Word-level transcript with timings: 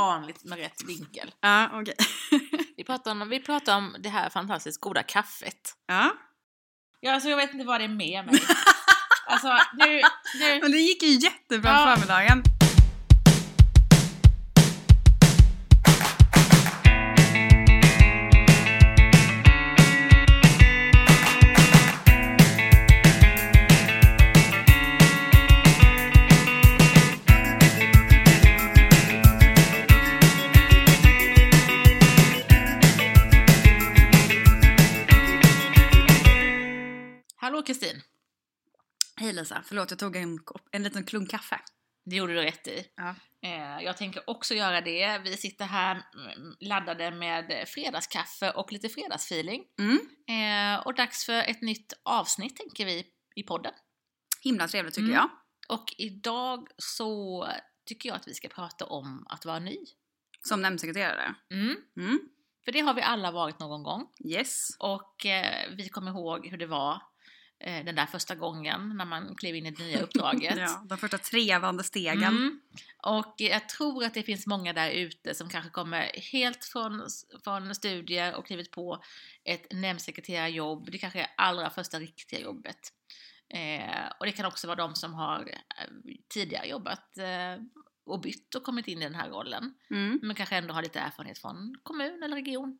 vanligt 0.00 0.44
med 0.44 0.58
rätt 0.58 0.82
vinkel. 0.86 1.34
Ja, 1.40 1.70
okej. 1.72 1.94
Vi 2.76 2.84
pratar, 2.84 3.10
om, 3.12 3.28
vi 3.28 3.40
pratar 3.40 3.76
om 3.76 3.96
det 3.98 4.08
här 4.08 4.30
fantastiskt 4.30 4.80
goda 4.80 5.02
kaffet. 5.02 5.74
Ja. 5.86 6.10
Ja, 7.00 7.12
alltså 7.14 7.28
jag 7.28 7.36
vet 7.36 7.52
inte 7.52 7.66
vad 7.66 7.80
det 7.80 7.84
är 7.84 7.88
med 7.88 8.26
mig. 8.26 8.42
Alltså, 9.26 9.48
nu, 9.74 10.02
nu, 10.40 10.60
Men 10.60 10.72
det 10.72 10.78
gick 10.78 11.02
ju 11.02 11.08
jättebra 11.08 11.70
Ja. 11.70 11.94
förmiddagen. 11.96 12.42
Kristin, 37.70 38.02
Hej 39.16 39.32
Lisa, 39.32 39.62
förlåt 39.66 39.90
jag 39.90 39.98
tog 39.98 40.16
en, 40.16 40.38
en 40.70 40.82
liten 40.82 41.04
klunk 41.04 41.30
kaffe. 41.30 41.60
det 42.04 42.16
gjorde 42.16 42.34
du 42.34 42.42
rätt 42.42 42.66
i. 42.66 42.84
Ja. 42.96 43.14
Eh, 43.42 43.84
jag 43.84 43.96
tänker 43.96 44.30
också 44.30 44.54
göra 44.54 44.80
det. 44.80 45.18
Vi 45.24 45.36
sitter 45.36 45.64
här 45.64 45.94
mm, 45.94 46.54
laddade 46.60 47.10
med 47.10 47.68
fredagskaffe 47.68 48.50
och 48.50 48.72
lite 48.72 48.88
fredagsfeeling. 48.88 49.64
Mm. 49.78 49.98
Eh, 50.28 50.86
och 50.86 50.94
dags 50.94 51.26
för 51.26 51.42
ett 51.42 51.62
nytt 51.62 51.92
avsnitt 52.02 52.56
tänker 52.56 52.84
vi 52.86 53.06
i 53.34 53.42
podden. 53.42 53.72
Himla 54.40 54.68
trevligt 54.68 54.94
tycker 54.94 55.08
Mm. 55.12 55.16
jag. 55.16 55.30
Och 55.78 55.94
idag 55.98 56.68
så 56.76 57.46
tycker 57.86 58.08
jag 58.08 58.16
att 58.16 58.28
vi 58.28 58.34
ska 58.34 58.48
prata 58.48 58.84
om 58.86 59.26
att 59.28 59.44
vara 59.44 59.58
ny. 59.58 59.76
Som 60.48 60.62
nämndsekreterare. 60.62 61.34
Mm. 61.50 61.76
Mm. 61.96 62.18
För 62.64 62.72
det 62.72 62.80
har 62.80 62.94
vi 62.94 63.02
alla 63.02 63.30
varit 63.30 63.58
någon 63.58 63.82
gång. 63.82 64.06
Yes. 64.24 64.68
Och 64.78 65.26
eh, 65.26 65.70
vi 65.76 65.88
kommer 65.88 66.10
ihåg 66.10 66.46
hur 66.46 66.58
det 66.58 66.66
var 66.66 67.02
eh, 67.60 67.84
den 67.84 67.94
där 67.94 68.06
första 68.06 68.34
gången 68.34 68.96
när 68.96 69.04
man 69.04 69.34
klev 69.36 69.56
in 69.56 69.66
i 69.66 69.70
det 69.70 69.82
nya 69.82 70.00
uppdraget. 70.02 70.58
Ja, 70.58 70.82
de 70.88 70.98
första 70.98 71.18
trevande 71.18 71.84
stegen. 71.84 72.22
Mm. 72.22 72.60
Och 73.02 73.34
jag 73.36 73.68
tror 73.68 74.04
att 74.04 74.14
det 74.14 74.22
finns 74.22 74.46
många 74.46 74.72
där 74.72 74.90
ute 74.90 75.34
som 75.34 75.48
kanske 75.48 75.70
kommer 75.70 76.10
helt 76.32 76.64
från, 76.64 77.06
från 77.44 77.74
studier 77.74 78.34
och 78.34 78.46
klivit 78.46 78.70
på 78.70 79.02
ett 79.44 79.66
nämndsekreterarjobb. 79.72 80.90
Det 80.90 80.98
kanske 80.98 81.20
är 81.20 81.30
allra 81.36 81.70
första 81.70 81.98
riktiga 81.98 82.40
jobbet. 82.40 82.92
Eh, 83.54 84.12
och 84.18 84.26
det 84.26 84.32
kan 84.32 84.46
också 84.46 84.66
vara 84.66 84.76
de 84.76 84.94
som 84.94 85.14
har 85.14 85.40
eh, 85.40 86.14
tidigare 86.28 86.66
jobbat 86.66 87.18
eh, 87.18 87.64
och 88.04 88.20
bytt 88.20 88.54
och 88.54 88.62
kommit 88.62 88.88
in 88.88 88.98
i 88.98 89.04
den 89.04 89.14
här 89.14 89.28
rollen. 89.28 89.74
Mm. 89.90 90.20
Men 90.22 90.36
kanske 90.36 90.56
ändå 90.56 90.74
har 90.74 90.82
lite 90.82 91.00
erfarenhet 91.00 91.38
från 91.38 91.74
kommun 91.82 92.22
eller 92.22 92.36
region. 92.36 92.78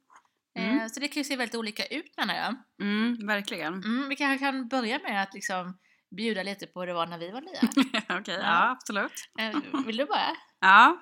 Eh, 0.58 0.72
Mm. 0.72 0.88
så 0.88 1.00
det 1.00 1.08
kan 1.08 1.20
ju 1.20 1.24
se 1.24 1.36
väldigt 1.36 1.54
olika 1.54 1.86
ut 1.86 2.16
menar 2.16 2.34
jag. 2.34 2.54
Mm, 2.82 3.26
verkligen. 3.26 3.74
Mm, 3.74 4.08
vi 4.08 4.16
kanske 4.16 4.44
kan 4.46 4.68
börja 4.68 4.98
med 4.98 5.22
att 5.22 5.34
liksom 5.34 5.78
bjuda 6.16 6.42
lite 6.42 6.66
på 6.66 6.80
hur 6.80 6.86
det 6.86 6.92
var 6.94 7.06
när 7.06 7.18
vi 7.18 7.30
var 7.30 7.40
nya. 7.40 7.60
Okej, 8.20 8.34
Ja. 8.34 8.40
ja 8.42 8.70
absolut. 8.70 9.12
Eh, 9.38 9.82
vill 9.86 9.96
du 9.96 10.04
börja? 10.06 10.36
Ja. 10.60 10.96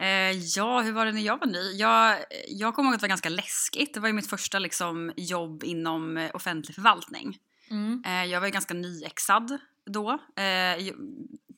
Eh, 0.00 0.30
ja, 0.56 0.80
hur 0.80 0.92
var 0.92 1.06
det 1.06 1.12
när 1.12 1.20
jag 1.22 1.38
var 1.40 1.46
ny? 1.46 1.72
Jag, 1.76 2.18
jag 2.48 2.74
kommer 2.74 2.88
ihåg 2.88 2.94
att 2.94 3.00
det 3.00 3.04
var 3.04 3.08
ganska 3.08 3.28
läskigt. 3.28 3.94
Det 3.94 4.00
var 4.00 4.08
ju 4.08 4.12
mitt 4.14 4.30
första 4.30 4.58
liksom, 4.58 5.12
jobb 5.16 5.64
inom 5.64 6.16
eh, 6.16 6.30
offentlig 6.34 6.74
förvaltning. 6.74 7.36
Mm. 7.70 8.02
Eh, 8.06 8.24
jag 8.24 8.40
var 8.40 8.46
ju 8.46 8.52
ganska 8.52 8.74
nyexad 8.74 9.58
då. 9.92 10.18
Eh, 10.36 10.44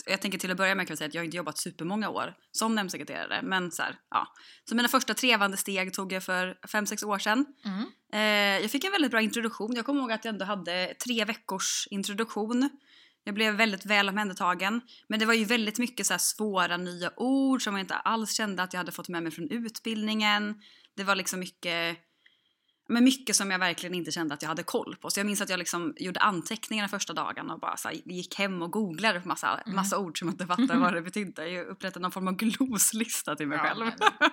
jag, 0.06 0.20
tänker 0.20 0.38
till 0.38 0.50
att 0.50 0.56
börja 0.56 0.75
med 0.75 0.86
kan 0.86 0.92
jag 0.92 0.98
säga 0.98 1.08
att 1.08 1.14
jag 1.14 1.25
inte 1.25 1.36
jobbat 1.36 1.58
supermånga 1.58 2.08
år 2.08 2.34
som 2.50 2.74
nämndsekreterare. 2.74 3.41
Men 3.42 3.70
så 3.70 3.83
här, 3.83 3.98
ja. 4.11 4.27
Så 4.69 4.74
mina 4.74 4.89
första 4.89 5.14
trevande 5.14 5.56
steg 5.56 5.94
tog 5.94 6.12
jag 6.12 6.22
för 6.22 6.58
5-6 6.69 7.05
år 7.05 7.19
sedan. 7.19 7.47
Mm. 7.64 7.86
Eh, 8.12 8.62
jag 8.62 8.70
fick 8.70 8.84
en 8.84 8.92
väldigt 8.92 9.11
bra 9.11 9.20
introduktion. 9.20 9.77
Jag 9.77 9.86
kommer 9.86 10.00
ihåg 10.00 10.12
att 10.12 10.24
jag 10.24 10.33
ändå 10.33 10.44
hade 10.44 10.94
tre 11.05 11.24
veckors 11.24 11.89
introduktion. 11.90 12.70
Jag 13.24 13.34
blev 13.34 13.55
väldigt 13.55 13.86
väl 13.86 14.08
omhändertagen. 14.08 14.80
Men 15.08 15.20
det 15.20 15.27
var 15.27 15.35
ju 15.35 15.45
väldigt 15.45 15.79
mycket 15.79 16.06
så 16.06 16.18
svåra 16.18 16.77
nya 16.77 17.12
ord 17.17 17.62
som 17.62 17.74
jag 17.74 17.83
inte 17.83 17.95
alls 17.95 18.33
kände 18.33 18.62
att 18.62 18.73
jag 18.73 18.79
hade 18.79 18.92
fått 18.92 19.08
med 19.08 19.23
mig 19.23 19.33
från 19.33 19.51
utbildningen. 19.51 20.55
Det 20.96 21.05
var 21.05 21.14
liksom 21.14 21.40
mycket, 21.40 21.98
men 22.92 23.05
mycket 23.05 23.36
som 23.36 23.51
jag 23.51 23.58
verkligen 23.58 23.95
inte 23.95 24.11
kände 24.13 24.35
att 24.35 24.42
jag 24.42 24.48
hade 24.48 24.63
koll 24.63 24.97
på. 25.01 25.11
Så 25.11 25.20
jag 25.20 25.27
minns 25.27 25.41
att 25.41 25.48
jag 25.48 25.58
liksom 25.58 25.95
gjorde 25.97 26.20
anteckningar 26.20 26.89
första 26.89 27.13
dagen 27.13 27.51
och 27.51 27.61
bara 27.61 27.77
så 27.77 27.89
här, 27.89 27.97
gick 28.05 28.39
hem 28.39 28.63
och 28.63 28.70
googlade 28.73 29.20
på 29.20 29.29
massa, 29.29 29.58
Mm. 29.67 29.77
massa 29.77 29.98
ord 29.98 30.19
som 30.19 30.29
jag 30.29 30.35
inte 30.35 30.47
fattade 30.47 30.79
vad 30.79 30.95
det 30.95 31.03
betydde. 31.11 31.48
Jag 31.48 31.67
upprättade 31.67 32.03
någon 32.03 32.13
form 32.13 32.29
av 32.29 32.35
gloslista 32.36 33.36
till 33.36 33.48
mig 33.48 33.58
Ja, 33.58 33.64
själv. 33.64 33.85
men- 33.85 33.95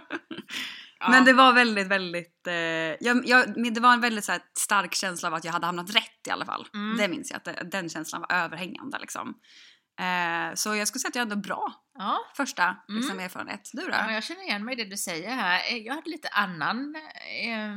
Ja. 1.01 1.09
Men 1.09 1.25
det 1.25 1.33
var 1.33 1.53
väldigt, 1.53 1.87
väldigt... 1.87 2.47
Eh, 2.47 2.53
jag, 2.53 3.27
jag, 3.27 3.73
det 3.73 3.79
var 3.79 3.93
en 3.93 4.01
väldigt 4.01 4.25
så 4.25 4.31
här, 4.31 4.41
stark 4.59 4.93
känsla 4.95 5.27
av 5.27 5.33
att 5.33 5.43
jag 5.45 5.51
hade 5.51 5.65
hamnat 5.65 5.95
rätt 5.95 6.27
i 6.27 6.29
alla 6.31 6.45
fall. 6.45 6.67
Mm. 6.73 6.97
Det 6.97 7.07
minns 7.07 7.31
jag, 7.31 7.37
att 7.37 7.45
det, 7.45 7.67
den 7.71 7.89
känslan 7.89 8.21
var 8.21 8.35
överhängande 8.37 8.97
liksom. 8.99 9.33
Eh, 9.99 10.53
så 10.55 10.75
jag 10.75 10.87
skulle 10.87 10.99
säga 10.99 11.09
att 11.09 11.15
jag 11.15 11.21
hade 11.25 11.35
bra 11.35 11.73
Ja, 11.97 12.17
första 12.37 12.77
liksom, 12.87 13.11
Mm. 13.11 13.25
erfarenhet. 13.25 13.69
Du 13.73 13.81
då? 13.81 13.89
ja, 13.91 14.11
jag 14.11 14.23
känner 14.23 14.41
igen 14.43 14.65
mig 14.65 14.73
i 14.79 14.83
det 14.83 14.89
du 14.89 14.97
säger 14.97 15.35
här. 15.35 15.61
Jag 15.85 15.93
hade 15.95 16.09
lite 16.09 16.27
annan, 16.29 16.95
eh, 17.45 17.75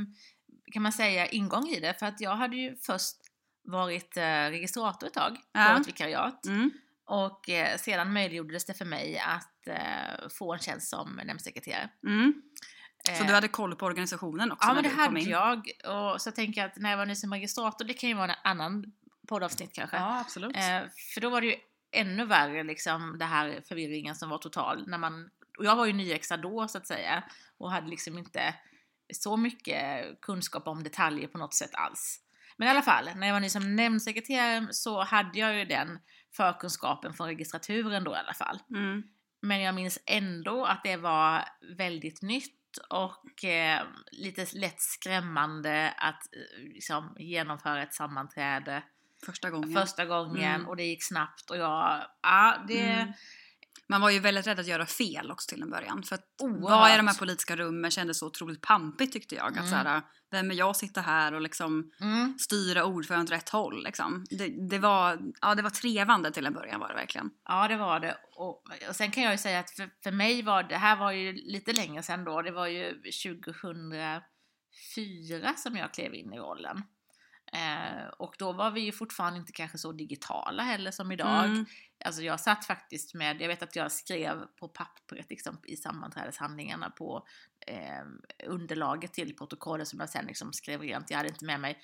kan 0.72 0.82
man 0.82 0.92
säga, 0.92 1.26
ingång 1.26 1.68
i 1.68 1.80
det. 1.80 1.98
För 1.98 2.06
att 2.06 2.20
jag 2.20 2.36
hade 2.36 2.56
ju 2.56 2.76
först 2.76 3.16
varit 3.64 4.16
eh, 4.16 4.22
registrator 4.50 5.06
ett 5.06 5.14
tag 5.14 5.36
Ja. 5.52 5.72
på 5.74 5.80
ett 5.80 5.88
vikariat. 5.88 6.46
Mm. 6.46 6.70
Och 7.06 7.50
eh, 7.50 7.76
sedan 7.76 8.12
möjliggjordes 8.12 8.64
det 8.64 8.74
för 8.74 8.84
mig 8.84 9.18
att 9.18 9.66
eh, 9.66 10.28
få 10.38 10.52
en 10.52 10.58
tjänst 10.58 10.88
som 10.88 11.20
nämndsekreterare. 11.24 11.88
Mm. 12.06 12.42
Så 13.06 13.12
Eh, 13.12 13.26
du 13.26 13.34
hade 13.34 13.48
koll 13.48 13.76
på 13.76 13.86
organisationen 13.86 14.52
också 14.52 14.68
Ja, 14.68 14.74
men 14.74 14.82
det 14.82 14.88
hade 14.88 15.20
jag. 15.20 15.70
Och 15.84 16.20
så 16.20 16.30
tänker 16.30 16.60
jag 16.60 16.70
att 16.70 16.76
när 16.76 16.90
jag 16.90 16.96
var 16.96 17.06
ny 17.06 17.14
som 17.14 17.32
registrator, 17.32 17.84
det 17.84 17.94
kan 17.94 18.08
ju 18.08 18.14
vara 18.14 18.32
en 18.32 18.38
annan 18.44 18.92
poddavsnitt 19.28 19.72
kanske. 19.72 19.96
Ja, 19.96 20.20
absolut. 20.20 20.56
Eh, 20.56 20.80
för 21.14 21.20
då 21.20 21.30
var 21.30 21.40
det 21.40 21.46
ju 21.46 21.54
ännu 21.92 22.24
värre, 22.24 22.62
liksom, 22.62 23.16
det 23.18 23.24
här 23.24 23.62
förvirringen 23.68 24.14
som 24.14 24.28
var 24.28 24.38
total. 24.38 24.84
När 24.88 24.98
man, 24.98 25.30
och 25.58 25.64
jag 25.64 25.76
var 25.76 25.86
ju 25.86 25.92
nyexad 25.92 26.42
då, 26.42 26.68
så 26.68 26.78
att 26.78 26.86
säga, 26.86 27.24
och 27.58 27.70
hade 27.72 27.88
liksom 27.88 28.18
inte 28.18 28.54
så 29.14 29.36
mycket 29.36 30.04
kunskap 30.20 30.66
om 30.68 30.82
detaljer 30.82 31.28
på 31.28 31.38
något 31.38 31.54
sätt 31.54 31.74
alls. 31.74 32.18
Men 32.56 32.68
i 32.68 32.70
alla 32.70 32.82
fall, 32.82 33.08
när 33.16 33.26
jag 33.26 33.34
var 33.34 33.40
ny 33.40 33.48
som 33.48 33.76
nämndsekreterare 33.76 34.66
så 34.70 35.02
hade 35.02 35.38
jag 35.38 35.54
ju 35.58 35.64
den 35.64 35.98
förkunskapen 36.36 37.14
från 37.14 37.26
registraturen 37.26 38.04
då 38.04 38.12
i 38.12 38.16
alla 38.16 38.34
fall. 38.34 38.58
Mm. 38.70 39.02
Men 39.42 39.60
jag 39.60 39.74
minns 39.74 39.98
ändå 40.06 40.64
att 40.64 40.82
det 40.84 40.96
var 40.96 41.44
väldigt 41.76 42.22
nytt 42.22 42.58
och 42.90 43.44
eh, 43.44 43.82
lite 44.12 44.46
lätt 44.58 44.80
skrämmande 44.80 45.94
att 45.98 46.22
eh, 46.36 46.62
liksom, 46.74 47.16
genomföra 47.18 47.82
ett 47.82 47.94
sammanträde 47.94 48.82
Första 49.26 49.50
gången. 49.50 49.72
första 49.74 50.04
gången 50.06 50.54
Mm. 50.54 50.68
och 50.68 50.76
det 50.76 50.84
gick 50.84 51.04
snabbt 51.04 51.50
och 51.50 51.56
jag, 51.56 52.04
ja 52.22 52.64
det, 52.68 52.80
Mm. 52.92 53.12
Man 53.88 54.00
var 54.00 54.10
ju 54.10 54.18
väldigt 54.18 54.46
rädd 54.46 54.60
att 54.60 54.66
göra 54.66 54.86
fel 54.86 55.30
också 55.30 55.48
till 55.48 55.62
en 55.62 55.70
början. 55.70 56.02
För 56.02 56.14
att 56.14 56.24
Oerhört. 56.42 56.60
vara 56.62 56.94
i 56.94 56.96
de 56.96 57.06
här 57.08 57.14
politiska 57.18 57.56
rummen 57.56 57.90
kändes 57.90 58.18
så 58.18 58.26
otroligt 58.26 58.60
pampigt 58.60 59.12
tyckte 59.12 59.34
jag. 59.34 59.46
Att 59.46 59.56
Mm. 59.56 59.68
så 59.70 59.74
här, 59.76 60.02
vem 60.30 60.50
är 60.50 60.54
jag 60.54 60.70
att 60.70 60.76
sitta 60.76 61.00
här 61.00 61.34
och 61.34 61.40
liksom 61.40 61.90
mm, 62.00 62.38
styra 62.38 62.84
ordföranden 62.84 63.26
åt 63.26 63.30
rätt 63.32 63.48
håll. 63.48 63.84
Liksom. 63.84 64.24
Det, 64.30 64.68
det, 64.70 64.78
var, 64.78 65.18
ja, 65.40 65.54
det 65.54 65.62
var 65.62 65.70
trevande 65.70 66.30
till 66.30 66.46
en 66.46 66.52
början 66.54 66.80
var 66.80 66.88
det 66.88 66.94
verkligen. 66.94 67.30
ja 67.48 67.68
det 67.68 67.76
var 67.76 68.00
det. 68.00 68.16
Och, 68.36 68.62
och 68.88 68.96
sen 68.96 69.10
kan 69.10 69.22
jag 69.22 69.32
ju 69.32 69.38
säga 69.38 69.58
att 69.60 69.70
för, 69.70 69.90
för 70.02 70.10
mig 70.10 70.42
var 70.42 70.62
det 70.62 70.76
här 70.76 70.96
var 70.96 71.12
ju 71.12 71.32
lite 71.32 71.72
längre 71.72 72.02
sedan 72.02 72.24
då, 72.24 72.42
det 72.42 72.50
var 72.50 72.66
ju 72.66 72.92
2004 72.92 74.22
som 75.56 75.76
jag 75.76 75.94
klev 75.94 76.14
in 76.14 76.32
i 76.32 76.38
rollen. 76.38 76.82
Eh, 77.54 78.06
och 78.18 78.34
då 78.38 78.52
var 78.52 78.70
vi 78.70 78.80
ju 78.80 78.92
fortfarande 78.92 79.38
inte 79.38 79.52
kanske 79.52 79.78
så 79.78 79.92
digitala 79.92 80.62
heller 80.62 80.90
som 80.90 81.12
idag. 81.12 81.44
Mm. 81.44 81.66
Alltså 82.04 82.22
jag 82.22 82.40
satt 82.40 82.64
faktiskt 82.64 83.14
med, 83.14 83.42
jag 83.42 83.48
vet 83.48 83.62
att 83.62 83.76
jag 83.76 83.92
skrev 83.92 84.46
på 84.60 84.68
pappret 84.68 85.26
liksom, 85.30 85.60
i 85.64 85.76
sammanträdeshandlingarna 85.76 86.90
på 86.90 87.26
eh, 87.66 88.46
underlaget 88.46 89.12
till 89.12 89.36
protokollet 89.36 89.88
som 89.88 90.00
jag 90.00 90.10
sen 90.10 90.24
liksom 90.26 90.52
skrev 90.52 90.80
rent. 90.80 91.10
Jag 91.10 91.16
hade 91.16 91.28
inte 91.28 91.44
med 91.44 91.60
mig 91.60 91.78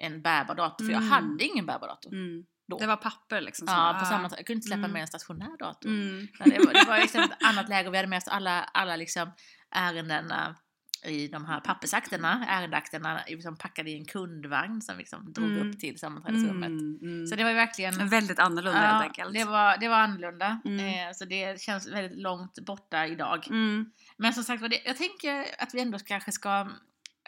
en 0.00 0.22
bärbar 0.22 0.54
dator, 0.54 0.84
för 0.84 0.92
jag 0.92 1.02
Mm. 1.02 1.12
hade 1.12 1.44
ingen 1.44 1.66
bärbar 1.66 1.88
dator. 1.88 2.12
Mm. 2.12 2.44
Då. 2.68 2.78
Det 2.78 2.86
var 2.86 2.96
papper 2.96 3.40
liksom. 3.40 3.66
som- 3.68 3.76
ja, 3.76 3.96
på 4.00 4.06
sammanträde. 4.06 4.40
Jag 4.40 4.46
kunde 4.46 4.56
inte 4.56 4.66
släppa 4.66 4.78
Mm. 4.78 4.92
med 4.92 5.00
en 5.02 5.08
stationär 5.08 5.58
dator. 5.58 5.88
Mm. 5.88 6.28
Det 6.44 6.58
var, 6.66 6.72
det 6.72 6.84
var 6.88 6.98
liksom 6.98 7.20
ett 7.22 7.42
annat 7.44 7.68
läge 7.68 7.88
och 7.88 7.94
vi 7.94 7.98
hade 7.98 8.08
med 8.08 8.16
oss 8.16 8.28
alla, 8.28 8.62
alla 8.62 8.96
liksom 8.96 9.32
ärendena 9.70 10.56
i 11.04 11.28
de 11.28 11.44
här 11.44 11.60
pappersakterna, 11.60 12.46
ärendeakterna 12.48 13.20
liksom 13.28 13.56
packade 13.56 13.90
i 13.90 13.96
en 13.98 14.04
kundvagn 14.04 14.82
som 14.82 14.98
liksom 14.98 15.32
drog 15.32 15.50
Mm. 15.50 15.70
upp 15.70 15.80
till 15.80 15.98
sammanträdesrummet. 15.98 16.68
Mm. 16.68 16.98
Mm. 17.02 17.26
Så 17.26 17.36
det 17.36 17.42
var 17.42 17.50
ju 17.50 17.56
verkligen 17.56 18.08
Väldigt 18.08 18.38
annorlunda 18.38 18.80
helt 18.80 19.04
enkelt. 19.04 19.34
det 19.34 19.44
var, 19.44 19.76
det 19.78 19.88
var 19.88 19.96
annorlunda. 19.96 20.60
Mm. 20.64 21.08
Eh, 21.08 21.12
så 21.14 21.24
det 21.24 21.60
känns 21.60 21.88
väldigt 21.88 22.18
långt 22.18 22.58
borta 22.66 23.06
idag. 23.06 23.46
Mm. 23.50 23.92
Men 24.16 24.34
som 24.34 24.44
sagt 24.44 24.70
det- 24.70 24.82
jag 24.84 24.96
tänker 24.96 25.44
att 25.58 25.74
vi 25.74 25.80
ändå 25.80 25.98
kanske 25.98 26.32
ska 26.32 26.60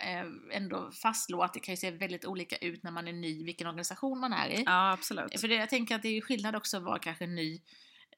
eh, 0.03 0.57
ändå 0.57 0.91
fastslå 1.03 1.43
att 1.43 1.55
det 1.55 1.61
kan 1.61 1.73
ju 1.73 1.77
se 1.77 1.91
väldigt 1.91 2.25
olika 2.25 2.57
ut 2.57 2.83
när 2.83 2.91
man 2.91 3.09
är 3.09 3.13
ny, 3.13 3.45
vilken 3.45 3.67
organisation 3.67 4.21
man 4.21 4.33
är 4.33 4.49
i. 4.49 4.63
Ja, 4.67 4.93
absolut. 4.93 5.41
För 5.41 5.49
det, 5.49 5.55
jag 5.55 5.69
tänker 5.71 5.95
att 5.95 6.03
det 6.03 6.09
är 6.09 6.13
ju 6.15 6.21
skillnad 6.23 6.57
också 6.57 6.77
att 6.77 6.83
vara 6.83 6.99
kanske 6.99 7.27
ny 7.27 7.61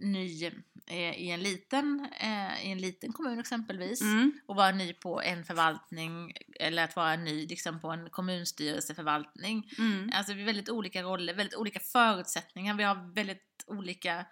ny 0.00 0.44
eh, 0.86 1.20
i, 1.20 1.30
en 1.30 1.40
liten, 1.40 2.08
eh, 2.20 2.66
i 2.66 2.72
en 2.72 2.78
liten 2.78 3.12
kommun 3.12 3.38
exempelvis 3.38 4.00
Mm. 4.02 4.32
och 4.46 4.56
vara 4.56 4.70
ny 4.70 4.92
på 4.92 5.22
en 5.22 5.44
förvaltning 5.44 6.32
eller 6.60 6.84
att 6.84 6.96
vara 6.96 7.16
ny 7.16 7.46
liksom, 7.46 7.80
på 7.80 7.88
en 7.90 8.10
kommunstyrelseförvaltning. 8.10 9.70
Mm. 9.78 10.10
Alltså 10.14 10.32
vi 10.34 10.40
har 10.40 10.46
väldigt 10.46 10.68
olika 10.68 11.02
roller, 11.02 11.34
väldigt 11.34 11.56
olika 11.56 11.80
förutsättningar. 11.80 12.74
Vi 12.74 12.82
har 12.82 13.14
väldigt 13.14 13.64
olika 13.66 14.26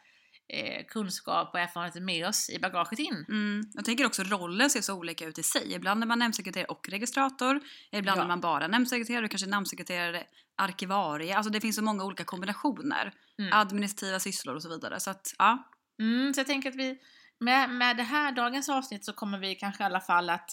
eh, 0.48 0.84
kunskap 0.88 1.50
och 1.54 1.60
erfarenheter 1.60 2.00
med 2.00 2.28
oss 2.28 2.50
i 2.50 2.58
bagaget 2.58 2.98
in. 2.98 3.24
Mm. 3.28 3.62
Jag 3.74 3.84
tänker 3.84 4.06
också 4.06 4.22
rollen 4.22 4.70
ser 4.70 4.80
så 4.80 4.94
olika 4.94 5.24
ut 5.26 5.38
i 5.38 5.42
sig. 5.42 5.72
Ibland 5.74 6.02
är 6.02 6.06
man 6.06 6.18
nämndsekreterare 6.18 6.66
och 6.66 6.88
registrator. 6.88 7.60
Ibland 7.92 8.18
Ja. 8.18 8.22
är 8.24 8.28
man 8.28 8.40
bara 8.40 8.68
nämndsekreterare 8.68 9.24
och 9.24 9.30
kanske 9.30 9.48
namnsekreterare, 9.48 10.24
arkivarie. 10.56 11.36
Alltså 11.36 11.50
det 11.50 11.60
finns 11.60 11.76
så 11.76 11.82
många 11.82 12.04
olika 12.04 12.24
kombinationer. 12.24 13.12
Mm. 13.38 13.52
Administrativa 13.52 14.20
sysslor 14.20 14.54
och 14.54 14.62
så 14.62 14.68
vidare. 14.68 15.00
Så 15.00 15.10
att 15.10 15.34
ja. 15.38 15.70
Mm, 16.00 16.34
så 16.34 16.40
jag 16.40 16.46
tänker 16.46 16.68
att 16.68 16.76
vi 16.76 16.98
med, 17.40 17.70
med 17.70 17.96
det 17.96 18.02
här 18.02 18.32
dagens 18.32 18.68
avsnitt 18.68 19.04
så 19.04 19.12
kommer 19.12 19.38
vi 19.38 19.54
kanske 19.54 19.82
i 19.82 19.86
alla 19.86 20.00
fall 20.00 20.30
att, 20.30 20.50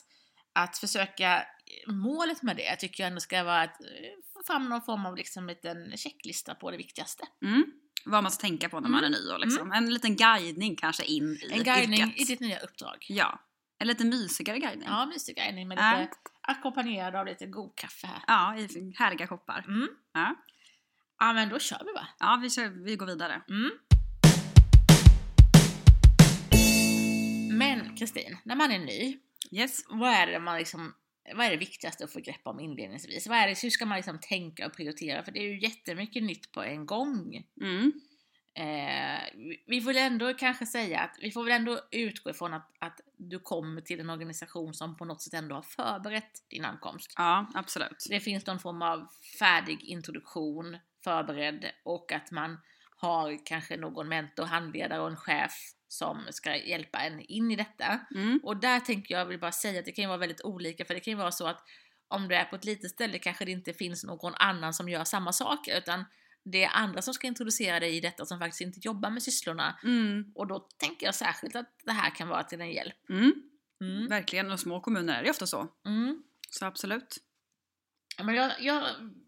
att 0.53 0.77
försöka 0.77 1.43
målet 1.87 2.43
med 2.43 2.55
det 2.57 2.75
tycker 2.75 3.03
jag 3.03 3.07
ändå 3.07 3.19
ska 3.19 3.43
vara 3.43 3.61
att 3.61 3.81
eh, 3.81 3.87
få 4.33 4.43
fram 4.53 4.69
någon 4.69 4.81
form 4.81 5.05
av 5.05 5.15
liksom 5.15 5.47
liten 5.47 5.97
checklista 5.97 6.55
på 6.55 6.71
det 6.71 6.77
viktigaste. 6.77 7.23
Mm. 7.45 7.63
Vad 8.05 8.23
man 8.23 8.31
ska 8.31 8.41
tänka 8.41 8.69
på 8.69 8.79
när 8.79 8.89
man 8.89 9.03
är 9.03 9.07
Mm. 9.07 9.19
ny 9.21 9.29
och 9.31 9.39
liksom. 9.39 9.71
En 9.71 9.93
liten 9.93 10.15
guidning 10.15 10.75
kanske 10.75 11.03
in 11.05 11.23
i 11.41 11.49
En 11.51 11.63
guidning 11.63 11.99
yrket. 12.01 12.21
i 12.21 12.23
ditt 12.23 12.39
nya 12.39 12.59
uppdrag. 12.59 13.05
Ja. 13.09 13.39
En 13.79 13.87
lite 13.87 14.05
mysigare 14.05 14.59
guidning. 14.59 14.87
Ja, 14.87 15.05
mysig 15.05 15.35
guidning 15.35 15.67
med 15.67 15.75
lite 15.77 16.15
ackompanjerad 16.41 17.15
av 17.15 17.25
lite 17.25 17.45
god 17.45 17.75
kaffe 17.75 18.07
här. 18.07 18.21
Ja, 18.27 18.57
i 18.57 18.93
härliga 18.97 19.27
koppar. 19.27 19.65
Mm. 19.67 19.87
Ja. 20.13 20.35
Ja, 21.23 21.33
men 21.33 21.49
då 21.49 21.59
kör 21.59 21.81
vi 21.85 21.91
va? 21.93 22.07
Ja, 22.19 22.39
vi, 22.41 22.49
kör, 22.49 22.67
vi 22.69 22.95
går 22.95 23.05
vidare. 23.05 23.41
Mm. 23.49 23.71
Men 27.57 27.95
Kristin, 27.97 28.37
när 28.43 28.55
man 28.55 28.71
är 28.71 28.79
ny, 28.79 29.17
Yes. 29.51 29.79
vad 29.89 30.09
är 30.09 30.27
det 30.27 30.39
man 30.39 30.57
liksom 30.57 30.93
vad 31.35 31.45
är 31.45 31.51
det 31.51 31.57
viktigaste 31.57 32.03
att 32.03 32.13
få 32.13 32.19
grepp 32.19 32.41
om 32.47 32.59
inledningsvis? 32.59 33.27
Vad 33.27 33.37
är 33.37 33.47
det, 33.47 33.63
hur 33.63 33.69
ska 33.69 33.85
man 33.85 33.95
liksom 33.95 34.19
tänka 34.19 34.65
och 34.67 34.73
prioritera? 34.75 35.23
För 35.23 35.31
det 35.31 35.39
är 35.39 35.43
ju 35.53 35.59
jättemycket 35.61 36.23
nytt 36.23 36.51
på 36.51 36.63
en 36.63 36.85
gång. 36.85 37.43
Mm. 37.61 37.91
Eh, 38.55 39.19
vi- 39.67 39.81
får 39.81 39.93
väl 39.93 39.97
ändå 39.97 40.33
kanske 40.33 40.65
säga 40.65 40.99
att 40.99 41.17
vi 41.21 41.31
får 41.31 41.43
väl 41.43 41.53
ändå 41.53 41.79
utgå 41.91 42.29
ifrån 42.29 42.53
att, 42.53 42.69
att 42.79 42.99
du 43.17 43.39
kommer 43.39 43.81
till 43.81 43.99
en 43.99 44.09
organisation 44.09 44.73
som 44.73 44.97
på 44.97 45.05
något 45.05 45.21
sätt 45.21 45.33
ändå 45.33 45.55
har 45.55 45.61
förberett 45.61 46.49
din 46.49 46.65
ankomst. 46.65 47.13
Ja, 47.17 47.51
absolut. 47.53 48.05
Det 48.09 48.19
finns 48.19 48.45
någon 48.45 48.59
form 48.59 48.81
av 48.81 49.07
färdig 49.39 49.83
introduktion 49.83 50.77
förberedd 51.03 51.71
och 51.83 52.11
att 52.11 52.31
man 52.31 52.57
har 52.97 53.45
kanske 53.45 53.77
någon 53.77 54.09
mentor, 54.09 54.43
handledare 54.43 55.01
och 55.01 55.07
en 55.07 55.17
chef 55.17 55.53
som 55.87 56.25
ska 56.29 56.55
hjälpa 56.55 56.99
en 56.99 57.19
in 57.19 57.51
i 57.51 57.55
detta. 57.55 57.99
Mm. 58.15 58.39
Och 58.43 58.57
där 58.57 58.79
tänker 58.79 59.15
jag, 59.15 59.25
vill 59.25 59.39
bara 59.39 59.51
säga 59.51 59.79
att 59.79 59.85
det 59.85 59.91
kan 59.91 60.03
ju 60.03 60.07
vara 60.07 60.17
väldigt 60.17 60.41
olika 60.41 60.85
för 60.85 60.93
det 60.93 60.99
kan 60.99 61.11
ju 61.11 61.17
vara 61.17 61.31
så 61.31 61.47
att 61.47 61.63
om 62.07 62.27
du 62.27 62.35
är 62.35 62.45
på 62.45 62.55
ett 62.55 62.65
litet 62.65 62.91
ställe 62.91 63.19
kanske 63.19 63.45
det 63.45 63.51
inte 63.51 63.73
finns 63.73 64.03
någon 64.03 64.33
annan 64.35 64.73
som 64.73 64.89
gör 64.89 65.03
samma 65.03 65.31
saker 65.31 65.77
utan 65.77 66.05
det 66.43 66.63
är 66.63 66.69
andra 66.73 67.01
som 67.01 67.13
ska 67.13 67.27
introducera 67.27 67.79
dig 67.79 67.97
i 67.97 67.99
detta 67.99 68.25
som 68.25 68.39
faktiskt 68.39 68.61
inte 68.61 68.79
jobbar 68.81 69.09
med 69.09 69.23
sysslorna. 69.23 69.79
Mm. 69.83 70.31
Och 70.35 70.47
då 70.47 70.59
tänker 70.59 71.05
jag 71.05 71.15
särskilt 71.15 71.55
att 71.55 71.75
det 71.83 71.91
här 71.91 72.15
kan 72.15 72.27
vara 72.27 72.43
till 72.43 72.61
en 72.61 72.71
hjälp. 72.71 73.09
Mm. 73.09 73.33
Mm. 73.81 74.07
Verkligen, 74.07 74.51
och 74.51 74.59
små 74.59 74.79
kommuner 74.79 75.19
är 75.19 75.23
det 75.23 75.29
ofta 75.29 75.47
så. 75.47 75.67
Mm. 75.85 76.23
Så 76.49 76.65
absolut. 76.65 77.17
Men 78.23 78.35
jag, 78.35 78.51
jag 78.59 78.83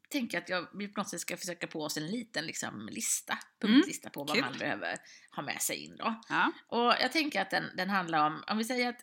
tänker 0.10 0.38
att 0.38 0.50
jag, 0.50 0.68
vi 0.74 0.88
på 0.88 1.00
något 1.00 1.10
sätt 1.10 1.20
ska 1.22 1.38
försöka 1.38 1.68
på 1.68 1.82
oss 1.82 1.98
en 1.98 2.08
liten 2.08 2.46
liksom, 2.46 2.88
lista, 2.92 3.34
Mm. 3.64 3.74
punktlista 3.76 4.10
på 4.10 4.24
vad 4.24 4.36
Kul. 4.36 4.44
man 4.46 4.58
behöver 4.58 4.98
ha 5.36 5.44
med 5.44 5.62
sig 5.62 5.78
in 5.86 5.98
då. 5.98 6.22
Ja. 6.30 6.52
Och 6.68 6.94
jag 7.02 7.12
tänker 7.12 7.42
att 7.42 7.50
den, 7.52 7.64
den 7.78 7.90
handlar 7.90 8.28
om, 8.28 8.44
om 8.48 8.58
vi 8.58 8.64
säger 8.64 8.90
att, 8.90 9.00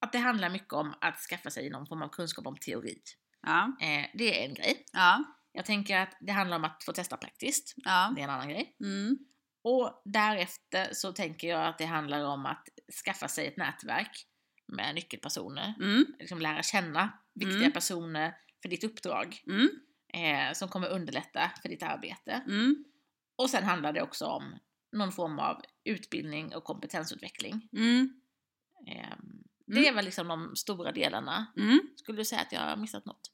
att 0.00 0.12
det 0.12 0.18
handlar 0.18 0.50
mycket 0.50 0.72
om 0.72 0.94
att 1.00 1.18
skaffa 1.20 1.50
sig 1.50 1.70
någon 1.70 1.86
form 1.86 2.02
av 2.02 2.08
kunskap 2.08 2.46
om 2.46 2.56
teori. 2.56 2.98
Ja. 3.42 3.76
Eh, 3.80 4.06
det 4.14 4.40
är 4.42 4.48
en 4.48 4.54
grej. 4.54 4.84
Ja. 4.92 5.24
Jag 5.52 5.64
tänker 5.64 5.98
att 5.98 6.16
det 6.20 6.32
handlar 6.32 6.56
om 6.56 6.64
att 6.64 6.84
få 6.84 6.92
testa 6.92 7.16
praktiskt. 7.16 7.74
Ja. 7.76 8.12
Det 8.16 8.20
är 8.20 8.24
en 8.24 8.30
annan 8.30 8.48
grej. 8.48 8.76
Mm. 8.80 9.18
Och 9.64 10.02
därefter 10.04 10.88
så 10.92 11.12
tänker 11.12 11.48
jag 11.48 11.66
att 11.66 11.78
det 11.78 11.84
handlar 11.84 12.24
om 12.24 12.46
att 12.46 12.68
skaffa 13.04 13.28
sig 13.28 13.46
ett 13.46 13.56
nätverk 13.56 14.26
med 14.66 14.94
nyckelpersoner. 14.94 15.74
Mm. 15.80 16.04
Liksom 16.18 16.40
lära 16.40 16.62
känna 16.62 17.12
viktiga 17.34 17.58
Mm. 17.58 17.72
personer 17.72 18.34
för 18.62 18.68
ditt 18.68 18.84
uppdrag. 18.84 19.42
Mm. 19.46 19.68
Eh, 20.14 20.52
som 20.52 20.68
kommer 20.68 20.88
underlätta 20.88 21.50
för 21.62 21.68
ditt 21.68 21.82
arbete. 21.82 22.32
Mm. 22.46 22.84
Och 23.36 23.50
sen 23.50 23.64
handlar 23.64 23.92
det 23.92 24.02
också 24.02 24.26
om 24.26 24.58
någon 24.92 25.12
form 25.12 25.38
av 25.38 25.62
utbildning 25.84 26.54
och 26.54 26.64
kompetensutveckling. 26.64 27.68
Mm. 27.72 28.20
Eh, 28.88 29.16
det 29.66 29.88
är 29.88 29.94
väl 29.94 30.04
liksom 30.04 30.28
de 30.28 30.56
stora 30.56 30.92
delarna. 30.92 31.46
Mm. 31.56 31.80
Skulle 31.96 32.18
du 32.18 32.24
säga 32.24 32.40
att 32.40 32.52
jag 32.52 32.60
har 32.60 32.76
missat 32.76 33.06
något? 33.06 33.30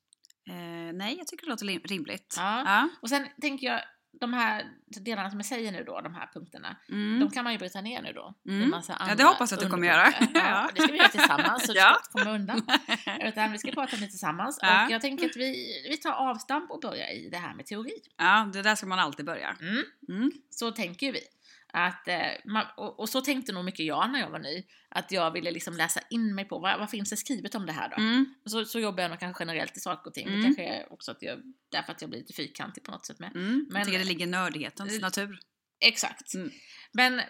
Eh, 0.48 0.92
nej, 0.94 1.16
jag 1.18 1.26
tycker 1.26 1.46
det 1.46 1.50
låter 1.50 1.88
rimligt. 1.88 2.34
Ja. 2.36 2.62
Ja. 2.66 2.88
Och 3.02 3.08
sen 3.08 3.28
tänker 3.40 3.66
jag, 3.66 3.80
de 4.20 4.32
här 4.32 4.64
delarna 4.86 5.30
som 5.30 5.38
jag 5.38 5.46
säger 5.46 5.72
nu 5.72 5.84
då, 5.84 6.00
de 6.00 6.14
här 6.14 6.30
punkterna, 6.34 6.76
Mm. 6.88 7.20
de 7.20 7.30
kan 7.30 7.44
man 7.44 7.52
ju 7.52 7.58
bryta 7.58 7.80
ner 7.80 8.02
nu 8.02 8.12
då. 8.12 8.34
Mm. 8.48 8.70
massa 8.70 8.92
Ja, 8.92 8.98
andra 8.98 9.14
det 9.14 9.24
hoppas 9.24 9.50
jag 9.50 9.58
att 9.58 9.64
du 9.64 9.70
kommer 9.70 9.86
göra. 9.86 10.12
Ja, 10.34 10.70
det 10.74 10.80
ska 10.82 10.92
vi 10.92 10.98
göra 10.98 11.08
tillsammans 11.08 11.66
så 11.66 11.72
du 11.72 11.78
Ja. 11.84 11.98
ska 12.02 12.18
inte 12.20 12.24
komma 12.24 12.34
undan. 12.36 12.62
Utan 13.28 13.52
vi 13.52 13.58
ska 13.58 13.72
prata 13.72 13.96
om 13.96 14.02
det 14.02 14.08
tillsammans. 14.08 14.58
Ja. 14.62 14.84
Och 14.84 14.90
jag 14.90 15.00
tänker 15.00 15.26
att 15.26 15.36
vi, 15.36 15.66
vi 15.90 15.96
tar 15.96 16.12
avstamp 16.12 16.70
och 16.70 16.80
börjar 16.80 17.12
i 17.12 17.28
det 17.32 17.38
här 17.38 17.54
med 17.54 17.66
teori. 17.66 17.92
ja, 18.16 18.50
det 18.52 18.62
där 18.62 18.74
ska 18.74 18.86
man 18.86 18.98
alltid 18.98 19.26
börja. 19.26 19.56
Mm. 19.60 19.84
Mm. 20.08 20.30
Så 20.50 20.70
tänker 20.70 21.06
ju 21.06 21.12
vi. 21.12 21.20
Att, 21.76 22.08
eh, 22.08 22.16
man, 22.44 22.66
och, 22.76 23.00
och 23.00 23.08
så 23.08 23.20
tänkte 23.20 23.52
nog 23.52 23.64
mycket 23.64 23.86
jag 23.86 24.10
när 24.10 24.20
jag 24.20 24.30
var 24.30 24.38
ny. 24.38 24.64
Att 24.88 25.12
jag 25.12 25.30
ville 25.30 25.50
liksom 25.50 25.76
läsa 25.76 26.00
in 26.10 26.34
mig 26.34 26.44
på 26.44 26.58
vad, 26.58 26.78
vad 26.78 26.90
finns 26.90 27.10
det 27.10 27.16
skrivet 27.16 27.54
om 27.54 27.66
det 27.66 27.72
här 27.72 27.88
då? 27.88 27.96
Mm. 27.96 28.34
Så, 28.44 28.64
så 28.64 28.80
jobbar 28.80 29.02
jag 29.02 29.10
nog 29.10 29.20
kanske 29.20 29.42
generellt 29.42 29.76
i 29.76 29.80
saker 29.80 30.08
och 30.10 30.14
ting. 30.14 30.26
Mm. 30.28 30.38
Det 30.40 30.44
kanske 30.44 30.64
är 30.64 30.92
också 30.92 31.10
att 31.10 31.22
jag, 31.22 31.38
därför 31.68 31.92
att 31.92 32.00
jag 32.00 32.10
blir 32.10 32.20
lite 32.20 32.32
fyrkantig 32.32 32.84
på 32.84 32.90
något 32.90 33.06
sätt 33.06 33.18
med. 33.18 33.36
Mm. 33.36 33.66
Men- 33.70 33.76
jag 33.78 33.86
tycker 33.86 33.98
det 33.98 34.04
ligger 34.04 34.26
i 34.26 34.30
nördighetens 34.30 34.94
Eh, 34.94 35.00
natur. 35.00 35.38
Exakt. 35.80 36.34
Mm. 36.34 36.50
Men 36.92 37.20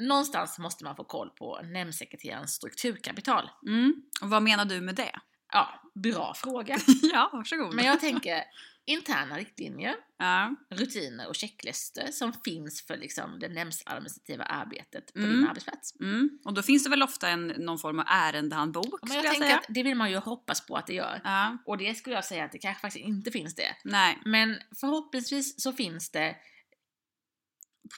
någonstans 0.00 0.58
måste 0.58 0.84
man 0.84 0.96
få 0.96 1.04
koll 1.04 1.30
på 1.30 1.60
nämndsekreterarens 1.62 2.52
strukturkapital. 2.52 3.50
Mm. 3.66 3.94
Och 4.22 4.30
vad 4.30 4.42
menar 4.42 4.64
du 4.64 4.80
med 4.80 4.94
det? 4.94 5.20
Ja, 5.54 5.90
bra 5.94 6.34
fråga. 6.34 6.78
ja, 7.12 7.30
varsågod. 7.32 7.74
Men 7.74 7.84
jag 7.84 8.00
tänker 8.00 8.44
interna 8.86 9.36
riktlinjer, 9.36 9.94
ja. 10.18 10.54
rutiner 10.70 11.28
och 11.28 11.34
checklistor 11.34 12.06
som 12.06 12.32
finns 12.32 12.86
för 12.86 12.96
liksom 12.96 13.38
det 13.38 13.48
nämndadministrativa 13.48 14.44
arbetet 14.44 15.12
på 15.12 15.18
Mm. 15.18 15.30
din 15.30 15.48
arbetsplats. 15.48 16.00
Mm. 16.00 16.38
Och 16.44 16.54
då 16.54 16.62
finns 16.62 16.84
det 16.84 16.90
väl 16.90 17.02
ofta 17.02 17.28
en, 17.28 17.46
någon 17.46 17.78
form 17.78 17.98
av 17.98 18.04
ärendehandbok, 18.08 18.86
Men 19.02 19.08
skulle 19.08 19.14
jag 19.14 19.24
jag 19.24 19.40
tänker 19.40 19.56
att 19.56 19.66
det 19.68 19.82
vill 19.82 19.94
man 19.94 20.10
ju 20.10 20.16
hoppas 20.16 20.66
på 20.66 20.76
att 20.76 20.86
det 20.86 20.94
gör. 20.94 21.20
Ja. 21.24 21.58
Och 21.66 21.78
det 21.78 21.94
skulle 21.94 22.14
jag 22.14 22.24
säga 22.24 22.44
att 22.44 22.52
det 22.52 22.58
kanske 22.58 22.80
faktiskt 22.80 23.04
inte 23.04 23.30
finns 23.30 23.54
det. 23.54 23.76
Nej. 23.84 24.18
Men 24.24 24.56
förhoppningsvis 24.80 25.62
så 25.62 25.72
finns 25.72 26.10
det 26.10 26.36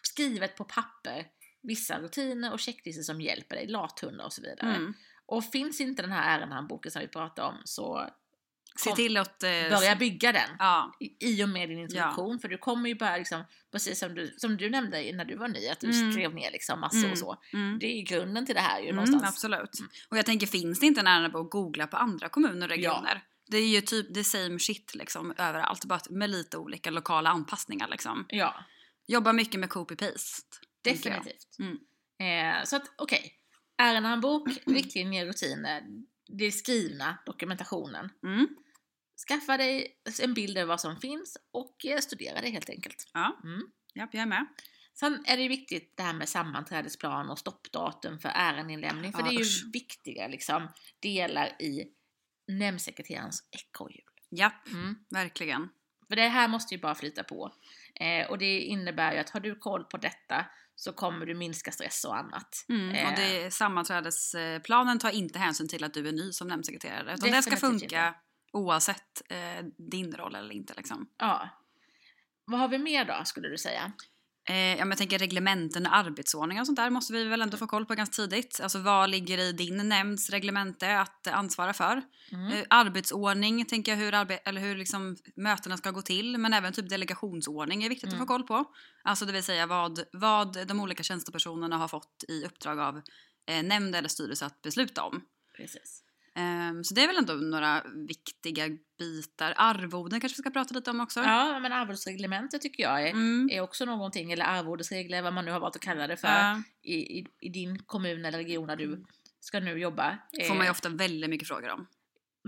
skrivet 0.02 0.56
på 0.56 0.64
papper 0.64 1.26
vissa 1.62 1.98
rutiner 2.00 2.52
och 2.52 2.60
checklistor 2.60 3.02
som 3.02 3.20
hjälper 3.20 3.56
dig, 3.56 3.66
lathundar 3.66 4.24
och 4.24 4.32
så 4.32 4.42
vidare. 4.42 4.74
Mm. 4.76 4.94
Och 5.26 5.44
finns 5.44 5.80
inte 5.80 6.02
den 6.02 6.12
här 6.12 6.38
ärendehandboken 6.38 6.92
som 6.92 7.02
vi 7.02 7.08
pratade 7.08 7.48
om 7.48 7.54
så 7.64 8.10
Se 8.78 8.92
till 8.92 9.16
att... 9.16 9.42
Eh, 9.42 9.50
börja 9.50 9.96
bygga 9.96 10.32
den 10.32 10.50
Ja. 10.58 10.92
i- 11.20 11.44
och 11.44 11.48
med 11.48 11.68
din 11.68 11.78
introduktion. 11.78 12.38
För 12.38 12.48
du 12.48 12.58
kommer 12.58 12.88
ju 12.88 12.94
börja 12.94 13.16
liksom, 13.16 13.44
precis 13.72 13.98
som 13.98 14.14
du, 14.14 14.34
som 14.38 14.56
du 14.56 14.70
nämnde 14.70 15.12
när 15.12 15.24
du 15.24 15.36
var 15.36 15.48
ny, 15.48 15.68
att 15.68 15.80
du 15.80 15.90
Mm. 15.90 16.12
skrev 16.12 16.34
ner 16.34 16.50
liksom 16.50 16.80
massor 16.80 16.98
Mm. 16.98 17.12
och 17.12 17.18
så. 17.18 17.36
Mm. 17.52 17.78
Det 17.78 17.86
är 17.86 17.96
ju 17.96 18.02
grunden 18.02 18.46
till 18.46 18.54
det 18.54 18.60
här 18.60 18.78
ju 18.80 18.84
Mm, 18.84 18.96
någonstans. 18.96 19.34
absolut. 19.34 19.78
Och 20.10 20.18
jag 20.18 20.26
tänker, 20.26 20.46
finns 20.46 20.80
det 20.80 20.86
inte 20.86 21.00
en 21.00 21.06
ärendebok, 21.06 21.50
googla 21.52 21.86
på 21.86 21.96
andra 21.96 22.28
kommuner 22.28 22.66
och 22.66 22.70
regioner. 22.70 23.22
Det 23.50 23.56
är 23.58 23.68
ju 23.68 23.80
typ 23.80 24.14
the 24.14 24.24
same 24.24 24.58
shit 24.58 24.94
liksom 24.94 25.34
överallt, 25.38 25.84
bara 25.84 26.00
med 26.10 26.30
lite 26.30 26.58
olika 26.58 26.90
lokala 26.90 27.30
anpassningar 27.30 27.88
liksom. 27.88 28.26
Ja, 28.28 28.54
Jobba 29.08 29.32
mycket 29.32 29.60
med 29.60 29.68
copy-paste. 29.68 30.42
definitivt. 30.82 31.56
Mm. 31.58 31.78
Eh, 32.58 32.64
så 32.64 32.76
att 32.76 32.82
okej, 32.98 33.32
ärendehandbok, 33.78 34.48
riktlinjer, 34.66 35.26
rutiner, 35.26 35.82
det 36.28 36.52
skrivna 36.52 37.18
dokumentationen. 37.26 38.10
Mm. 38.26 38.48
Skaffa 39.28 39.56
dig 39.56 40.00
en 40.22 40.34
bild 40.34 40.58
över 40.58 40.68
vad 40.68 40.80
som 40.80 40.96
finns 40.96 41.36
och 41.50 41.86
eh, 41.86 41.98
studera 41.98 42.40
det 42.40 42.50
helt 42.50 42.70
enkelt. 42.70 43.10
Ja, 43.12 43.40
Mm. 43.44 43.60
japp, 43.94 44.10
jag 44.14 44.22
är 44.22 44.26
med. 44.26 44.46
Sen 44.94 45.24
är 45.26 45.36
det 45.36 45.42
ju 45.42 45.48
viktigt 45.48 45.96
det 45.96 46.02
här 46.02 46.12
med 46.14 46.28
sammanträdesplan 46.28 47.30
och 47.30 47.38
stoppdatum 47.38 48.18
för 48.18 48.28
ärendeinlämning. 48.28 49.12
För 49.12 49.18
Ja, 49.20 49.24
det 49.26 49.30
är 49.30 49.38
ju 49.38 49.40
usch. 49.40 49.64
viktiga 49.72 50.28
liksom, 50.28 50.68
delar 51.02 51.62
i 51.62 51.84
nämndsekreterarens 52.48 53.48
ekorrhjul. 53.50 54.04
Japp, 54.30 54.68
Mm. 54.72 54.94
verkligen. 55.10 55.68
För 56.08 56.16
det 56.16 56.28
här 56.28 56.48
måste 56.48 56.74
ju 56.74 56.80
bara 56.80 56.94
flyta 56.94 57.24
på. 57.24 57.52
Eh, 57.94 58.30
och 58.30 58.38
det 58.38 58.60
innebär 58.60 59.12
ju 59.12 59.18
att 59.18 59.30
har 59.30 59.40
du 59.40 59.54
koll 59.54 59.84
på 59.84 59.96
detta 59.96 60.46
så 60.76 60.92
kommer 60.92 61.26
du 61.26 61.34
minska 61.34 61.72
stress 61.72 62.04
och 62.04 62.16
annat. 62.16 62.64
Mm. 62.68 62.94
Eh, 62.94 63.08
Och 63.08 63.16
det, 63.16 63.50
sammanträdesplanen 63.54 64.98
tar 64.98 65.10
inte 65.10 65.38
hänsyn 65.38 65.68
till 65.68 65.84
att 65.84 65.94
du 65.94 66.08
är 66.08 66.12
ny 66.12 66.32
som 66.32 66.48
nämndsekreterare. 66.48 67.14
Utan 67.14 67.30
det 67.30 67.42
ska 67.42 67.56
funka 67.56 68.14
oavsett 68.52 69.22
eh, 69.28 69.64
din 69.90 70.12
roll 70.12 70.34
eller 70.34 70.52
inte. 70.54 70.74
Liksom. 70.76 71.08
Ja. 71.18 71.48
Vad 72.44 72.60
har 72.60 72.68
vi 72.68 72.78
mer 72.78 73.04
då, 73.04 73.24
skulle 73.24 73.48
du 73.48 73.58
säga? 73.58 73.92
Eh, 74.48 74.56
jag 74.78 74.98
tänker 74.98 75.18
reglementen 75.18 75.86
och 75.86 75.96
arbetsordningar 75.96 76.62
och 76.62 76.66
sånt 76.66 76.76
där 76.76 76.90
måste 76.90 77.12
vi 77.12 77.24
väl 77.24 77.42
ändå 77.42 77.56
få 77.56 77.66
koll 77.66 77.86
på 77.86 77.94
ganska 77.94 78.14
tidigt. 78.14 78.60
Alltså 78.62 78.78
vad 78.78 79.10
ligger 79.10 79.38
i 79.38 79.52
din 79.52 79.88
nämnds 79.88 80.30
reglemente 80.30 81.00
att 81.00 81.26
ansvara 81.26 81.72
för? 81.72 82.02
Mm. 82.32 82.52
Eh, 82.52 82.64
arbetsordning 82.70 83.64
tänker 83.64 83.92
jag 83.92 83.98
hur, 83.98 84.12
arbe- 84.12 84.38
eller 84.44 84.60
hur 84.60 84.76
liksom 84.76 85.16
mötena 85.36 85.76
ska 85.76 85.90
gå 85.90 86.02
till 86.02 86.38
men 86.38 86.52
även 86.52 86.72
typ 86.72 86.88
delegationsordning 86.88 87.84
är 87.84 87.88
viktigt 87.88 88.08
Mm. 88.08 88.14
att 88.22 88.28
få 88.28 88.32
koll 88.34 88.42
på. 88.42 88.64
Alltså 89.02 89.24
det 89.24 89.32
vill 89.32 89.42
säga 89.42 89.66
vad, 89.66 90.00
vad 90.12 90.66
de 90.66 90.80
olika 90.80 91.02
tjänstepersonerna 91.02 91.76
har 91.76 91.88
fått 91.88 92.24
i 92.28 92.44
uppdrag 92.44 92.78
av 92.78 93.02
eh, 93.46 93.62
nämnd 93.62 93.96
eller 93.96 94.08
styrelse 94.08 94.46
att 94.46 94.62
besluta 94.62 95.02
om. 95.02 95.20
Precis. 95.56 96.02
Ehm, 96.36 96.84
så 96.84 96.94
det 96.94 97.02
är 97.02 97.06
väl 97.06 97.16
ändå 97.16 97.32
några 97.34 97.82
viktiga 98.08 98.68
bitar. 98.98 99.54
Arvoden 99.56 100.20
kanske 100.20 100.36
vi 100.36 100.42
ska 100.42 100.50
prata 100.50 100.74
lite 100.74 100.90
om 100.90 101.00
också. 101.00 101.20
Ja, 101.20 101.58
men 101.58 101.72
arvodesreglementet 101.72 102.62
tycker 102.62 102.82
jag 102.82 103.02
är, 103.02 103.10
Mm. 103.10 103.48
är 103.52 103.60
också 103.60 103.84
någonting, 103.84 104.32
eller 104.32 104.44
arvodesregler, 104.44 105.22
vad 105.22 105.32
man 105.32 105.44
nu 105.44 105.50
har 105.50 105.60
valt 105.60 105.76
att 105.76 105.82
kalla 105.82 106.06
det 106.06 106.16
för, 106.16 106.28
Ja. 106.28 106.62
i, 106.82 106.94
i, 107.18 107.26
i 107.40 107.48
din 107.48 107.78
kommun 107.78 108.24
eller 108.24 108.38
region 108.38 108.66
där 108.66 108.76
du 108.76 109.04
ska 109.40 109.60
nu 109.60 109.78
jobba. 109.78 110.18
får 110.48 110.54
man 110.54 110.64
ju 110.64 110.68
Eh, 110.68 110.70
ofta 110.70 110.88
väldigt 110.88 111.30
mycket 111.30 111.48
frågor 111.48 111.70
om. 111.70 111.86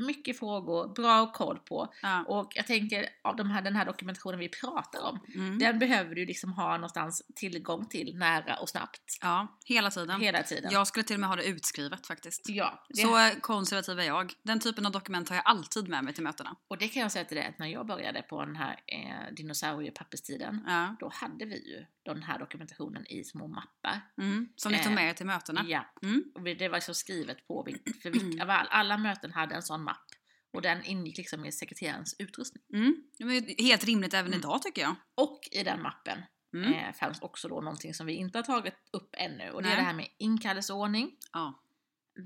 Mycket 0.07 0.39
frågor, 0.39 0.89
bra 0.95 1.33
koll 1.33 1.59
på. 1.59 1.93
Ja. 2.03 2.25
Och 2.25 2.53
jag 2.55 2.67
tänker, 2.67 3.09
av 3.25 3.37
de 3.37 3.51
här, 3.51 3.63
den 3.63 3.77
här 3.77 3.85
dokumentationen 3.87 4.39
vi 4.39 4.49
pratar 4.49 5.01
om, 5.03 5.21
Mm. 5.35 5.59
den 5.59 5.79
behöver 5.79 6.15
du 6.15 6.27
liksom 6.27 6.53
ha 6.53 6.73
någonstans 6.77 7.23
tillgång 7.35 7.87
till 7.87 8.17
nära 8.19 8.57
och 8.57 8.69
snabbt. 8.69 9.19
ja, 9.23 9.59
hela 9.65 9.91
tiden. 9.91 10.21
Hela 10.21 10.43
tiden. 10.43 10.71
Jag 10.73 10.87
skulle 10.87 11.05
till 11.05 11.17
och 11.17 11.21
med 11.21 11.29
ha 11.29 11.37
det 11.37 11.45
utskrivet 11.45 12.07
faktiskt. 12.07 12.49
Ja, 12.49 12.85
Så 12.95 13.41
konservativ 13.41 13.99
är 14.01 14.05
jag. 14.05 14.33
Den 14.43 14.61
typen 14.61 14.87
av 14.87 14.93
dokument 14.93 15.29
har 15.29 15.37
jag 15.37 15.47
alltid 15.47 15.89
med 15.89 16.05
mig 16.05 16.15
till 16.15 16.23
mötena. 16.25 16.57
och 16.69 16.79
det 16.79 16.89
kan 16.89 17.03
jag 17.03 17.13
säga 17.13 17.25
till 17.25 17.37
dig 17.37 17.47
att 17.47 17.59
när 17.59 17.67
jag 17.67 17.87
började 17.87 18.23
på 18.23 18.45
den 18.45 18.57
här 18.57 18.81
eh, 18.87 19.35
dinosauriepapperstiden, 19.35 20.65
Ja. 20.67 20.97
då 21.01 21.09
hade 21.15 21.45
vi 21.45 21.69
ju 21.69 21.87
den 22.15 22.23
här 22.23 22.39
dokumentationen 22.39 23.07
i 23.07 23.25
små 23.25 23.47
mappar. 23.49 24.01
Mm. 24.21 24.49
Som 24.57 24.73
ni 24.73 24.79
tog 24.79 24.87
Eh, 24.87 24.95
med 24.95 25.11
er 25.11 25.15
till 25.15 25.27
mötena. 25.27 25.65
Ja, 25.69 25.85
Mm. 26.03 26.25
och 26.35 26.43
det 26.43 26.69
var 26.69 26.81
så 26.81 26.95
skrivet 26.95 27.47
på, 27.49 27.67
för 28.03 28.11
vilka, 28.11 28.45
alla 28.45 28.99
möten 28.99 29.33
hade 29.33 29.55
en 29.55 29.63
sån 29.63 29.83
mapp. 29.83 30.05
Och 30.53 30.63
den 30.63 30.85
ingick 30.85 31.19
liksom 31.19 31.45
i 31.45 31.53
sekreterarens 31.53 32.17
utrustning. 32.19 32.63
Mm. 32.75 32.97
Det 33.19 33.25
är 33.25 33.63
helt 33.63 33.85
rimligt 33.85 34.15
även 34.15 34.27
Mm. 34.27 34.39
idag 34.39 34.63
tycker 34.63 34.83
jag. 34.83 34.95
Och 35.15 35.41
i 35.53 35.63
den 35.63 35.83
mappen 35.83 36.19
Mm. 36.55 36.73
eh, 36.73 36.93
fanns 36.93 37.21
också 37.21 37.49
då 37.49 37.61
någonting 37.61 37.95
som 37.95 38.07
vi 38.07 38.13
inte 38.13 38.39
har 38.39 38.43
tagit 38.43 38.75
upp 38.93 39.15
ännu. 39.19 39.51
Och 39.51 39.63
det 39.63 39.69
är 39.69 39.71
Nej. 39.71 39.81
det 39.81 39.87
här 39.87 39.95
med 39.95 40.09
inkallelseordning. 40.19 41.17
Ja. 41.33 41.63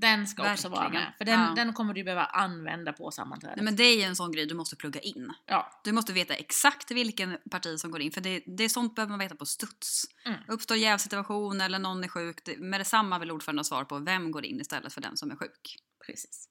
Den 0.01 0.27
ska 0.27 0.51
också 0.53 0.69
vara 0.69 0.81
Verkligen. 0.81 1.03
med. 1.03 1.13
För 1.17 1.25
den, 1.25 1.39
Ja. 1.39 1.53
den 1.55 1.73
kommer 1.73 1.93
du 1.93 2.03
behöva 2.03 2.25
använda 2.25 2.93
på 2.93 3.11
sammanträdet. 3.11 3.55
Nej, 3.57 3.65
men 3.65 3.75
det 3.75 3.83
är 3.83 3.95
ju 3.97 4.01
en 4.01 4.15
sån 4.15 4.31
grej 4.31 4.45
du 4.45 4.55
måste 4.55 4.75
plugga 4.75 4.99
in. 4.99 5.33
Ja, 5.45 5.81
Du 5.83 5.91
måste 5.91 6.13
veta 6.13 6.33
exakt 6.35 6.91
vilken 6.91 7.37
parti 7.51 7.79
som 7.79 7.91
går 7.91 8.01
in. 8.01 8.11
För 8.11 8.21
det, 8.21 8.43
det 8.47 8.63
är 8.63 8.69
sånt 8.69 8.95
behöver 8.95 9.09
man 9.09 9.19
veta 9.19 9.35
på 9.35 9.45
studs. 9.45 10.05
Mm. 10.25 10.39
Uppstår 10.47 10.77
jävsituation 10.77 11.61
eller 11.61 11.79
någon 11.79 12.03
är 12.03 12.07
sjuk. 12.07 12.37
Det, 12.45 12.57
med 12.57 12.79
detsamma 12.79 13.19
vill 13.19 13.31
ordföranden 13.31 13.59
ha 13.59 13.63
svar 13.63 13.83
på 13.85 13.99
vem 13.99 14.31
går 14.31 14.45
in 14.45 14.61
istället 14.61 14.93
för 14.93 15.01
den 15.01 15.17
som 15.17 15.31
är 15.31 15.35
sjuk. 15.35 15.77
precis. 16.05 16.49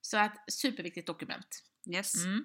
Så 0.00 0.16
att 0.18 0.44
superviktigt 0.52 1.06
dokument. 1.06 1.62
Yes. 1.90 2.24
Mm. 2.24 2.44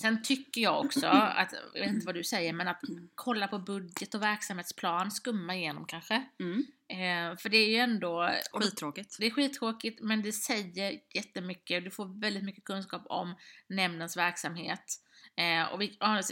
Sen 0.00 0.22
tycker 0.22 0.60
jag 0.60 0.80
också 0.84 1.06
att, 1.36 1.54
jag 1.74 1.80
vet 1.80 1.90
inte 1.90 2.06
vad 2.06 2.14
du 2.14 2.24
säger, 2.24 2.52
men 2.52 2.68
att 2.68 2.80
kolla 3.14 3.48
på 3.48 3.58
budget 3.58 4.14
och 4.14 4.22
verksamhetsplan, 4.22 5.10
skumma 5.10 5.56
igenom 5.56 5.86
kanske. 5.86 6.24
Mm. 6.40 6.64
Eh, 6.88 7.36
för 7.38 7.48
det 7.48 7.56
är 7.56 7.68
ju 7.68 7.76
ändå... 7.76 8.30
Skittråkigt. 8.52 9.16
Det 9.18 9.26
är 9.26 9.30
skittråkigt 9.30 10.00
men 10.02 10.22
det 10.22 10.32
säger 10.32 11.00
jättemycket. 11.14 11.84
Du 11.84 11.90
får 11.90 12.20
väldigt 12.20 12.44
mycket 12.44 12.64
kunskap 12.64 13.02
om 13.06 13.34
nämndens 13.68 14.16
verksamhet. 14.16 14.84
Eh, 15.36 15.72
och 15.72 15.78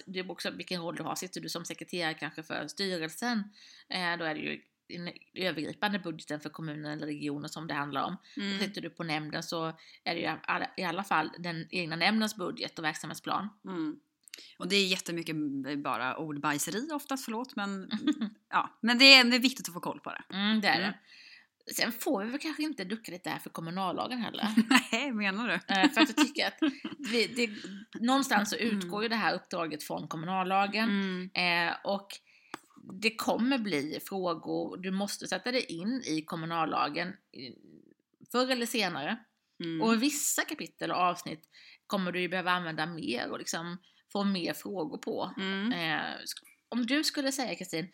det 0.07 0.19
är 0.21 0.31
också 0.31 0.51
vilken 0.51 0.83
roll 0.83 0.97
du 0.97 1.03
har. 1.03 1.15
Sitter 1.15 1.41
du 1.41 1.49
som 1.49 1.65
sekreterare 1.65 2.15
kanske 2.15 2.43
för 2.43 2.69
styrelsen, 2.69 3.39
eh, 3.89 4.17
då 4.19 4.25
är 4.25 4.35
det 4.35 4.41
ju 4.41 4.63
den 4.89 5.11
övergripande 5.35 5.99
budgeten 5.99 6.41
för 6.41 6.49
kommunen 6.51 6.93
eller 6.93 7.07
regionen 7.07 7.49
som 7.49 7.67
det 7.67 7.75
handlar 7.75 8.03
om. 8.03 8.17
Mm. 8.37 8.59
Sitter 8.59 8.81
du 8.81 8.91
på 8.91 9.05
nämnden 9.05 9.43
så 9.43 9.67
är 10.05 10.15
det 10.15 10.21
ju 10.21 10.37
i 10.77 10.85
alla- 10.85 11.05
fall 11.05 11.31
den 11.39 11.67
egna 11.71 11.97
nämndens 11.97 12.37
budget 12.37 12.79
och 12.79 12.85
verksamhetsplan. 12.85 13.49
Mm. 13.65 13.97
Och 14.59 14.69
det 14.69 14.77
är 14.77 14.87
jättemycket 14.87 15.37
bara 15.83 16.17
ordbajseri 16.17 16.89
oftast, 16.93 17.25
förlåt. 17.25 17.57
Men, 17.57 17.91
ja. 18.51 18.79
men 18.81 18.99
det, 18.99 19.15
är, 19.15 19.25
det 19.25 19.37
är 19.37 19.41
viktigt 19.41 19.69
att 19.69 19.75
få 19.75 19.81
koll 19.81 20.01
på 20.01 20.11
det. 20.11 20.23
Mm, 20.37 20.61
det 20.61 20.69
är 20.69 20.79
Mm. 20.81 20.91
det. 20.91 20.99
Sen 21.75 21.93
får 21.93 22.25
vi 22.25 22.31
väl 22.31 22.41
kanske 22.41 22.63
inte 22.63 22.85
ducka 22.85 23.13
lite 23.13 23.31
här 23.31 23.39
för 23.39 23.51
kommunallagen 23.51 24.19
heller. 24.19 24.49
Nej, 24.93 25.13
menar 25.13 25.49
du? 25.49 25.55
Eh, 25.55 25.91
för 25.91 26.01
att 26.01 26.09
jag 26.09 26.17
tycker 26.27 26.47
att 26.47 26.59
vi, 27.11 27.27
det, 27.27 27.51
någonstans 28.01 28.51
så 28.51 28.57
utgår 28.57 29.03
ju 29.03 29.09
det 29.09 29.17
här 29.17 29.35
uppdraget 29.35 29.83
från 29.83 30.09
kommunallagen. 30.09 30.89
Mm. 31.35 31.69
Eh, 31.69 31.75
och 31.85 32.09
det 32.93 33.17
kommer 33.17 33.59
bli 33.59 34.01
frågor, 34.09 34.77
du 34.77 34.91
måste 34.91 35.29
sätta 35.29 35.53
dig 35.53 35.65
in 35.69 36.03
i 36.07 36.23
kommunallagen 36.23 37.09
eh, 37.09 37.53
förr 38.33 38.51
eller 38.51 38.67
senare. 38.67 39.19
Mm. 39.65 39.83
Och 39.83 40.03
vissa 40.03 40.43
kapitel 40.45 40.91
och 40.91 40.97
avsnitt 40.97 41.43
kommer 41.87 42.13
du 42.13 42.21
ju 42.21 42.29
behöva 42.29 42.51
använda 42.51 42.87
mer 42.87 43.31
och 43.31 43.39
liksom 43.39 43.79
få 44.13 44.25
mer 44.25 44.53
frågor 44.53 44.99
på. 44.99 45.35
Mm. 45.37 45.73
Eh, 45.73 46.15
om 46.69 46.87
du 46.87 47.05
skulle 47.05 47.33
säga 47.33 47.55
Kristin, 47.55 47.89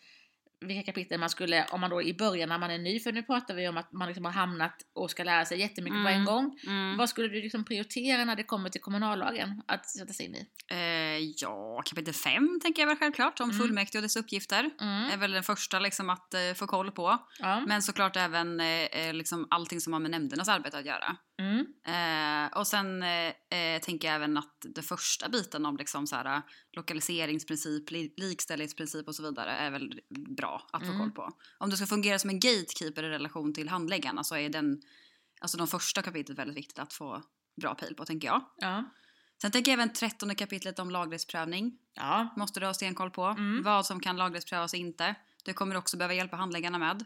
vilka 0.65 0.83
kapitel 0.83 1.19
man 1.19 1.29
skulle, 1.29 1.65
om 1.71 1.81
man 1.81 1.89
då 1.89 2.01
i 2.01 2.13
början 2.13 2.49
när 2.49 2.57
man 2.57 2.71
är 2.71 2.77
ny, 2.77 2.99
för 2.99 3.11
nu 3.11 3.23
pratar 3.23 3.55
vi 3.55 3.67
om 3.67 3.77
att 3.77 3.91
man 3.91 4.07
liksom 4.07 4.25
har 4.25 4.31
hamnat 4.31 4.75
och 4.93 5.11
ska 5.11 5.23
lära 5.23 5.45
sig 5.45 5.59
jättemycket 5.59 6.03
på 6.03 6.09
en 6.09 6.13
Mm. 6.13 6.25
gång. 6.25 6.59
Mm. 6.67 6.97
Vad 6.97 7.09
skulle 7.09 7.27
du 7.27 7.41
liksom 7.41 7.65
prioritera 7.65 8.25
när 8.25 8.35
det 8.35 8.43
kommer 8.43 8.69
till 8.69 8.81
kommunallagen 8.81 9.61
att 9.67 9.89
sätta 9.89 10.13
sig 10.13 10.25
in 10.25 10.35
i? 10.35 10.47
Eh, 10.67 10.77
ja, 11.19 11.81
kapitel 11.85 12.13
5 12.13 12.59
tänker 12.61 12.81
jag 12.81 12.87
väl 12.87 12.97
självklart 12.97 13.39
om 13.39 13.49
Mm. 13.49 13.59
fullmäktige 13.61 13.97
och 13.97 14.01
dess 14.01 14.15
uppgifter. 14.15 14.69
Mm. 14.81 15.09
är 15.11 15.17
väl 15.17 15.31
den 15.31 15.43
första 15.43 15.79
liksom 15.79 16.09
att 16.09 16.33
eh, 16.33 16.53
få 16.55 16.67
koll 16.67 16.91
på. 16.91 17.17
Ja. 17.39 17.59
Men 17.67 17.81
såklart 17.81 18.15
även 18.15 18.59
eh, 18.59 18.67
eh, 18.67 19.13
liksom 19.13 19.47
allting 19.49 19.81
som 19.81 19.93
har 19.93 19.99
med 19.99 20.11
nämndernas 20.11 20.49
arbete 20.49 20.77
att 20.77 20.85
göra. 20.85 21.17
Mm. 21.39 21.65
Eh, 21.87 22.57
och 22.57 22.67
sen 22.67 23.03
eh, 23.03 23.09
eh, 23.59 23.81
tänker 23.81 24.07
jag 24.07 24.15
även 24.15 24.37
att 24.37 24.57
den 24.61 24.83
första 24.83 25.29
biten 25.29 25.65
om 25.65 25.77
liksom 25.77 26.07
så 26.07 26.15
här, 26.15 26.41
lokaliseringsprincip, 26.77 27.91
li- 27.91 28.13
likställighetsprincip 28.17 29.07
och 29.07 29.15
så 29.15 29.23
vidare 29.23 29.51
är 29.51 29.71
väl 29.71 29.99
bra 30.37 30.67
att 30.73 30.81
få 30.81 30.87
Mm. 30.87 30.99
koll 30.99 31.11
på. 31.11 31.31
Om 31.57 31.69
du 31.69 31.77
ska 31.77 31.85
fungera 31.85 32.19
som 32.19 32.29
en 32.29 32.39
gatekeeper 32.39 33.03
i 33.03 33.09
relation 33.09 33.53
till 33.53 33.69
handläggarna 33.69 34.23
så 34.23 34.35
är 34.35 34.49
den, 34.49 34.81
alltså 35.41 35.57
de 35.57 35.67
första 35.67 36.01
kapitlet 36.01 36.37
väldigt 36.37 36.57
viktigt 36.57 36.79
att 36.79 36.93
få 36.93 37.23
bra 37.61 37.75
pejl 37.75 37.95
på 37.95 38.05
tänker 38.05 38.27
jag. 38.27 38.41
Ja. 38.57 38.83
Sen 39.43 39.51
tänker 39.51 39.71
jag 39.71 39.79
även 39.79 39.93
trettonde 39.93 40.35
kapitlet 40.35 40.79
om 40.79 40.91
laglighetsprövning. 40.91 41.73
Ja. 41.93 42.33
Måste 42.37 42.59
du 42.59 42.65
ha 42.65 42.73
stenkoll 42.73 43.11
på. 43.11 43.25
Mm. 43.25 43.63
Vad 43.63 43.85
som 43.85 43.99
kan 43.99 44.17
laglighetsprövas 44.17 44.73
och 44.73 44.79
inte. 44.79 45.15
Det 45.45 45.53
kommer 45.53 45.75
du 45.75 45.79
också 45.79 45.97
behöva 45.97 46.13
hjälpa 46.13 46.35
handläggarna 46.35 46.77
med. 46.77 47.05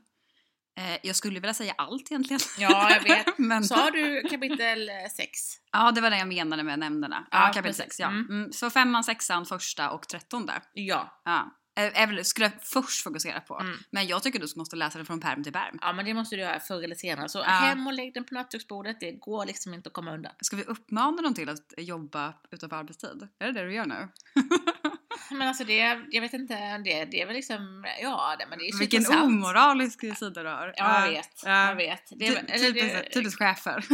Eh, 0.78 0.98
jag 1.04 1.16
skulle 1.16 1.40
vilja 1.40 1.54
säga 1.54 1.74
allt 1.78 2.12
egentligen. 2.12 2.40
Ja, 2.58 2.92
jag 2.92 3.04
vet. 3.04 3.28
Men, 3.38 3.64
Sa 3.64 3.92
du 3.92 4.22
kapitel 4.30 4.90
6? 5.18 5.40
ja, 5.72 5.92
det 5.92 6.02
var 6.02 6.10
det 6.10 6.18
jag 6.18 6.28
menade 6.28 6.64
med 6.64 6.80
nämnderna. 6.80 7.28
Ja, 7.32 7.38
Ja, 7.40 7.46
kapitel 7.46 7.64
precis. 7.64 7.84
6. 7.84 8.00
Ja. 8.00 8.08
Mm. 8.08 8.26
Mm. 8.30 8.52
Så 8.52 8.70
femman, 8.70 9.04
sexan, 9.04 9.46
första 9.46 9.92
och 9.92 10.08
trettonde. 10.08 10.62
Ja. 10.74 11.22
Ja. 11.26 11.52
Eh, 11.78 12.02
är 12.02 12.08
väl- 12.08 12.26
skulle 12.26 12.46
jag 12.46 12.54
först 12.62 13.04
fokusera 13.04 13.40
på. 13.40 13.60
Mm. 13.60 13.78
Men 13.92 14.08
jag 14.08 14.24
tycker 14.24 14.40
du 14.40 14.48
måste 14.56 14.76
läsa 14.76 15.00
det 15.00 15.06
från 15.06 15.20
pärm 15.20 15.44
till 15.44 15.54
pärm. 15.54 15.80
Ja, 15.82 15.94
men 15.94 16.06
det 16.06 16.14
måste 16.14 16.36
du 16.36 16.42
göra 16.42 16.60
förr 16.60 16.84
eller 16.84 16.96
senare. 16.96 17.30
Så 17.30 17.40
Ja. 17.40 17.44
hem 17.44 17.88
och 17.88 17.94
lägg 17.94 18.14
den 18.14 18.24
på 18.24 18.34
nattduksbordet. 18.34 19.00
Det 19.00 19.12
går 19.12 19.46
liksom 19.46 19.74
inte 19.74 19.88
att 19.88 19.94
komma 19.94 20.14
undan. 20.14 20.32
Ska 20.42 20.56
vi 20.56 20.64
uppmana 20.64 21.22
dem 21.22 21.34
till 21.34 21.50
att 21.50 21.74
jobba 21.78 22.34
utanför 22.52 22.78
arbetstid? 22.78 23.28
Är 23.40 23.46
det 23.46 23.52
det 23.52 23.66
du 23.66 23.74
gör 23.74 23.86
nu? 23.86 24.08
Men 25.32 25.48
alltså 25.48 25.64
det, 25.64 26.02
jag 26.10 26.22
vet 26.22 26.34
inte, 26.34 26.78
det, 26.78 27.06
det 27.06 27.22
är 27.22 27.26
väl 27.26 27.36
liksom, 27.36 27.86
ja 28.02 28.36
det, 28.40 28.46
men 28.50 28.60
det 28.60 28.66
är 28.68 28.80
Vilken 28.80 29.04
supersant. 29.04 29.26
omoralisk 29.26 30.18
sida 30.18 30.44
du 30.44 30.50
har. 30.50 30.74
Ja, 30.78 31.06
jag 31.06 31.12
vet. 31.12 31.30
Ja. 31.46 31.68
Jag 31.68 31.76
vet. 31.76 32.04
Det, 32.10 32.42
Ty- 32.58 33.10
typiskt 33.14 33.40
chefer. 33.40 33.86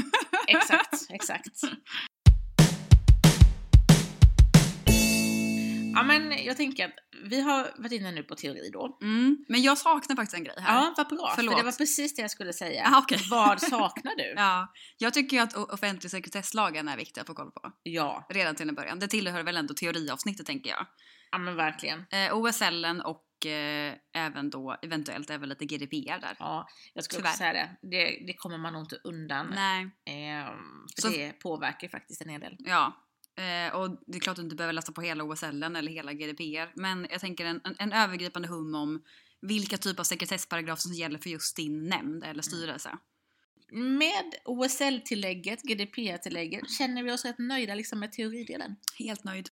Exakt, 0.48 0.94
exakt. 1.10 1.62
Ja 5.96 6.04
men 6.04 6.44
jag 6.46 6.58
tänker 6.58 6.86
att 6.86 6.94
vi 7.24 7.42
har 7.42 7.72
varit 7.78 7.92
inne 7.92 8.12
nu 8.12 8.24
på 8.24 8.36
teori 8.36 8.70
då. 8.74 8.98
Mm. 9.02 9.46
Men 9.50 9.62
jag 9.62 9.78
saknar 9.78 10.16
faktiskt 10.16 10.34
en 10.38 10.44
grej 10.44 10.56
här. 10.60 10.76
Ja, 10.76 10.94
vad 10.98 11.08
bra. 11.08 11.28
För 11.30 11.36
Förlåt. 11.36 11.58
det 11.58 11.64
var 11.64 11.72
precis 11.72 12.16
det 12.16 12.22
jag 12.22 12.32
skulle 12.32 12.54
säga. 12.54 12.84
Ah, 12.94 13.00
okej. 13.00 13.20
Vad 13.30 13.62
saknar 13.62 14.16
du? 14.16 14.34
Ja, 14.38 14.74
jag 14.98 15.14
tycker 15.14 15.38
ju 15.38 15.44
att 15.44 15.56
offentlig 15.56 16.12
sekretesslagen 16.12 16.88
är 16.88 16.98
viktig 16.98 17.22
att 17.22 17.28
få 17.28 17.34
koll 17.34 17.52
på. 17.52 17.72
Ja, 17.84 18.26
Redan 18.30 18.56
till 18.56 18.70
en 18.70 18.76
början. 18.76 19.00
Det 19.00 19.08
tillhör 19.08 19.44
väl 19.44 19.58
ändå 19.58 19.74
teoriavsnittet 19.74 20.46
tänker 20.46 20.70
jag. 20.70 20.86
ja 21.32 21.38
men 21.38 21.56
verkligen. 21.56 22.00
Eh, 22.12 22.36
OSLen 22.38 23.02
och 23.02 23.46
eh, 23.46 23.94
även 24.16 24.50
då 24.50 24.78
eventuellt 24.82 25.30
även 25.30 25.50
lite 25.50 25.66
GDPR 25.66 26.20
där. 26.22 26.36
Ja, 26.40 26.68
jag 26.94 27.04
skulle 27.04 27.20
Tyvärr. 27.20 27.30
också 27.30 27.38
säga 27.38 27.54
det. 27.54 27.88
det. 27.90 28.26
Det 28.28 28.34
kommer 28.34 28.58
man 28.58 28.74
nog 28.74 28.82
inte 28.84 28.96
undan. 29.04 29.48
Nej, 29.56 29.84
Ehm, 30.10 30.86
för 30.96 31.02
Så- 31.02 31.10
det 31.10 31.32
påverkar 31.40 31.88
ju 31.88 31.90
faktiskt 31.90 32.22
en 32.22 32.30
hel 32.30 32.42
del. 32.42 32.56
ja. 32.60 32.94
Eh, 33.36 33.76
och 33.76 33.98
det 34.08 34.18
är 34.18 34.20
klart 34.20 34.32
att 34.32 34.36
du 34.38 34.44
inte 34.44 34.56
behöver 34.56 34.74
läsa 34.74 34.92
på 34.92 35.02
hela 35.02 35.24
OSLen 35.24 35.76
eller 35.76 35.92
hela 35.92 36.14
GDPR. 36.14 36.72
Men 36.76 37.08
jag 37.10 37.22
tänker 37.22 37.46
en, 37.46 37.62
en, 37.64 37.76
en 37.80 37.94
övergripande 37.94 38.48
hum 38.48 38.76
om 38.76 39.04
vilka 39.42 39.78
typer 39.78 40.00
av 40.00 40.04
sekretessparagrafer 40.04 40.82
som 40.82 40.94
gäller 40.94 41.20
för 41.20 41.30
just 41.30 41.56
din 41.56 41.90
nämnd 41.90 42.24
eller 42.24 42.42
styrelse. 42.42 42.98
Med 43.72 44.36
OSL-tillägget, 44.46 45.62
GDPR-tillägget, 45.62 46.72
känner 46.78 47.04
vi 47.04 47.12
oss 47.12 47.26
rätt 47.26 47.40
nöjda 47.40 47.76
liksom 47.76 48.00
med 48.00 48.12
teoridelen. 48.12 48.76
Helt 49.00 49.24
nöjd. 49.24 49.50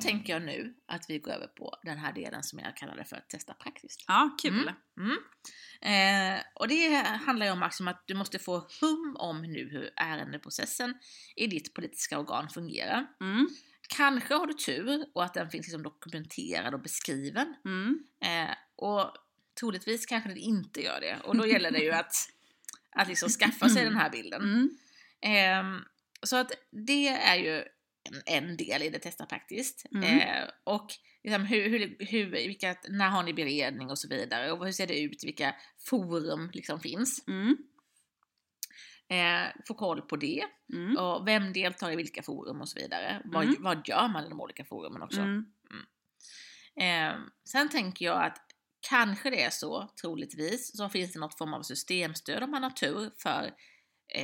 Tänker 0.00 0.32
jag 0.32 0.42
nu 0.42 0.74
att 0.86 1.04
vi 1.08 1.18
går 1.18 1.32
över 1.32 1.46
på 1.46 1.74
den 1.82 1.98
här 1.98 2.12
delen 2.12 2.42
som 2.42 2.58
jag 2.58 2.76
kallade 2.76 3.04
för 3.04 3.16
att 3.16 3.30
testa 3.30 3.54
praktiskt. 3.54 4.04
Ja, 4.08 4.36
kul. 4.42 4.72
Mm. 4.96 5.10
Mm. 5.80 6.34
Eh, 6.34 6.42
och 6.54 6.68
det 6.68 6.94
handlar 7.26 7.46
ju 7.46 7.52
om 7.52 7.60
liksom 7.60 7.88
att 7.88 8.04
du 8.06 8.14
måste 8.14 8.38
få 8.38 8.68
hum 8.80 9.16
om 9.18 9.42
nu 9.42 9.68
hur 9.70 9.90
ärendeprocessen 9.96 10.94
i 11.36 11.46
ditt 11.46 11.74
politiska 11.74 12.18
organ 12.18 12.48
fungerar. 12.48 13.06
Mm. 13.20 13.48
Kanske 13.96 14.34
har 14.34 14.46
du 14.46 14.54
tur 14.54 15.06
och 15.14 15.24
att 15.24 15.34
den 15.34 15.50
finns 15.50 15.66
liksom 15.66 15.82
dokumenterad 15.82 16.74
och 16.74 16.82
beskriven. 16.82 17.54
Mm. 17.64 17.98
Eh, 18.20 18.54
och 18.76 19.12
troligtvis 19.60 20.06
kanske 20.06 20.28
den 20.28 20.38
inte 20.38 20.82
gör 20.82 21.00
det. 21.00 21.18
Och 21.24 21.36
då 21.36 21.46
gäller 21.46 21.70
det 21.70 21.82
ju 21.82 21.90
att, 21.90 22.14
att 22.90 23.08
liksom 23.08 23.28
skaffa 23.28 23.68
sig 23.68 23.84
den 23.84 23.96
här 23.96 24.10
bilden. 24.10 24.70
Eh, 25.20 25.64
så 26.22 26.36
att 26.36 26.52
det 26.70 27.08
är 27.08 27.36
ju 27.36 27.64
en, 28.26 28.56
del 28.56 28.82
i 28.82 28.88
det 28.88 28.98
testa 28.98 29.26
praktiskt. 29.26 29.86
Mm. 29.94 30.18
Eh, 30.18 30.48
och 30.64 30.86
liksom 31.24 31.44
hur, 31.44 31.68
hur, 31.68 31.96
hur, 31.98 32.30
vilka, 32.30 32.76
när 32.88 33.08
har 33.08 33.22
ni 33.22 33.34
beredning 33.34 33.90
och 33.90 33.98
så 33.98 34.08
vidare. 34.08 34.52
Och 34.52 34.64
hur 34.64 34.72
ser 34.72 34.86
det 34.86 35.00
ut, 35.00 35.24
vilka 35.24 35.54
forum 35.88 36.50
liksom 36.52 36.80
finns. 36.80 37.24
Mm. 37.28 37.56
Eh, 39.10 39.52
få 39.68 39.74
koll 39.74 40.02
på 40.02 40.16
det. 40.16 40.44
Mm. 40.74 40.96
Och 40.96 41.28
vem 41.28 41.52
deltar 41.52 41.92
i 41.92 41.96
vilka 41.96 42.22
forum 42.22 42.60
och 42.60 42.68
så 42.68 42.80
vidare. 42.80 43.22
Vad, 43.24 43.44
Mm. 43.44 43.62
vad 43.62 43.88
gör 43.88 44.08
man 44.08 44.26
i 44.26 44.28
de 44.28 44.40
olika 44.40 44.64
forumen 44.64 45.02
också. 45.02 45.20
Mm. 45.20 45.44
Eh, 46.80 47.20
sen 47.50 47.68
tänker 47.68 48.04
jag 48.04 48.24
att 48.24 48.38
kanske 48.88 49.30
det 49.30 49.42
är 49.42 49.50
så, 49.50 49.88
troligtvis, 50.00 50.76
så 50.76 50.88
finns 50.88 51.12
det 51.12 51.20
något 51.20 51.38
form 51.38 51.54
av 51.54 51.62
systemstöd 51.62 52.42
om 52.42 52.50
man 52.50 52.62
har 52.62 52.70
tur 52.70 53.10
för 53.18 53.54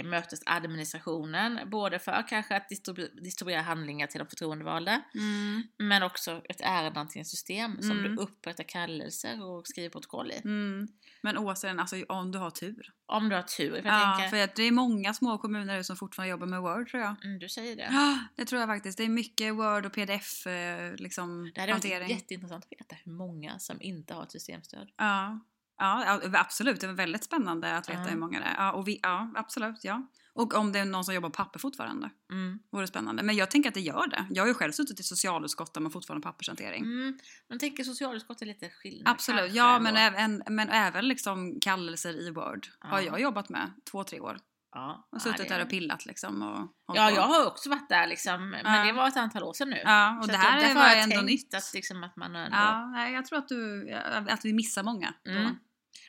mötesadministrationen. 0.04 1.70
Både 1.70 1.98
för 1.98 2.28
kanske 2.28 2.56
att 2.56 2.66
distribu- 2.70 3.20
distribuera 3.20 3.62
handlingar 3.62 4.06
till 4.06 4.18
de 4.18 4.26
förtroendevalda, 4.28 5.02
Mm. 5.14 5.62
men 5.78 6.02
också 6.02 6.42
ett 6.48 6.60
ärendehanteringssystem 6.60 7.82
som 7.82 7.90
Mm. 7.98 8.02
du 8.16 8.22
upprättar 8.22 8.64
kallelser 8.64 9.42
och 9.44 9.66
skriver 9.66 9.88
protokoll 9.90 10.30
i. 10.30 10.36
Mm. 10.44 10.88
Men 11.22 11.38
återigen, 11.38 11.80
alltså, 11.80 12.04
om 12.08 12.32
du 12.32 12.38
har 12.38 12.50
tur. 12.50 12.92
Om 13.06 13.28
du 13.28 13.34
har 13.36 13.42
tur. 13.42 13.70
För 13.82 13.88
jag 13.88 14.00
Ja, 14.00 14.16
tänker, 14.18 14.36
för 14.36 14.44
att 14.44 14.54
det 14.56 14.62
är 14.62 14.72
många 14.72 15.14
små 15.14 15.38
kommuner 15.38 15.82
som 15.82 15.96
fortfarande 15.96 16.30
jobbar 16.30 16.46
med 16.46 16.60
Word 16.60 16.88
tror 16.90 17.02
jag. 17.02 17.24
mm, 17.24 17.38
du 17.38 17.48
säger 17.48 17.76
det. 17.76 17.88
Ja, 17.92 18.18
det 18.36 18.44
tror 18.44 18.60
jag 18.60 18.68
faktiskt. 18.68 18.98
Det 18.98 19.04
är 19.04 19.08
mycket 19.08 19.54
Word 19.54 19.86
och 19.86 19.92
pdf 19.92 20.46
eh, 20.46 20.94
liksom, 20.96 21.52
Det 21.54 21.60
hade 21.60 21.72
varit 21.72 21.84
hantering. 21.84 22.08
jätteintressant 22.10 22.64
att 22.64 22.72
veta 22.72 22.96
hur 23.04 23.12
många 23.12 23.58
som 23.58 23.82
inte 23.82 24.14
har 24.14 24.22
ett 24.22 24.32
systemstöd. 24.32 24.90
Ja. 24.96 25.40
Ja, 25.78 26.20
absolut. 26.34 26.80
Det 26.80 26.86
var 26.86 26.94
väldigt 26.94 27.24
spännande 27.24 27.76
att 27.76 27.88
veta 27.88 28.00
Ja. 28.02 28.08
hur 28.08 28.16
många 28.16 28.38
det 28.38 28.44
är. 28.44 28.54
Ja, 28.58 28.72
och 28.72 28.88
vi, 28.88 29.00
ja, 29.02 29.32
absolut. 29.34 29.84
Ja. 29.84 30.08
Och 30.32 30.54
om 30.54 30.72
det 30.72 30.78
är 30.78 30.84
någon 30.84 31.04
som 31.04 31.14
jobbar 31.14 31.28
på 31.28 31.34
papper 31.36 31.58
fortfarande. 31.58 32.10
Mm. 32.30 32.58
Vore 32.72 32.86
spännande. 32.86 33.22
Men 33.22 33.36
jag 33.36 33.50
tänker 33.50 33.68
att 33.68 33.74
det 33.74 33.80
gör 33.80 34.06
det. 34.06 34.26
Jag 34.30 34.42
har 34.42 34.48
ju 34.48 34.54
själv 34.54 34.72
suttit 34.72 35.00
i 35.00 35.02
socialutskottet 35.02 35.82
med 35.82 35.92
fortfarande 35.92 36.24
pappershantering. 36.24 36.82
Mm. 36.84 37.18
Man 37.50 37.58
tänker 37.58 37.84
socialutskottet 37.84 38.42
är 38.42 38.46
lite 38.46 38.68
skillnad. 38.70 39.08
Absolut. 39.12 39.40
kanske 39.40 39.56
Ja, 39.58 39.78
men 39.78 39.96
även, 39.96 40.42
men 40.48 40.68
även 40.68 41.08
liksom 41.08 41.60
kallelser 41.60 42.20
i 42.28 42.30
Word 42.30 42.66
har 42.78 43.00
Ja. 43.00 43.06
jag 43.06 43.20
jobbat 43.20 43.48
med 43.48 43.70
två, 43.90 44.04
tre 44.04 44.20
år. 44.20 44.38
Ja, 44.76 45.08
Och 45.12 45.22
suttit 45.22 45.48
där 45.48 45.62
och 45.62 45.68
pillat 45.70 46.06
liksom. 46.06 46.42
Och 46.42 46.96
Ja, 46.96 47.08
på. 47.08 47.14
jag 47.16 47.22
har 47.22 47.46
också 47.46 47.70
varit 47.70 47.88
där 47.88 48.06
liksom, 48.06 48.50
men 48.50 48.74
Ja. 48.74 48.84
det 48.84 48.92
var 48.92 49.08
ett 49.08 49.16
antal 49.16 49.42
år 49.42 49.52
sedan 49.52 49.70
nu. 49.70 49.80
Ja, 49.84 50.18
och 50.18 50.24
Så 50.24 50.30
det 50.30 50.36
här 50.36 50.74
var 50.74 50.82
har 50.82 50.96
ändå 50.96 51.20
nytt. 51.20 51.54
Att, 51.54 51.70
liksom, 51.74 52.04
att 52.04 52.16
man 52.16 52.36
ändå... 52.36 52.56
Ja, 52.56 53.08
jag 53.08 53.26
tror 53.26 53.38
att, 53.38 53.48
du, 53.48 53.92
att 54.28 54.44
vi 54.44 54.52
missar 54.52 54.82
många. 54.82 55.14
Mm. 55.28 55.56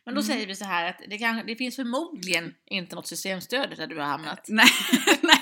Men 0.05 0.15
då 0.15 0.21
Mm. 0.21 0.33
säger 0.33 0.47
vi 0.47 0.55
så 0.55 0.65
här 0.65 0.89
att 0.89 1.01
det, 1.09 1.17
kan, 1.17 1.41
det 1.47 1.55
finns 1.55 1.75
förmodligen 1.75 2.53
inte 2.65 2.95
något 2.95 3.07
systemstöd 3.07 3.73
där 3.77 3.87
du 3.87 3.97
har 3.99 4.05
hamnat. 4.05 4.45
Nej, 4.47 4.67
nej. 5.21 5.39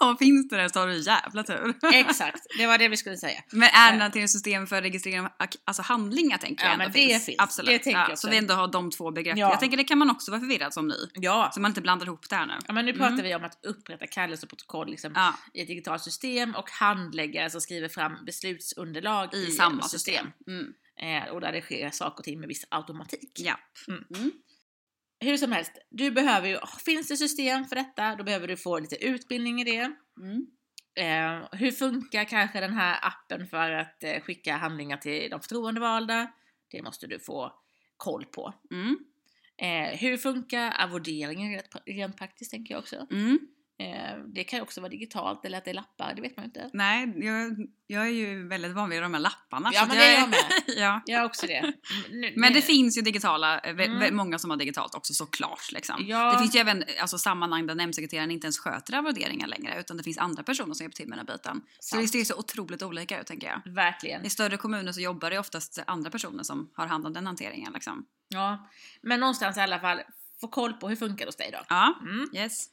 Om 0.00 0.16
finns 0.16 0.48
det 0.48 0.56
där 0.56 0.68
så 0.68 0.80
har 0.80 0.86
du 0.86 0.98
jävla 0.98 1.42
tur. 1.42 1.74
Exakt, 1.94 2.46
det 2.58 2.66
var 2.66 2.78
det 2.78 2.88
vi 2.88 2.96
skulle 2.96 3.16
säga. 3.16 3.42
Men 3.52 3.68
ärendehanteringssystem 3.74 4.66
för 4.66 4.82
registrering 4.82 5.20
av 5.20 5.28
alltså 5.64 5.82
handlingar 5.82 6.38
tänker 6.38 6.64
Ja, 6.64 6.70
jag 6.70 6.78
men 6.78 6.92
det 6.92 7.24
finns. 7.24 7.30
Absolut. 7.38 7.70
Det 7.70 7.78
tänker 7.78 8.00
ja, 8.00 8.06
jag 8.08 8.18
så 8.18 8.30
vi 8.30 8.36
ändå 8.36 8.54
har 8.54 8.68
de 8.68 8.90
två 8.90 9.10
begreppen. 9.10 9.38
Ja. 9.40 9.50
Jag 9.50 9.60
tänker 9.60 9.76
det 9.76 9.84
kan 9.84 9.98
man 9.98 10.10
också 10.10 10.30
vara 10.30 10.40
förvirrad 10.40 10.74
som 10.74 10.88
ny. 10.88 10.94
Ja. 11.14 11.50
Så 11.54 11.60
man 11.60 11.70
inte 11.70 11.80
blandar 11.80 12.06
ihop 12.06 12.28
det 12.28 12.36
här 12.36 12.46
nu. 12.46 12.54
ja, 12.66 12.72
men 12.72 12.86
nu 12.86 12.92
pratar 12.92 13.08
Mm. 13.12 13.24
vi 13.24 13.34
om 13.34 13.44
att 13.44 13.58
upprätta 13.66 14.06
kallelse 14.06 14.46
och 14.46 14.50
protokoll 14.50 14.90
liksom, 14.90 15.12
Ja, 15.14 15.34
i 15.54 15.60
ett 15.60 15.68
digitalt 15.68 16.02
system 16.02 16.54
och 16.54 16.70
handläggare 16.70 17.50
som 17.50 17.60
skriver 17.60 17.88
fram 17.88 18.24
beslutsunderlag 18.26 19.34
i, 19.34 19.46
i, 19.46 19.50
samma 19.50 19.80
ett 19.80 19.90
system. 19.90 20.26
Mm. 20.46 20.72
Eh, 20.98 21.24
och 21.24 21.40
där 21.40 21.52
det 21.52 21.60
sker 21.60 21.90
saker 21.90 22.18
och 22.18 22.24
ting 22.24 22.40
med 22.40 22.48
viss 22.48 22.66
automatik. 22.68 23.32
Ja. 23.38 23.58
Mm. 23.88 24.04
Mm. 24.16 24.32
Hur 25.20 25.36
som 25.36 25.52
helst, 25.52 25.72
du 25.90 26.10
behöver 26.10 26.48
ju, 26.48 26.58
finns 26.84 27.08
det 27.08 27.16
system 27.16 27.64
för 27.64 27.76
detta, 27.76 28.16
då 28.16 28.24
behöver 28.24 28.48
du 28.48 28.56
få 28.56 28.78
lite 28.78 29.04
utbildning 29.04 29.60
i 29.60 29.64
det. 29.64 29.92
Mm. 30.20 30.46
Eh, 30.98 31.48
hur 31.52 31.70
funkar 31.70 32.24
kanske 32.24 32.60
den 32.60 32.72
här 32.72 32.98
appen 33.02 33.46
för 33.46 33.70
att 33.70 34.04
eh, 34.04 34.20
skicka 34.20 34.56
handlingar 34.56 34.96
till 34.96 35.30
de 35.30 35.40
förtroendevalda? 35.40 36.32
Det 36.70 36.82
måste 36.82 37.06
du 37.06 37.18
få 37.18 37.52
koll 37.96 38.24
på. 38.24 38.54
Mm. 38.70 38.98
Eh, 39.58 39.98
hur 39.98 40.16
funkar 40.16 40.72
arvoderingen 40.76 41.52
rent, 41.52 41.76
rent 41.86 42.16
praktiskt 42.16 42.50
tänker 42.50 42.74
jag 42.74 42.78
också. 42.78 43.06
Mm. 43.10 43.38
Eh, 43.80 44.18
det 44.26 44.44
kan 44.44 44.58
ju 44.58 44.62
också 44.62 44.80
vara 44.80 44.90
digitalt 44.90 45.44
eller 45.44 45.58
att 45.58 45.64
det 45.64 45.70
är 45.70 45.74
lappar, 45.74 46.14
det 46.14 46.22
vet 46.22 46.36
man 46.36 46.44
ju 46.44 46.46
inte. 46.46 46.70
Nej, 46.72 47.12
jag, 47.16 47.56
jag 47.86 48.06
är 48.06 48.10
ju 48.10 48.48
väldigt 48.48 48.72
van 48.72 48.90
vid 48.90 49.02
de 49.02 49.14
här 49.14 49.20
lapparna. 49.20 49.70
Ja, 49.72 49.86
men 49.88 49.96
det 49.96 50.04
är 50.04 50.20
jag 50.20 50.28
med. 50.28 50.38
ja. 50.66 51.00
Jag 51.06 51.18
har 51.18 51.24
också 51.26 51.46
det. 51.46 51.72
Nu- 52.10 52.32
Men 52.36 52.52
det 52.52 52.58
nu- 52.58 52.62
finns 52.62 52.98
ju 52.98 53.02
digitala, 53.02 53.58
eh, 53.60 53.70
Mm. 53.70 54.16
många 54.16 54.38
som 54.38 54.50
har 54.50 54.56
digitalt 54.56 54.94
också 54.94 55.14
såklart. 55.14 55.72
Liksom. 55.72 56.04
Ja. 56.08 56.32
Det 56.32 56.38
finns 56.38 56.54
ju 56.56 56.58
även 56.60 56.84
alltså, 57.00 57.18
sammanhang 57.18 57.66
där 57.66 57.74
nämndsekreteraren 57.74 58.30
inte 58.30 58.44
ens 58.46 58.58
sköter 58.58 58.94
arvoderingar 58.94 59.46
längre 59.46 59.80
utan 59.80 59.96
det 59.96 60.02
finns 60.02 60.18
andra 60.18 60.42
personer 60.42 60.74
som 60.74 60.84
hjälper 60.84 60.96
till 60.96 61.08
med 61.08 61.18
den 61.18 61.26
här 61.28 61.36
biten. 61.36 61.62
Så 61.80 61.96
det 61.96 62.08
ser 62.08 62.24
så 62.24 62.34
otroligt 62.38 62.82
olika 62.82 63.20
ut 63.20 63.26
tänker 63.26 63.46
jag. 63.46 63.72
Verkligen. 63.72 64.24
I 64.26 64.30
större 64.30 64.56
kommuner 64.56 64.92
så 64.92 65.00
jobbar 65.00 65.30
det 65.30 65.38
oftast 65.38 65.78
andra 65.86 66.10
personer 66.10 66.42
som 66.42 66.70
har 66.74 66.86
hand 66.86 67.06
om 67.06 67.12
den 67.12 67.26
hanteringen. 67.26 67.72
Liksom. 67.72 68.06
Ja. 68.28 68.68
Men 69.02 69.20
någonstans 69.20 69.56
i 69.56 69.60
alla 69.60 69.80
fall, 69.80 70.00
få 70.40 70.48
koll 70.48 70.72
på 70.72 70.88
hur 70.88 70.96
funkar 70.96 71.24
det 71.24 71.28
hos 71.28 71.36
dig 71.36 71.50
då. 71.52 71.58
Ja, 71.68 71.98
Mm. 72.00 72.30
yes. 72.34 72.66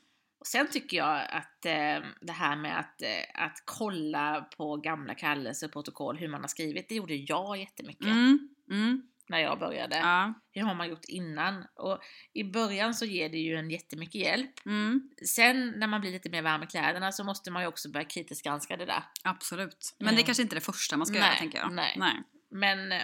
Och 0.46 0.50
sen 0.50 0.68
tycker 0.72 0.98
jag 0.98 1.22
att 1.32 1.66
eh, 1.66 2.10
det 2.22 2.32
här 2.32 2.56
med 2.56 2.80
att, 2.80 3.02
eh, 3.02 3.44
att 3.46 3.64
kolla 3.66 4.42
på 4.58 4.78
gamla 4.78 5.16
kallelser 5.16 5.68
protokoll, 5.68 6.18
hur 6.18 6.28
man 6.28 6.42
har 6.42 6.48
skrivit, 6.48 6.90
det 6.90 6.96
gjorde 6.96 7.16
jag 7.16 7.58
jättemycket 7.58 8.06
Mm. 8.06 8.50
Mm. 8.72 9.02
när 9.30 9.40
jag 9.40 9.60
började. 9.60 9.96
Ja. 9.98 10.34
Hur 10.52 10.62
har 10.62 10.76
man 10.76 10.90
gjort 10.90 11.06
innan? 11.08 11.66
Och 11.76 12.00
i 12.34 12.44
början 12.44 12.94
så 12.94 13.06
ger 13.06 13.30
det 13.30 13.38
ju 13.38 13.56
en 13.56 13.70
jättemycket 13.72 14.16
hjälp. 14.22 14.52
Mm. 14.66 15.10
Sen 15.28 15.74
när 15.78 15.88
man 15.88 16.02
blir 16.02 16.12
lite 16.12 16.30
mer 16.30 16.42
varm 16.42 16.64
i 16.64 16.68
kläderna 16.68 17.12
så 17.12 17.24
måste 17.24 17.52
man 17.52 17.62
ju 17.62 17.68
också 17.68 17.90
börja 17.92 18.06
kritiskt 18.06 18.44
granska 18.46 18.78
det 18.78 18.86
där. 18.86 19.04
Absolut. 19.24 19.96
Men 20.00 20.06
det 20.06 20.12
Mm. 20.12 20.20
är 20.22 20.26
kanske 20.26 20.44
inte 20.44 20.56
det 20.56 20.62
första 20.62 20.98
man 20.98 21.08
ska 21.08 21.20
Nej, 21.20 21.28
göra 21.28 21.38
tänker 21.38 21.58
jag. 21.58 21.72
nej. 21.74 21.96
nej. 21.98 22.24
Men 22.52 22.92
eh, 22.92 23.02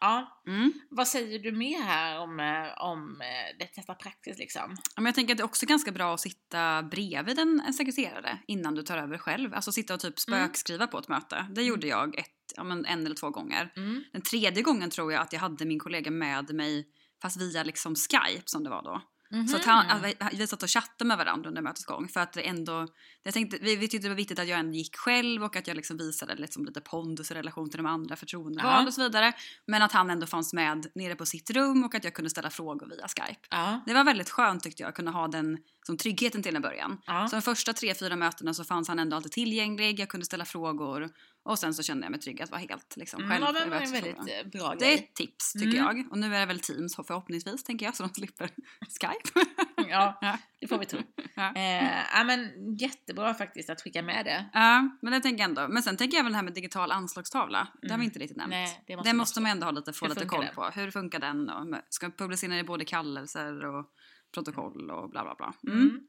ja, 0.00 0.42
Mm. 0.46 0.72
vad 0.90 1.08
säger 1.08 1.38
du 1.38 1.52
mer 1.52 1.82
här 1.82 2.18
om, 2.20 2.40
eh, 2.40 2.82
om 2.84 3.20
eh, 3.20 3.56
det 3.58 3.64
testa 3.66 3.94
praktiskt 3.94 4.38
liksom? 4.38 4.70
Ja, 4.70 4.76
Men 4.96 5.04
jag 5.06 5.14
tänker 5.14 5.34
att 5.34 5.38
det 5.38 5.42
är 5.42 5.44
också 5.44 5.66
ganska 5.66 5.92
bra 5.92 6.14
att 6.14 6.20
sitta 6.20 6.82
bredvid 6.82 7.38
en, 7.38 7.62
en 7.66 7.74
sekreterare 7.74 8.38
innan 8.46 8.74
du 8.74 8.82
tar 8.82 8.98
över 8.98 9.18
själv. 9.18 9.54
Alltså 9.54 9.72
sitta 9.72 9.94
och 9.94 10.00
typ 10.00 10.14
Mm. 10.28 10.40
spökskriva 10.46 10.86
på 10.86 10.98
ett 10.98 11.08
möte. 11.08 11.46
Det 11.50 11.62
gjorde 11.62 11.86
jag 11.86 12.18
ett, 12.18 12.26
ja, 12.56 12.64
men 12.64 12.84
en 12.86 13.06
eller 13.06 13.16
två 13.16 13.30
gånger. 13.30 13.72
Mm. 13.76 14.04
Den 14.12 14.22
tredje 14.22 14.62
gången 14.62 14.90
tror 14.90 15.12
jag 15.12 15.22
att 15.22 15.32
jag 15.32 15.40
hade 15.40 15.64
min 15.64 15.78
kollega 15.78 16.10
med 16.10 16.54
mig 16.54 16.86
fast 17.22 17.40
via 17.40 17.62
liksom 17.62 17.94
Skype 17.94 18.42
som 18.44 18.64
det 18.64 18.70
var 18.70 18.82
då. 18.82 19.02
Så 19.50 19.56
att 19.56 19.64
han, 19.64 19.86
Mhm. 19.86 19.96
att 19.96 20.04
vi- 20.32 20.36
vi 20.38 20.46
satt 20.46 20.62
och 20.62 20.70
chattade 20.70 21.04
med 21.08 21.16
varandra 21.18 21.48
under 21.48 21.62
mötets 21.62 21.84
gång. 21.84 22.08
För 22.08 22.20
att 22.20 22.32
det 22.32 22.42
ändå, 22.42 22.86
jag 23.22 23.34
tänkte, 23.34 23.58
vi, 23.60 23.76
vi 23.76 23.88
tyckte 23.88 24.04
det 24.04 24.08
var 24.08 24.16
viktigt 24.16 24.38
att 24.38 24.48
jag 24.48 24.58
ändå 24.58 24.72
gick 24.76 24.96
själv 24.96 25.44
och 25.44 25.56
att 25.56 25.66
jag 25.66 25.76
liksom 25.76 25.96
visade 25.96 26.34
liksom 26.34 26.64
lite 26.64 26.80
pondus 26.80 27.30
i 27.30 27.34
relation 27.34 27.70
till 27.70 27.76
de 27.76 27.86
andra 27.86 28.16
förtroendevalda 28.16 28.80
Ja. 28.82 28.86
och 28.86 28.94
så 28.94 29.02
vidare. 29.02 29.32
Men 29.66 29.82
att 29.82 29.92
han 29.92 30.10
ändå 30.10 30.26
fanns 30.26 30.52
med 30.52 30.86
nere 30.94 31.14
på 31.16 31.26
sitt 31.26 31.50
rum 31.50 31.84
och 31.84 31.94
att 31.94 32.04
jag 32.04 32.14
kunde 32.14 32.30
ställa 32.30 32.50
frågor 32.50 32.86
via 32.86 33.08
Skype. 33.08 33.40
Ja, 33.50 33.80
Det 33.86 33.94
var 33.94 34.04
väldigt 34.04 34.30
skönt 34.30 34.62
tyckte 34.62 34.82
jag 34.82 34.88
att 34.88 34.94
kunna 34.96 35.10
ha 35.10 35.28
den 35.28 35.58
som 35.86 35.96
tryggheten 35.96 36.42
till 36.42 36.56
en 36.56 36.62
början. 36.62 36.98
ja. 37.06 37.28
Så 37.28 37.36
de 37.36 37.42
första 37.42 37.72
tre, 37.72 37.94
fyra 37.94 38.16
mötena 38.16 38.54
så 38.54 38.64
fanns 38.64 38.88
han 38.88 38.98
ändå 38.98 39.16
alltid 39.16 39.32
tillgänglig, 39.32 40.00
jag 40.00 40.08
kunde 40.08 40.26
ställa 40.26 40.44
frågor 40.44 41.10
och 41.44 41.58
sen 41.58 41.74
så 41.74 41.82
kände 41.82 42.04
jag 42.04 42.10
mig 42.10 42.20
trygg 42.20 42.42
att 42.42 42.50
vara 42.50 42.60
helt 42.60 42.96
liksom, 42.96 43.20
Mm, 43.22 43.30
själv. 43.32 43.44
ja, 43.44 43.52
det 43.64 43.70
var 43.70 43.76
en 43.80 43.92
väldigt 43.92 44.18
eh, 44.18 44.50
bra 44.52 44.74
Det 44.78 44.92
är 44.92 44.94
ett 44.94 45.14
tips 45.14 45.52
tycker 45.52 45.78
Mm. 45.78 45.96
jag. 45.96 46.12
Och 46.12 46.18
nu 46.18 46.34
är 46.36 46.40
det 46.40 46.46
väl 46.46 46.60
Teams 46.60 46.96
förhoppningsvis 46.96 47.64
tänker 47.64 47.86
jag 47.86 47.96
så 47.96 48.02
de 48.02 48.08
slipper 48.14 48.46
Skype. 49.00 49.50
Ja, 49.88 50.18
Ja. 50.20 50.38
det 50.60 50.66
får 50.68 50.78
vi 50.78 50.86
tro. 50.86 51.00
Ja. 51.36 51.54
Eh, 51.54 51.98
ja, 52.14 52.24
men 52.24 52.50
jättebra 52.76 53.34
faktiskt 53.34 53.70
att 53.70 53.80
skicka 53.82 54.02
med 54.02 54.24
det. 54.24 54.50
Ja, 54.52 54.88
men 55.02 55.12
det 55.12 55.20
tänker 55.20 55.38
jag 55.42 55.48
ändå. 55.48 55.68
Men 55.68 55.82
sen 55.82 55.96
tänker 55.96 56.16
jag 56.16 56.24
väl 56.24 56.32
det 56.32 56.36
här 56.36 56.42
med 56.44 56.54
digital 56.54 56.92
anslagstavla. 56.92 57.68
Det 57.82 57.88
har 57.88 57.94
Mm. 57.94 58.00
vi 58.00 58.06
inte 58.06 58.18
riktigt 58.18 58.36
nämnt. 58.36 58.50
Nej, 58.50 58.84
det 58.86 58.96
måste 58.96 59.08
det 59.08 59.12
man 59.12 59.16
måste 59.16 59.40
man 59.40 59.50
ändå 59.50 59.66
ha 59.66 59.70
lite, 59.70 59.92
få 59.92 60.06
lite 60.08 60.24
koll 60.26 60.44
den? 60.44 60.54
på. 60.54 60.64
Hur 60.74 60.90
funkar 60.90 61.18
den? 61.18 61.50
Och 61.50 61.66
ska 61.88 62.10
publicera 62.10 62.58
i 62.58 62.64
både 62.64 62.84
kallelser 62.84 63.64
och 63.64 63.86
protokoll 64.34 64.90
och 64.90 65.10
bla 65.10 65.22
bla 65.24 65.34
bla. 65.34 65.54
Mm. 65.72 66.00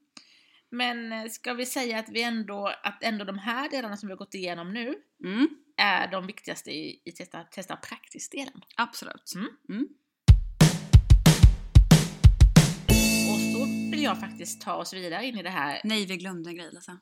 Men 0.76 1.12
eh, 1.12 1.26
ska 1.30 1.54
vi 1.54 1.66
säga 1.66 2.00
att 2.00 2.10
vi 2.10 2.22
ändå, 2.24 2.74
att 2.84 3.04
ändå 3.04 3.26
de 3.26 3.38
här 3.38 3.70
delarna 3.70 3.98
som 3.98 4.08
vi 4.08 4.12
har 4.14 4.18
gått 4.18 4.34
igenom 4.34 4.74
nu 4.74 4.96
Mm. 5.24 5.48
är 5.78 6.12
de 6.12 6.28
viktigaste 6.28 6.72
i, 6.72 7.02
i 7.06 7.12
testa, 7.12 7.44
testa 7.44 7.76
praktiskt-delen. 7.76 8.62
Absolut. 8.78 9.32
Mm. 9.36 9.48
Mm. 9.70 9.88
Och 13.32 13.40
så 13.40 13.66
vill 13.92 14.04
jag 14.04 14.20
faktiskt 14.20 14.62
ta 14.62 14.74
oss 14.74 14.94
vidare 14.94 15.26
in 15.26 15.38
i 15.38 15.44
det 15.44 15.50
här. 15.50 15.82
Nej, 15.84 16.06
vi 16.06 16.18
glömde 16.18 16.50
en 16.50 16.56
grej 16.56 16.70
Lisa. 16.74 17.00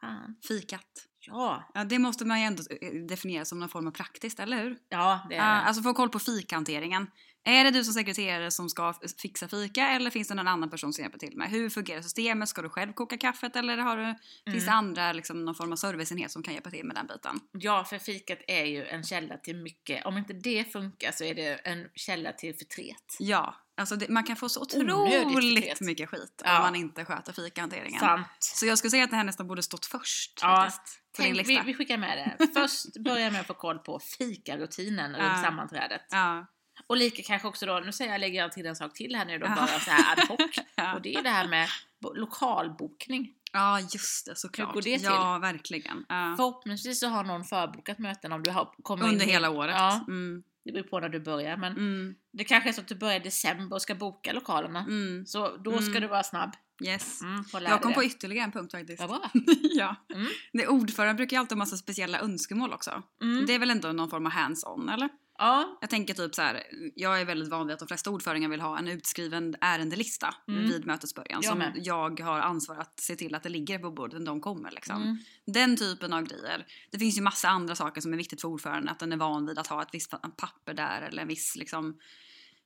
Fan. 0.00 0.36
Fikat. 0.48 0.86
Ja, 1.26 1.70
Ja, 1.74 1.84
det 1.84 1.98
måste 1.98 2.24
man 2.24 2.40
ju 2.40 2.46
ändå 2.46 2.62
eh, 2.80 2.92
definiera 3.08 3.44
som 3.44 3.58
någon 3.60 3.68
form 3.68 3.86
av 3.86 3.90
praktiskt, 3.90 4.40
eller 4.40 4.62
hur? 4.62 4.78
ja 4.88 5.26
det 5.28 5.34
är 5.34 5.38
Ja, 5.38 5.44
det. 5.44 5.50
alltså 5.60 5.82
få 5.82 5.94
koll 5.94 6.08
på 6.08 6.18
fikhanteringen. 6.18 7.10
Är 7.48 7.64
det 7.64 7.70
du 7.70 7.84
som 7.84 7.94
sekreterare 7.94 8.50
som 8.50 8.68
ska 8.68 8.94
fixa 9.22 9.48
fika 9.48 9.88
eller 9.88 10.10
finns 10.10 10.28
det 10.28 10.34
någon 10.34 10.48
annan 10.48 10.70
person 10.70 10.92
som 10.92 11.02
hjälper 11.02 11.18
till 11.18 11.36
med? 11.36 11.50
Hur 11.50 11.70
fungerar 11.70 12.02
systemet? 12.02 12.48
Ska 12.48 12.62
du 12.62 12.68
själv 12.68 12.92
koka 12.92 13.16
kaffet 13.18 13.56
eller 13.56 13.76
har 13.78 13.96
du, 13.96 14.04
finns 14.52 14.64
det 14.64 14.70
Mm. 14.70 14.78
andra, 14.78 15.12
liksom, 15.12 15.44
någon 15.44 15.54
form 15.54 15.72
av 15.72 15.76
serviceenhet 15.76 16.30
som 16.30 16.42
kan 16.42 16.54
hjälpa 16.54 16.70
till 16.70 16.84
med 16.86 16.96
den 16.96 17.06
biten? 17.06 17.40
Ja, 17.52 17.84
för 17.84 17.98
fikat 17.98 18.38
är 18.46 18.64
ju 18.64 18.86
en 18.86 19.02
källa 19.02 19.36
till 19.36 19.56
mycket. 19.56 20.06
Om 20.06 20.18
inte 20.18 20.32
det 20.32 20.72
funkar 20.72 21.12
så 21.12 21.24
är 21.24 21.34
det 21.34 21.54
en 21.54 21.88
källa 21.94 22.32
till 22.32 22.54
förtret. 22.56 23.16
Ja, 23.18 23.54
alltså 23.76 23.96
det, 23.96 24.08
man 24.08 24.24
kan 24.24 24.36
få 24.36 24.48
så 24.48 24.60
otroligt 24.62 25.80
mycket 25.80 26.08
skit 26.08 26.42
Ja. 26.44 26.56
om 26.56 26.62
man 26.62 26.74
inte 26.74 27.04
sköter 27.04 27.32
fikahanteringen. 27.32 28.00
Sant. 28.00 28.26
Så 28.38 28.66
jag 28.66 28.78
skulle 28.78 28.90
säga 28.90 29.04
att 29.04 29.10
det 29.10 29.16
här 29.16 29.24
nästan 29.24 29.46
borde 29.46 29.62
stått 29.62 29.86
först 29.86 30.38
Ja, 30.42 30.56
faktiskt. 30.70 31.02
Tänk, 31.16 31.48
vi, 31.48 31.60
vi 31.66 31.74
skickar 31.74 31.98
med 31.98 32.36
det. 32.38 32.46
Först 32.54 32.96
börja 33.04 33.30
med 33.30 33.40
att 33.40 33.46
få 33.46 33.54
koll 33.54 33.78
på 33.78 34.00
fikarutinen 34.18 35.10
runt 35.12 35.22
Ja. 35.36 35.42
sammanträdet. 35.44 36.02
Ja. 36.10 36.46
Och 36.86 36.96
lika 36.96 37.22
kanske 37.22 37.48
också 37.48 37.66
då, 37.66 37.80
nu 37.84 37.92
säger 37.92 38.12
jag, 38.12 38.20
lägger 38.20 38.40
jag 38.40 38.52
till 38.52 38.66
en 38.66 38.76
sak 38.76 38.94
till 38.94 39.16
här 39.16 39.24
nu 39.24 39.38
då, 39.38 39.46
bara 39.46 39.66
så 39.66 39.90
här 39.90 40.12
ad 40.12 40.26
hoc. 40.28 40.40
Och 40.94 41.02
det 41.02 41.14
är 41.14 41.22
det 41.22 41.30
här 41.30 41.48
med 41.48 41.68
bo- 42.02 42.14
lokalbokning. 42.14 43.32
ja, 43.52 43.80
just 43.80 44.26
det 44.26 44.36
såklart. 44.36 44.68
Hur 44.68 44.74
går 44.74 44.82
det 44.82 44.98
till? 44.98 45.04
Ja, 45.06 45.38
verkligen. 45.38 46.04
Ja. 46.08 46.34
Förhoppningsvis 46.36 47.00
så 47.00 47.08
har 47.08 47.24
någon 47.24 47.44
förbokat 47.44 47.98
möten 47.98 48.32
om 48.32 48.42
du 48.42 48.50
har 48.50 48.70
kommit 48.82 49.04
Under 49.08 49.24
in 49.24 49.30
hela 49.30 49.50
året. 49.50 49.74
Ja, 49.78 50.04
Mm. 50.08 50.42
det 50.64 50.72
beror 50.72 50.82
på 50.84 51.00
när 51.00 51.08
du 51.08 51.20
börjar. 51.20 51.56
Men 51.56 51.72
Mm. 51.72 52.14
det 52.32 52.44
kanske 52.44 52.68
är 52.70 52.72
så 52.72 52.80
att 52.80 52.88
du 52.88 52.94
börjar 52.94 53.16
i 53.16 53.22
december 53.22 53.76
och 53.76 53.82
ska 53.82 53.94
boka 53.94 54.32
lokalerna. 54.32 54.78
Mm. 54.80 55.26
Så 55.26 55.56
då 55.56 55.72
ska 55.78 55.90
Mm. 55.90 56.02
du 56.02 56.08
vara 56.08 56.22
snabb. 56.22 56.52
Yes. 56.84 57.22
Mm, 57.22 57.44
Jag 57.52 57.82
kom 57.82 57.88
dig 57.90 57.94
på 57.94 58.00
det. 58.00 58.06
ytterligare 58.06 58.44
en 58.44 58.52
punkt 58.52 58.72
faktiskt. 58.72 59.00
Vad 59.00 59.08
bra. 59.08 59.30
ja. 59.62 59.96
Mm. 60.14 60.26
Det 60.52 60.66
ordföranden 60.68 61.16
brukar 61.16 61.36
ju 61.36 61.40
alltid 61.40 61.52
ha 61.52 61.58
massa 61.58 61.76
speciella 61.76 62.20
önskemål 62.20 62.72
också. 62.72 63.02
Mm. 63.22 63.46
Det 63.46 63.54
är 63.54 63.58
väl 63.58 63.70
ändå 63.70 63.92
någon 63.92 64.10
form 64.10 64.26
av 64.26 64.32
hands-on 64.32 64.88
eller? 64.94 65.08
Ja, 65.38 65.78
Jag 65.80 65.90
tänker 65.90 66.14
typ 66.14 66.34
så 66.34 66.42
här, 66.42 66.62
jag 66.94 67.20
är 67.20 67.24
väldigt 67.24 67.48
van 67.48 67.66
vid 67.66 67.74
att 67.74 67.78
de 67.78 67.88
flesta 67.88 68.10
ordförande 68.10 68.48
vill 68.48 68.60
ha 68.60 68.78
en 68.78 68.88
utskriven 68.88 69.54
ärendelista 69.60 70.34
Mm. 70.48 70.68
vid 70.68 70.86
mötets 70.86 71.14
början 71.14 71.40
Jag 71.42 71.50
som 71.50 71.58
med. 71.58 71.72
jag 71.76 72.20
har 72.20 72.40
ansvar 72.40 72.76
att 72.76 73.00
se 73.00 73.16
till 73.16 73.34
att 73.34 73.42
det 73.42 73.48
ligger 73.48 73.78
på 73.78 73.90
bordet 73.90 74.18
när 74.20 74.26
de 74.26 74.40
kommer 74.40 74.70
liksom. 74.70 75.02
Mm. 75.02 75.18
Den 75.46 75.76
typen 75.76 76.12
av 76.12 76.22
grejer. 76.22 76.66
Det 76.90 76.98
finns 76.98 77.18
ju 77.18 77.22
massa 77.22 77.48
andra 77.48 77.74
saker 77.74 78.00
som 78.00 78.12
är 78.12 78.16
viktigt 78.16 78.40
för 78.40 78.48
ordföranden, 78.48 78.88
att 78.88 78.98
den 78.98 79.12
är 79.12 79.16
van 79.16 79.46
vid 79.46 79.58
att 79.58 79.66
ha 79.66 79.82
ett 79.82 79.88
visst 79.92 80.10
pa- 80.10 80.18
papper 80.36 80.74
där 80.74 81.02
eller 81.02 81.22
en 81.22 81.28
viss 81.28 81.56
liksom 81.56 81.98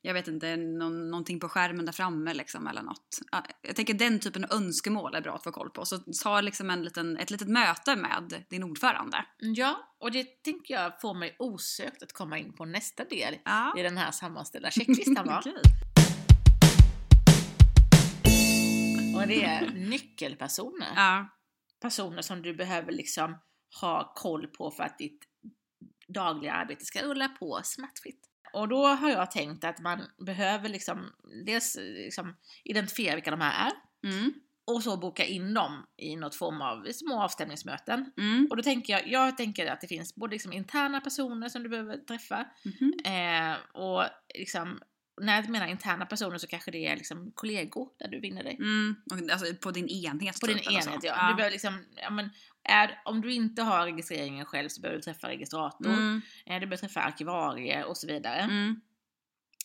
jag 0.03 0.13
vet 0.13 0.27
inte, 0.27 0.57
någon, 0.57 1.09
någonting 1.11 1.39
på 1.39 1.49
skärmen 1.49 1.85
där 1.85 1.91
framme 1.93 2.33
liksom 2.33 2.67
eller 2.67 2.81
något. 2.81 3.19
Ja, 3.31 3.43
Jag 3.61 3.75
tänker 3.75 3.93
den 3.93 4.19
typen 4.19 4.43
av 4.45 4.51
önskemål 4.53 5.15
är 5.15 5.21
bra 5.21 5.35
att 5.35 5.43
få 5.43 5.51
koll 5.51 5.69
på. 5.69 5.85
Så 5.85 5.97
ta 6.23 6.41
liksom 6.41 6.69
en 6.69 6.83
liten, 6.83 7.17
ett 7.17 7.31
litet 7.31 7.47
möte 7.47 7.95
med 7.95 8.43
din 8.49 8.63
ordförande. 8.63 9.25
ja, 9.37 9.93
och 9.99 10.11
det 10.11 10.43
tänker 10.43 10.73
jag 10.73 11.01
får 11.01 11.13
mig 11.13 11.35
osökt 11.39 12.03
att 12.03 12.13
komma 12.13 12.37
in 12.37 12.53
på 12.53 12.65
nästa 12.65 13.03
del 13.05 13.37
Ja. 13.45 13.73
i 13.77 13.81
den 13.81 13.97
här 13.97 14.11
sammanställda 14.11 14.71
checklistan. 14.71 15.27
Va? 15.27 15.39
Okej. 15.39 15.53
Och 19.15 19.27
det 19.27 19.43
är 19.43 19.69
nyckelpersoner. 19.73 20.87
Ja. 20.95 21.27
Personer 21.81 22.21
som 22.21 22.41
du 22.41 22.53
behöver 22.53 22.91
liksom 22.91 23.37
ha 23.81 24.13
koll 24.15 24.47
på 24.47 24.71
för 24.71 24.83
att 24.83 24.97
ditt 24.97 25.21
dagliga 26.07 26.53
arbete 26.53 26.85
ska 26.85 27.01
rulla 27.03 27.27
på 27.29 27.61
smärtfritt. 27.63 28.27
Och 28.53 28.67
då 28.67 28.87
har 28.87 29.09
jag 29.09 29.31
tänkt 29.31 29.63
att 29.63 29.79
man 29.79 29.99
behöver 30.25 30.69
liksom 30.69 31.11
dels 31.45 31.77
liksom 31.79 32.35
identifiera 32.63 33.15
vilka 33.15 33.31
de 33.31 33.41
här 33.41 33.67
är 33.67 33.71
Mm. 34.09 34.33
och 34.65 34.83
så 34.83 34.97
boka 34.97 35.25
in 35.25 35.53
dem 35.53 35.85
i 35.97 36.15
något 36.15 36.35
form 36.35 36.61
av 36.61 36.91
små 36.91 37.21
avstämningsmöten. 37.21 38.11
Mm. 38.17 38.47
Och 38.49 38.57
då 38.57 38.63
tänker 38.63 38.93
jag, 38.93 39.07
jag 39.07 39.37
tänker 39.37 39.71
att 39.71 39.81
det 39.81 39.87
finns 39.87 40.15
både 40.15 40.31
liksom 40.31 40.53
interna 40.53 41.01
personer 41.01 41.49
som 41.49 41.63
du 41.63 41.69
behöver 41.69 41.97
träffa 41.97 42.45
Mhm. 42.63 42.93
eh, 43.05 43.57
och 43.81 44.03
liksom 44.37 44.79
när 45.21 45.35
jag 45.35 45.49
menar 45.49 45.67
interna 45.67 46.05
personer 46.05 46.37
så 46.37 46.47
kanske 46.47 46.71
det 46.71 46.87
är 46.87 46.95
liksom 46.95 47.31
kollegor 47.35 47.89
där 47.99 48.07
du 48.07 48.19
vinner 48.19 48.43
dig. 48.43 48.55
Mm. 48.59 48.95
Alltså 49.31 49.55
på 49.55 49.71
din 49.71 49.87
enhet. 49.87 50.39
På 50.39 50.47
typ, 50.47 50.57
din 50.63 50.73
enhet 50.73 51.03
ja. 51.03 51.29
Du 51.29 51.35
behöver 51.35 51.51
liksom, 51.51 51.85
ja 51.95 52.09
men, 52.09 52.29
är, 52.63 53.01
om 53.05 53.21
du 53.21 53.33
inte 53.33 53.61
har 53.61 53.85
registreringen 53.85 54.45
själv 54.45 54.69
så 54.69 54.81
behöver 54.81 54.97
du 54.97 55.03
träffa 55.03 55.27
registrator, 55.29 55.87
Mm. 55.93 56.21
eh, 56.45 56.53
du 56.53 56.59
behöver 56.59 56.77
träffa 56.77 57.01
arkivarie 57.01 57.83
och 57.83 57.97
så 57.97 58.07
vidare. 58.07 58.39
Mm. 58.39 58.81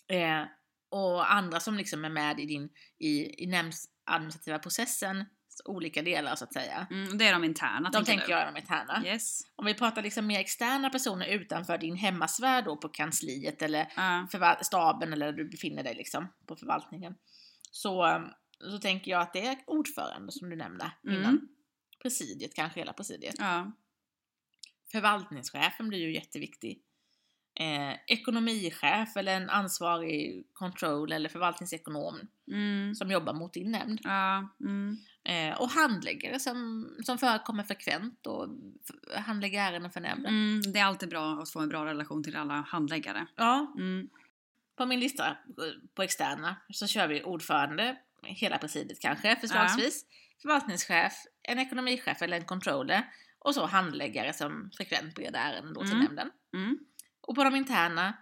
Eh, 0.09 0.49
och 0.91 1.33
andra 1.33 1.61
som 1.61 1.77
liksom 1.77 2.05
är 2.05 2.09
med 2.09 2.41
i 2.41 2.47
din, 2.47 2.69
i, 2.99 3.43
i 3.45 3.47
nämndsadministrativa 3.47 4.59
processen, 4.59 5.25
olika 5.65 6.03
delar 6.03 6.35
så 6.35 6.45
att 6.45 6.53
säga. 6.53 6.87
Mm. 6.91 7.19
Det 7.19 7.27
är 7.27 7.33
de 7.33 7.45
interna 7.45 7.91
De 7.91 8.05
tänker 8.05 8.27
du? 8.27 8.33
jag 8.33 8.41
är 8.41 8.47
de 8.53 8.57
interna. 8.61 9.03
Yes. 9.07 9.41
Om 9.57 9.67
vi 9.67 9.75
pratar 9.75 10.03
liksom 10.03 10.27
mer 10.27 10.41
externa 10.41 10.91
personer 10.91 11.27
utanför 11.27 11.79
din 11.79 11.97
hemmasfär 11.97 12.63
då 12.63 12.77
på 12.77 12.89
kansliet 12.89 13.63
eller 13.63 13.85
förval- 14.27 14.63
staben 14.63 15.13
eller 15.13 15.27
där 15.27 15.33
du 15.33 15.45
befinner 15.49 15.83
dig 15.83 15.95
liksom 15.95 16.29
på 16.47 16.57
förvaltningen. 16.57 17.15
Så, 17.71 18.23
så 18.61 18.79
tänker 18.79 19.11
jag 19.11 19.21
att 19.23 19.33
det 19.33 19.47
är 19.47 19.57
ordförande 19.67 20.33
som 20.33 20.51
du 20.51 20.57
nämnde 20.57 20.93
Mm. 21.07 21.49
Presidiet, 22.07 22.55
kanske 22.55 22.81
hela 22.81 22.92
presidiet. 22.92 23.35
ja. 23.38 23.73
Förvaltningschefen 24.92 25.88
blir 25.88 25.99
ju 25.99 26.14
jätteviktig. 26.14 26.83
Eh, 27.61 27.95
ekonomichef 28.07 29.16
eller 29.16 29.37
en 29.37 29.51
ansvarig 29.51 30.47
control 30.53 31.12
eller 31.12 31.29
förvaltningsekonom 31.29 32.21
Mm. 32.53 32.95
som 32.95 33.11
jobbar 33.11 33.33
mot 33.35 33.55
din 33.55 33.71
nämnd. 33.71 34.01
Ja. 34.05 34.55
Mm. 34.61 34.97
Eh, 35.25 35.61
och 35.61 35.71
handläggare 35.71 36.40
som, 36.40 36.88
som 37.05 37.19
förekommer 37.19 37.62
frekvent 37.62 38.27
och 38.27 38.49
handlägger 39.16 39.61
ärenden 39.61 39.90
för 39.90 40.01
nämnden. 40.01 40.35
Mm. 40.35 40.73
Det 40.73 40.79
är 40.79 40.85
alltid 40.85 41.09
bra 41.09 41.33
att 41.42 41.51
få 41.51 41.61
en 41.61 41.69
bra 41.69 41.85
relation 41.87 42.23
till 42.23 42.37
alla 42.37 42.55
handläggare. 42.55 43.27
Ja, 43.37 43.75
Mm. 43.79 44.09
på 44.77 44.87
min 44.87 45.01
lista 45.01 45.37
på 45.95 46.03
externa 46.03 46.57
så 46.73 46.87
kör 46.87 47.09
vi 47.09 47.23
ordförande, 47.23 47.97
hela 48.23 48.59
presidiet 48.59 49.01
kanske 49.01 49.37
förslagsvis, 49.37 50.05
förvaltningschef, 50.42 51.12
en 51.49 51.59
ekonomichef 51.59 52.23
eller 52.23 52.37
en 52.37 52.45
controller 52.45 53.03
och 53.39 53.55
så 53.55 53.67
handläggare 53.67 54.33
som 54.33 54.71
frekvent 54.77 55.15
bereder 55.15 55.39
ärenden 55.41 55.75
då 55.75 55.81
till 55.81 55.93
Mm. 55.93 56.05
nämnden. 56.05 56.31
Mm. 56.55 56.79
Och 57.21 57.35
på 57.35 57.45
de 57.45 57.57
interna, 57.57 58.17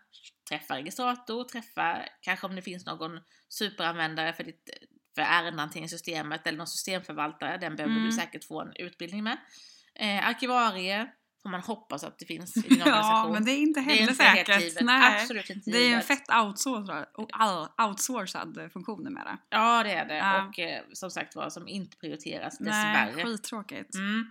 träffa 0.48 0.76
registrator, 0.76 1.44
träffa 1.44 2.02
kanske 2.20 2.46
om 2.46 2.56
det 2.56 2.62
finns 2.62 2.86
någon 2.86 3.20
superanvändare 3.48 4.32
för, 4.32 4.44
ditt, 4.44 4.70
för 5.14 5.22
ärendehanteringssystemet 5.22 6.46
eller 6.46 6.58
någon 6.58 6.66
systemförvaltare, 6.66 7.56
den 7.58 7.76
behöver 7.76 7.94
Mm. 7.96 8.06
du 8.06 8.12
säkert 8.12 8.44
få 8.44 8.60
en 8.60 8.72
utbildning 8.76 9.24
med. 9.24 9.36
Eh, 9.94 10.28
arkivarie 10.28 11.12
får 11.44 11.50
man 11.50 11.60
hoppas 11.60 12.04
att 12.04 12.18
det 12.18 12.26
finns 12.26 12.56
i 12.56 12.60
din 12.68 12.78
Ja, 12.78 12.84
organisation. 12.86 13.32
men 13.32 13.44
det 13.44 13.50
är 13.52 13.58
inte 13.58 13.80
Det 13.80 13.84
är 13.84 13.90
heller 13.90 14.02
inte 14.12 14.14
säkert. 14.14 14.60
givet. 14.60 14.84
Nej. 14.84 15.20
Absolut 15.22 15.50
inte 15.50 15.70
Det 15.70 15.78
är 15.78 15.96
en 15.96 16.02
fett 16.02 16.24
outsourcad, 16.44 17.06
outsourcad 17.88 18.70
funktion 18.72 19.04
numera. 19.04 19.38
Ja, 19.50 19.82
det 19.82 19.92
är 19.92 20.04
det. 20.08 20.16
Ja. 20.16 20.44
Och 20.48 20.58
eh, 20.58 20.82
som 20.92 21.10
sagt 21.10 21.36
var, 21.36 21.50
som 21.50 21.68
inte 21.68 21.96
prioriteras 21.96 22.60
Nej, 22.60 22.70
dessvärre. 22.70 23.24
skittråkigt. 23.24 23.94
Mm. 23.94 24.30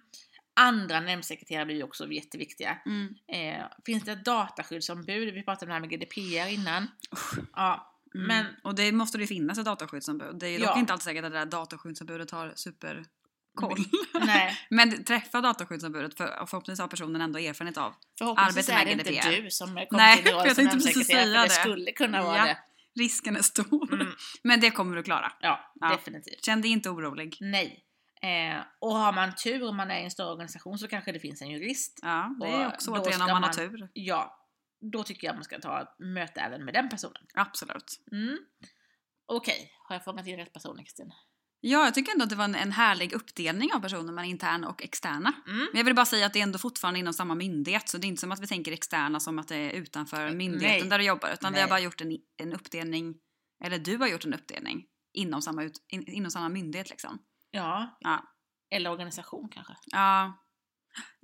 Andra 0.56 1.00
nämndsekreterare 1.00 1.66
blir 1.66 1.76
ju 1.76 1.84
också 1.84 2.12
jätteviktiga. 2.12 2.78
Mm. 2.86 3.16
Eh, 3.28 3.66
finns 3.86 4.04
det 4.04 4.12
ett 4.12 4.26
dataskyddsombud? 4.26 5.34
Vi 5.34 5.44
pratade 5.44 5.66
om 5.66 5.68
det 5.68 5.74
här 5.74 5.80
med 5.80 5.90
GDPR 5.90 6.54
innan. 6.54 6.88
Usch. 7.14 7.40
Ja, 7.56 7.90
Mm. 8.16 8.28
men 8.28 8.46
Och 8.64 8.76
det 8.76 8.92
måste 8.92 9.18
det 9.18 9.28
finnas 9.28 9.58
ett 9.58 9.66
dataskyddsombud. 9.66 10.36
Det 10.40 10.48
är 10.48 10.60
dock 10.60 10.70
Ja. 10.70 10.80
inte 10.80 10.94
alltid 10.94 11.04
säkert 11.04 11.26
att 11.26 11.32
det 11.32 11.38
där 11.40 11.46
dataskyddsombudet 11.46 12.32
har 12.32 12.54
superkoll. 13.60 13.86
nej, 14.26 14.58
Men 14.70 15.04
träffa 15.04 15.42
dataskyddsombudet 15.42 16.18
för 16.18 16.28
förhoppningsvis 16.28 16.80
har 16.80 16.88
personen 16.88 17.22
ändå 17.22 17.40
erfarenhet 17.40 17.78
av. 17.78 17.94
förhoppningsvis 18.18 18.70
Arbete 18.70 18.82
är 18.82 18.86
med 18.96 19.06
det 19.06 19.12
inte 19.14 19.30
GDPR. 19.30 19.44
du 19.44 19.52
som 19.52 19.68
kommer 19.68 19.86
Nej, 19.92 20.20
in 20.20 20.28
i 20.28 20.30
jag 20.30 20.56
som 20.56 20.70
för 20.80 21.26
det 21.26 21.44
det. 21.44 21.50
skulle 21.50 21.92
kunna 21.92 22.24
vara 22.24 22.38
Ja. 22.38 22.44
det. 22.46 22.58
Risken 23.00 23.36
är 23.36 23.42
stor. 23.42 23.94
Mm. 23.94 24.14
Men 24.44 24.60
det 24.60 24.72
kommer 24.72 24.96
du 24.96 25.04
klara. 25.04 25.32
Ja, 25.40 25.72
Ja. 25.80 25.90
definitivt. 25.90 26.46
Känn 26.46 26.62
dig 26.62 26.72
inte 26.72 26.90
orolig. 26.90 27.38
Nej. 27.42 27.84
Eh, 28.22 28.62
och 28.80 28.96
har 28.96 29.14
man 29.14 29.36
tur 29.36 29.68
om 29.70 29.78
man 29.78 29.92
är 29.92 30.00
i 30.00 30.04
en 30.04 30.12
större 30.12 30.32
organisation 30.32 30.78
så 30.78 30.88
kanske 30.88 31.12
det 31.12 31.20
finns 31.20 31.42
en 31.42 31.50
jurist. 31.52 32.00
Ja, 32.02 32.36
det 32.42 32.48
är 32.48 32.68
också 32.68 32.92
återigen 32.92 33.22
om 33.22 33.28
man 33.32 33.44
har 33.44 33.54
tur. 33.54 33.90
Ja, 33.94 34.40
då 34.92 35.04
tycker 35.04 35.28
jag 35.28 35.36
man 35.36 35.44
ska 35.44 35.60
ta 35.60 35.82
ett 35.82 36.00
möte 36.00 36.40
även 36.42 36.66
med 36.66 36.74
den 36.74 36.90
personen. 36.90 37.22
Absolut. 37.34 38.00
Mm. 38.12 38.38
Okej, 39.26 39.72
har 39.88 39.96
jag 39.96 40.04
fångat 40.04 40.28
in 40.28 40.38
rätt 40.38 40.54
person 40.54 40.78
Kristin? 40.84 41.12
Ja, 41.66 41.86
jag 41.86 41.94
tycker 41.94 42.12
ändå 42.12 42.24
att 42.24 42.30
det 42.30 42.36
var 42.36 42.46
en, 42.46 42.56
en 42.56 42.72
härlig 42.72 43.14
uppdelning 43.14 43.74
av 43.74 43.80
personer 43.80 44.04
mellan 44.14 44.26
interna 44.26 44.70
och 44.70 44.84
externa. 44.84 45.34
Mm. 45.48 45.58
Men 45.58 45.78
jag 45.78 45.84
vill 45.84 45.96
bara 45.96 46.06
säga 46.06 46.26
att 46.26 46.34
det 46.34 46.40
är 46.40 46.44
ändå 46.44 46.58
fortfarande 46.60 47.00
inom 47.00 47.14
samma 47.14 47.36
myndighet 47.36 47.90
så 47.90 47.98
det 47.98 48.08
är 48.08 48.10
inte 48.10 48.20
som 48.20 48.32
att 48.32 48.40
vi 48.40 48.48
tänker 48.48 48.72
externa 48.72 49.20
som 49.20 49.40
att 49.40 49.48
det 49.48 49.56
är 49.56 49.72
utanför 49.72 50.32
myndigheten 50.32 50.80
Nej. 50.80 50.90
där 50.90 50.98
du 50.98 51.06
jobbar 51.06 51.30
utan 51.34 51.54
vi 51.54 51.60
har 51.60 51.68
Nej. 51.68 51.70
bara 51.70 51.80
gjort 51.80 52.02
en, 52.02 52.18
en 52.38 52.54
uppdelning, 52.54 53.16
eller 53.64 53.78
du 53.80 53.98
har 53.98 54.08
gjort 54.08 54.26
en 54.26 54.34
uppdelning 54.34 54.84
inom 55.14 55.42
samma, 55.42 55.64
ut, 55.64 55.86
in, 55.90 56.08
inom 56.08 56.32
samma 56.32 56.50
myndighet 56.50 56.90
liksom. 56.90 57.20
Ja, 57.52 57.98
Ja. 58.00 58.24
eller 58.76 58.92
organisation 58.92 59.50
kanske. 59.52 59.74
Ja. 59.86 60.34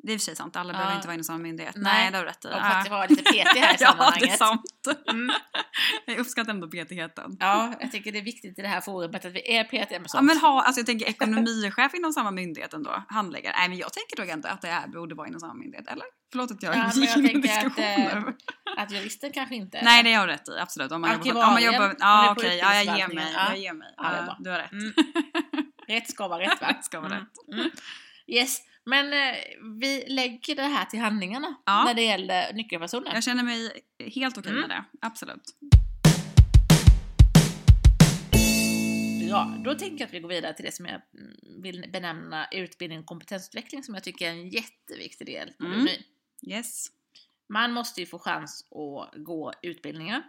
Det 0.04 0.12
är 0.12 0.14
i 0.14 0.18
och 0.18 0.22
för 0.22 0.26
sig 0.26 0.36
sant, 0.36 0.56
alla 0.56 0.74
Ja. 0.74 0.78
behöver 0.78 0.96
inte 0.96 1.08
vara 1.08 1.14
inom 1.14 1.24
samma 1.24 1.40
myndighet. 1.40 1.76
Nej. 1.76 1.94
Nej, 1.94 2.12
det 2.12 2.18
har 2.18 2.24
du 2.26 2.30
rätt 2.30 2.46
i. 2.46 2.48
Och 2.48 2.52
för 2.52 2.60
att 2.80 2.90
vara 2.90 3.06
lite 3.06 3.24
petig 3.24 3.60
här 3.60 3.74
i 3.74 3.78
ja, 3.80 4.14
det 4.20 4.26
är 4.26 4.38
sammanhanget. 4.38 4.38
sant. 4.38 4.62
Mm. 5.12 5.32
Jag 6.06 6.18
uppskattar 6.18 6.52
ändå 6.54 6.68
petigheten. 6.70 7.38
Ja, 7.40 7.74
jag 7.80 7.92
tycker 7.92 8.12
det 8.12 8.18
är 8.18 8.24
viktigt 8.24 8.60
i 8.60 8.62
det 8.62 8.68
här 8.68 8.82
forumet 8.82 9.26
att 9.26 9.32
vi 9.34 9.56
är 9.56 9.64
petiga 9.64 10.00
med 10.00 10.06
Ja 10.06 10.08
sånt. 10.10 10.26
men 10.26 10.38
ha, 10.38 10.62
alltså 10.64 10.80
jag 10.80 10.86
tänker 10.86 11.06
ekonomichef 11.10 11.94
inom 11.94 12.14
samma 12.14 12.32
myndighet 12.32 12.74
ändå, 12.74 13.04
handläggare. 13.10 13.54
Nej 13.58 13.70
men 13.70 13.78
jag 13.78 13.94
tänker 13.94 14.18
nog 14.22 14.30
ändå 14.30 14.48
att 14.50 14.62
det 14.62 14.68
här 14.68 14.88
borde 14.88 15.16
vara 15.16 15.28
inom 15.28 15.40
samma 15.40 15.54
myndighet, 15.54 15.88
eller? 15.88 16.06
Förlåt 16.32 16.52
att 16.52 16.64
jag 16.64 16.76
Ja, 16.76 16.92
gick 16.96 17.18
in 17.18 17.26
i 17.26 17.36
att, 17.36 17.42
diskussioner. 17.42 18.18
eh, 18.78 18.84
Att 18.84 18.92
juristen 18.92 19.32
kanske 19.32 19.56
inte... 19.56 19.82
Nej 19.84 20.04
det 20.04 20.14
har 20.14 20.28
du 20.28 20.34
rätt 20.34 20.50
i, 20.50 20.60
absolut. 20.60 20.92
Om 20.92 21.02
man 21.02 21.10
jobbar, 21.12 21.20
Arkivarien, 21.22 21.48
om 21.48 21.54
man 21.54 21.64
jobbar, 21.64 21.88
det 21.88 21.96
ja 22.00 22.32
okej, 22.38 22.58
ja, 22.58 22.74
jag 22.84 22.98
ger 22.98 23.08
mig. 23.08 23.32
Ja. 23.34 23.50
Jag 23.50 23.58
ger 23.58 23.74
mig. 23.74 23.94
Ja, 23.98 24.12
Ja, 24.28 24.38
du 24.40 24.50
har 24.50 24.58
rätt. 24.58 24.72
Mm. 24.72 24.94
Rätt 25.88 26.10
ska 26.10 26.28
vara 26.28 26.40
rätt 26.42 26.62
va? 26.62 26.68
Rätt 26.70 26.86
ska 26.86 27.00
vara 27.00 27.12
Mm. 27.16 27.26
rätt. 27.26 27.54
Mm. 27.60 27.72
Yes, 28.28 28.58
men 28.86 29.14
eh, 29.14 29.36
vi 29.80 30.06
lägger 30.08 30.56
det 30.56 30.62
här 30.64 30.86
till 30.86 31.00
handlingarna 31.00 31.56
Ja. 31.66 31.84
när 31.84 31.94
det 31.94 32.02
gäller 32.04 32.54
nyckelpersoner. 32.54 33.14
Jag 33.14 33.24
känner 33.24 33.44
mig 33.44 33.72
helt 34.16 34.38
okej 34.38 34.52
Mm. 34.52 34.62
med 34.62 34.70
det, 34.70 34.84
absolut. 35.02 35.44
Bra, 39.30 39.54
då 39.64 39.74
tänker 39.76 39.98
jag 40.00 40.08
att 40.08 40.14
vi 40.14 40.20
går 40.20 40.30
vidare 40.30 40.54
till 40.54 40.66
det 40.66 40.72
som 40.72 40.86
jag 40.86 41.02
mm, 41.14 41.62
vill 41.62 41.90
benämna 41.94 42.48
utbildning 42.52 43.00
och 43.00 43.06
kompetensutveckling 43.06 43.84
som 43.84 43.94
jag 43.94 44.04
tycker 44.04 44.26
är 44.28 44.30
en 44.32 44.50
jätteviktig 44.50 45.28
del 45.28 45.54
av 45.60 45.66
Mm. 45.66 45.80
UNY. 45.80 45.92
Yes. 46.48 46.88
Man 47.50 47.72
måste 47.74 48.00
ju 48.02 48.06
få 48.08 48.20
chans 48.20 48.68
att 48.72 49.24
gå 49.24 49.54
utbildningar. 49.62 50.22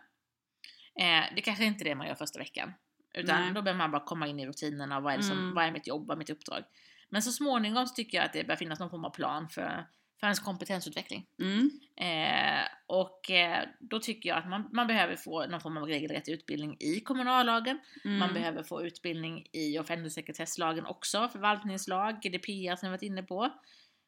Eh, 1.00 1.34
det 1.36 1.40
kanske 1.42 1.64
inte 1.64 1.82
är 1.82 1.84
det 1.84 1.94
man 1.94 2.06
gör 2.06 2.14
första 2.14 2.38
veckan. 2.38 2.72
Utan 3.14 3.40
Nej. 3.40 3.52
då 3.54 3.62
behöver 3.62 3.78
man 3.78 3.90
bara 3.90 4.04
komma 4.04 4.26
in 4.26 4.40
i 4.40 4.46
rutinerna 4.46 5.00
vad 5.00 5.12
är, 5.12 5.16
det 5.16 5.22
som, 5.22 5.38
Mm. 5.38 5.54
vad 5.54 5.64
är 5.64 5.72
mitt 5.72 5.86
jobb, 5.86 6.06
vad 6.06 6.16
är 6.16 6.18
mitt 6.18 6.30
uppdrag. 6.30 6.62
Men 7.11 7.23
så 7.23 7.33
småningom 7.33 7.87
så 7.87 7.94
tycker 7.94 8.18
jag 8.18 8.25
att 8.25 8.33
det 8.33 8.44
bör 8.44 8.57
finnas 8.57 8.81
någon 8.81 8.90
form 8.90 9.05
av 9.05 9.11
plan 9.11 9.49
för, 9.49 9.87
för 10.20 10.27
ens 10.27 10.40
kompetensutveckling. 10.40 11.27
Mm. 11.42 11.70
Eh, 11.96 12.64
och 12.87 13.31
eh, 13.31 13.68
då 13.81 13.99
tycker 13.99 14.29
jag 14.29 14.38
att 14.38 14.49
man, 14.49 14.68
man 14.73 14.87
behöver 14.87 15.16
få 15.16 15.46
någon 15.46 15.61
form 15.61 15.77
av 15.77 15.87
regelrätt 15.87 16.29
utbildning 16.29 16.77
i 16.81 17.01
kommunallagen. 17.01 17.79
Mm. 18.05 18.18
Man 18.18 18.35
behöver 18.35 18.62
få 18.62 18.87
utbildning 18.87 19.46
i 19.53 19.79
offentlighetssekretesslagen 19.79 20.87
också, 20.87 21.29
förvaltningslag, 21.29 22.20
GDPR 22.23 22.77
som 22.77 22.88
vi 22.88 22.90
varit 22.90 23.03
inne 23.03 23.23
på. 23.23 23.51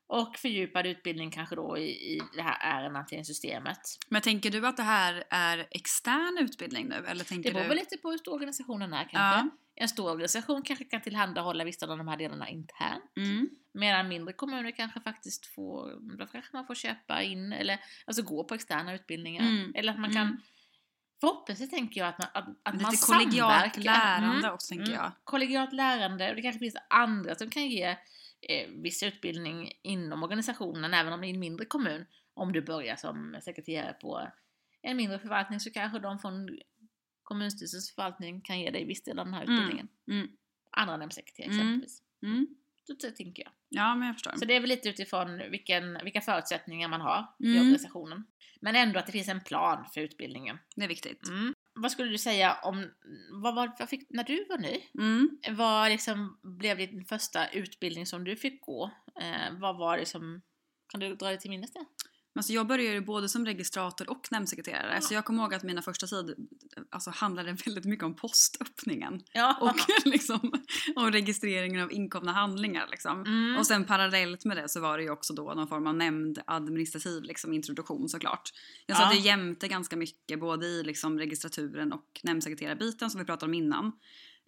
Och 0.07 0.37
fördjupad 0.37 0.87
utbildning 0.87 1.31
kanske 1.31 1.57
då 1.57 1.79
i, 1.79 1.91
i 1.91 2.21
det 2.37 2.43
här 2.43 2.57
ärendehanteringssystemet. 2.61 3.79
Men 4.09 4.23
tänker 4.23 4.51
du 4.51 4.67
att 4.67 4.77
det 4.77 4.83
här 4.83 5.25
är 5.31 5.67
extern 5.71 6.39
utbildning 6.41 6.89
nu? 6.89 7.05
Eller 7.09 7.25
tänker 7.25 7.51
Det 7.51 7.55
beror 7.55 7.63
du... 7.63 7.69
väl 7.69 7.79
lite 7.79 7.97
på 7.97 8.11
hur 8.11 8.19
stor 8.19 8.35
organisationen 8.35 8.93
är 8.93 9.09
kanske. 9.09 9.19
Ja. 9.19 9.49
En 9.75 9.89
stor 9.89 10.11
organisation 10.11 10.63
kanske 10.63 10.85
kan 10.85 11.01
tillhandahålla 11.01 11.65
vissa 11.65 11.87
av 11.87 11.99
de 11.99 12.09
här 12.09 12.17
delarna 12.17 12.49
internt. 12.49 13.17
Mm. 13.17 13.49
Medan 13.75 14.09
mindre 14.09 14.33
kommuner 14.33 14.71
kanske 14.71 15.01
faktiskt 15.01 15.47
får, 15.47 15.99
då 16.19 16.27
kanske 16.27 16.57
man 16.57 16.67
får 16.67 16.75
köpa 16.75 17.23
in 17.23 17.53
eller 17.53 17.81
alltså 18.07 18.23
gå 18.23 18.45
på 18.45 18.55
externa 18.55 18.95
utbildningar. 18.95 19.43
Mm. 19.43 19.73
Eller 19.75 19.93
att 19.93 19.99
man 19.99 20.11
Mm. 20.11 20.15
kan 20.27 20.43
Förhoppningsvis 21.23 21.71
tänker 21.71 22.01
jag 22.01 22.09
att 22.09 22.19
man, 22.19 22.29
att, 22.35 22.49
att 22.63 22.75
Lite 22.75 22.85
man 22.85 22.97
kollegialt 22.97 23.77
lärande 23.77 24.39
Mm. 24.39 24.55
också 24.55 24.75
tänker 24.75 24.93
jag. 24.93 25.13
Kollegialt 25.25 25.73
lärande 25.73 26.31
och 26.31 26.37
det 26.37 26.43
kanske 26.43 26.59
finns 26.59 26.77
andra 26.91 27.35
som 27.35 27.51
kan 27.51 27.69
ge 27.69 27.97
eh, 28.49 28.69
viss 28.69 29.03
utbildning 29.03 29.73
inom 29.83 30.23
organisationen 30.23 30.95
även 30.95 31.13
om 31.13 31.21
det 31.21 31.27
är 31.27 31.35
en 31.35 31.41
mindre 31.41 31.67
kommun. 31.67 32.07
Om 32.35 32.53
du 32.53 32.63
börjar 32.63 32.97
som 32.97 33.37
sekreterare 33.43 33.93
på 33.93 34.29
en 34.83 34.97
mindre 34.97 35.19
förvaltning 35.19 35.61
så 35.61 35.71
kanske 35.71 35.99
de 35.99 36.19
från 36.19 36.59
kommunstyrelsens 37.33 37.95
förvaltning 37.95 38.41
kan 38.41 38.61
ge 38.61 38.71
dig 38.71 38.85
viss 38.85 39.03
del 39.05 39.19
av 39.19 39.25
den 39.25 39.35
här 39.35 39.43
Mm. 39.43 39.55
utbildningen. 39.55 39.89
Mm. 40.11 40.29
Andra 40.71 40.97
nämndsekreterare 40.97 41.53
Mm. 41.53 41.61
exempelvis. 41.67 42.03
Mm. 42.23 42.47
Så 42.87 42.95
tänker 43.11 43.43
jag. 43.43 43.53
Ja 43.69 43.95
men 43.95 44.07
jag 44.07 44.17
förstår. 44.17 44.33
Så 44.37 44.45
det 44.45 44.55
är 44.57 44.61
väl 44.61 44.69
lite 44.69 44.89
utifrån 44.89 45.39
vilken, 45.51 45.99
vilka 46.05 46.21
förutsättningar 46.21 46.89
man 46.89 47.01
har 47.01 47.27
i 47.39 47.47
Mm. 47.47 47.61
organisationen. 47.61 48.25
Men 48.61 48.77
ändå 48.77 48.99
att 48.99 49.07
det 49.07 49.13
finns 49.13 49.29
en 49.29 49.41
plan 49.41 49.85
för 49.95 50.01
utbildningen. 50.01 50.59
Det 50.77 50.85
är 50.85 50.89
viktigt. 50.89 51.29
Mm. 51.29 51.55
Vad 51.75 51.93
skulle 51.93 52.11
du 52.11 52.19
säga 52.19 52.55
om, 52.63 52.91
vad, 53.43 53.55
var, 53.55 53.73
vad 53.79 53.89
fick, 53.89 54.07
när 54.11 54.25
du 54.25 54.45
var 54.49 54.59
ny, 54.59 54.81
Mm. 54.99 55.39
vad 55.57 55.91
liksom 55.91 56.39
blev 56.43 56.77
din 56.77 57.05
första 57.05 57.49
utbildning 57.49 58.07
som 58.07 58.25
du 58.25 58.37
fick 58.37 58.61
gå? 58.61 58.91
Eh, 59.21 59.53
vad 59.59 59.77
var 59.79 59.99
det 59.99 60.07
som, 60.07 60.43
kan 60.89 61.01
du 61.01 61.15
dra 61.15 61.27
dig 61.29 61.39
till 61.39 61.51
minnes 61.51 61.73
det? 61.73 61.85
Alltså 62.35 62.53
jag 62.53 62.67
började 62.67 62.95
ju 62.95 63.01
både 63.01 63.29
som 63.29 63.47
registrator 63.47 64.11
och 64.11 64.29
nämndsekreterare 64.31 64.95
Ja. 64.95 65.01
så 65.01 65.15
jag 65.15 65.25
kommer 65.25 65.43
ihåg 65.43 65.55
att 65.55 65.63
mina 65.63 65.83
första 65.83 66.07
tid 66.07 66.49
alltså, 66.91 67.11
handlade 67.11 67.53
väldigt 67.67 67.85
mycket 67.85 68.05
om 68.05 68.17
postöppningen 68.17 69.21
Ja. 69.33 69.59
och 69.61 70.07
liksom 70.09 70.53
om 70.97 71.11
registreringen 71.13 71.83
av 71.83 71.93
inkomna 71.93 72.33
handlingar 72.33 72.87
liksom. 72.91 73.21
mm. 73.21 73.57
Och 73.59 73.67
sen 73.67 73.85
parallellt 73.85 74.45
med 74.45 74.57
det 74.57 74.69
så 74.69 74.81
var 74.81 74.97
det 74.99 75.05
ju 75.05 75.11
också 75.11 75.35
då 75.35 75.55
någon 75.55 75.69
form 75.69 75.87
av 75.87 75.95
nämndadministrativ 75.95 77.23
liksom, 77.23 77.53
introduktion 77.53 78.09
såklart. 78.09 78.51
Jag 78.87 78.95
Ja. 78.95 79.01
satt 79.01 79.15
ju 79.15 79.19
jämte 79.21 79.69
ganska 79.69 79.97
mycket 79.97 80.41
både 80.41 80.67
i 80.67 80.83
liksom, 80.83 81.19
registraturen 81.19 81.93
och 81.93 82.21
nämndsekreterarbiten 82.23 83.11
som 83.11 83.19
vi 83.21 83.25
pratade 83.25 83.51
om 83.51 83.55
innan. 83.55 83.87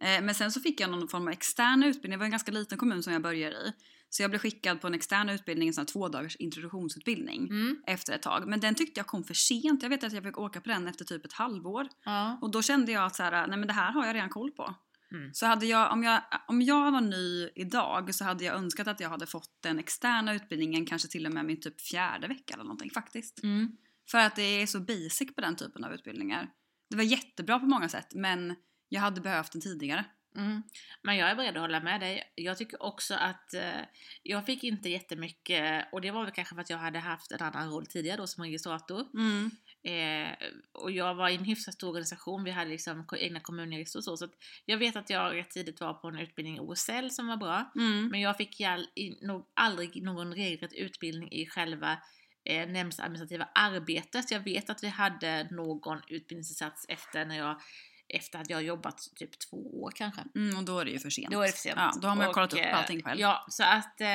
Eh, 0.02 0.22
men 0.22 0.34
sen 0.34 0.52
så 0.52 0.60
fick 0.60 0.80
jag 0.80 0.90
någon 0.90 1.08
form 1.08 1.22
av 1.26 1.32
extern 1.32 1.82
utbildning, 1.82 2.10
det 2.10 2.16
var 2.16 2.24
en 2.24 2.30
ganska 2.30 2.52
liten 2.52 2.78
kommun 2.78 3.02
som 3.02 3.12
jag 3.12 3.22
började 3.22 3.56
i. 3.56 3.72
Så 4.16 4.22
jag 4.22 4.30
blev 4.30 4.38
skickad 4.38 4.80
på 4.80 4.86
en 4.86 4.94
extern 4.94 5.28
utbildning, 5.28 5.68
en 5.68 5.74
sån 5.74 5.82
här 5.82 5.86
två 5.86 6.08
dagars 6.08 6.36
introduktionsutbildning 6.36 7.46
Mm. 7.50 7.82
efter 7.86 8.12
ett 8.12 8.22
tag. 8.22 8.48
Men 8.48 8.60
den 8.60 8.74
tyckte 8.74 9.00
jag 9.00 9.06
kom 9.06 9.24
för 9.24 9.34
sent. 9.34 9.82
Jag 9.82 9.90
vet 9.90 10.04
att 10.04 10.12
jag 10.12 10.24
fick 10.24 10.38
åka 10.38 10.60
på 10.60 10.68
den 10.68 10.88
efter 10.88 11.04
typ 11.04 11.24
ett 11.24 11.32
halvår. 11.32 11.88
Ja. 12.04 12.38
Och 12.42 12.50
då 12.50 12.62
kände 12.62 12.92
jag 12.92 13.04
att 13.04 13.16
så 13.16 13.22
här, 13.22 13.46
nej 13.46 13.58
men 13.58 13.66
det 13.66 13.72
här 13.74 13.92
har 13.92 14.06
jag 14.06 14.14
redan 14.14 14.28
koll 14.28 14.50
på. 14.50 14.74
Mm. 15.12 15.34
Så 15.34 15.46
hade 15.46 15.66
jag, 15.66 15.92
om, 15.92 16.02
jag, 16.02 16.22
om 16.48 16.62
jag 16.62 16.92
var 16.92 17.00
ny 17.00 17.48
idag 17.54 18.14
så 18.14 18.24
hade 18.24 18.44
jag 18.44 18.56
önskat 18.56 18.88
att 18.88 19.00
jag 19.00 19.08
hade 19.08 19.26
fått 19.26 19.50
den 19.62 19.78
externa 19.78 20.34
utbildningen 20.34 20.86
kanske 20.86 21.08
till 21.08 21.26
och 21.26 21.32
med 21.32 21.44
min 21.44 21.60
typ 21.60 21.80
fjärde 21.80 22.28
vecka 22.28 22.54
eller 22.54 22.64
någonting 22.64 22.90
faktiskt. 22.90 23.42
Mm. 23.42 23.76
För 24.10 24.18
att 24.18 24.36
det 24.36 24.42
är 24.42 24.66
så 24.66 24.80
basic 24.80 25.34
på 25.34 25.40
den 25.40 25.56
typen 25.56 25.84
av 25.84 25.92
utbildningar. 25.92 26.50
Det 26.90 26.96
var 26.96 27.04
jättebra 27.04 27.58
på 27.58 27.66
många 27.66 27.88
sätt 27.88 28.14
men 28.14 28.54
jag 28.88 29.00
hade 29.00 29.20
behövt 29.20 29.52
den 29.52 29.60
tidigare. 29.62 30.04
Mm. 30.36 30.62
Men 31.02 31.16
jag 31.16 31.30
är 31.30 31.34
beredd 31.34 31.56
att 31.56 31.60
hålla 31.60 31.80
med 31.80 32.00
dig. 32.00 32.32
Jag 32.34 32.58
tycker 32.58 32.82
också 32.82 33.14
att 33.14 33.54
eh, 33.54 33.80
jag 34.22 34.46
fick 34.46 34.64
inte 34.64 34.88
jättemycket, 34.88 35.88
och 35.92 36.00
det 36.00 36.10
var 36.10 36.24
väl 36.24 36.32
kanske 36.32 36.54
för 36.54 36.62
att 36.62 36.70
jag 36.70 36.78
hade 36.78 36.98
haft 36.98 37.32
en 37.32 37.42
annan 37.42 37.70
roll 37.70 37.86
tidigare 37.86 38.16
då 38.16 38.26
som 38.26 38.44
registrator. 38.44 39.06
Mm. 39.14 39.50
Eh, 39.84 40.36
och 40.72 40.90
jag 40.90 41.14
var 41.14 41.28
i 41.28 41.34
en 41.34 41.44
hyfsat 41.44 41.74
stor 41.74 41.88
organisation, 41.88 42.44
vi 42.44 42.50
hade 42.50 42.70
liksom 42.70 43.06
egna 43.18 43.40
kommunjurister 43.40 43.98
och 43.98 44.04
så. 44.04 44.16
Så 44.16 44.28
jag 44.64 44.78
vet 44.78 44.96
att 44.96 45.10
jag 45.10 45.34
rätt 45.34 45.50
tidigt 45.50 45.80
var 45.80 45.94
på 45.94 46.08
en 46.08 46.18
utbildning 46.18 46.56
i 46.56 46.60
OSL 46.60 47.10
som 47.10 47.26
var 47.26 47.36
bra. 47.36 47.72
Mm. 47.76 48.08
Men 48.08 48.20
jag 48.20 48.36
fick 48.36 48.60
all, 48.60 48.88
i, 48.94 49.26
nog 49.26 49.46
aldrig 49.54 50.02
någon 50.02 50.34
regelrätt 50.34 50.72
utbildning 50.72 51.32
i 51.32 51.46
själva 51.46 51.98
eh, 52.44 52.68
nämndsadministrativa 52.68 53.48
arbetet. 53.54 54.30
Jag 54.30 54.40
vet 54.40 54.70
att 54.70 54.82
vi 54.82 54.88
hade 54.88 55.48
någon 55.50 56.00
utbildningsinsats 56.08 56.86
efter 56.88 57.24
när 57.24 57.38
jag 57.38 57.60
efter 58.08 58.38
att 58.38 58.50
jag 58.50 58.62
jobbat 58.62 58.98
typ 59.16 59.38
två 59.38 59.82
år 59.82 59.92
kanske. 59.94 60.22
Mm, 60.34 60.56
och 60.58 60.64
då 60.64 60.78
är 60.78 60.84
det 60.84 60.90
ju 60.90 60.98
för 60.98 61.10
sent. 61.10 61.32
Då 61.32 61.40
är 61.40 61.46
det 61.46 61.52
för 61.52 61.58
sent. 61.58 61.76
Ja, 61.78 61.92
då 62.02 62.08
har 62.08 62.16
man 62.16 62.28
Och, 62.28 62.34
kollat 62.34 62.52
upp 62.52 62.60
eh, 62.60 62.78
allting 62.78 63.02
själv. 63.02 63.20
Ja, 63.20 63.46
så 63.48 63.62
att 63.62 64.00
eh, 64.00 64.08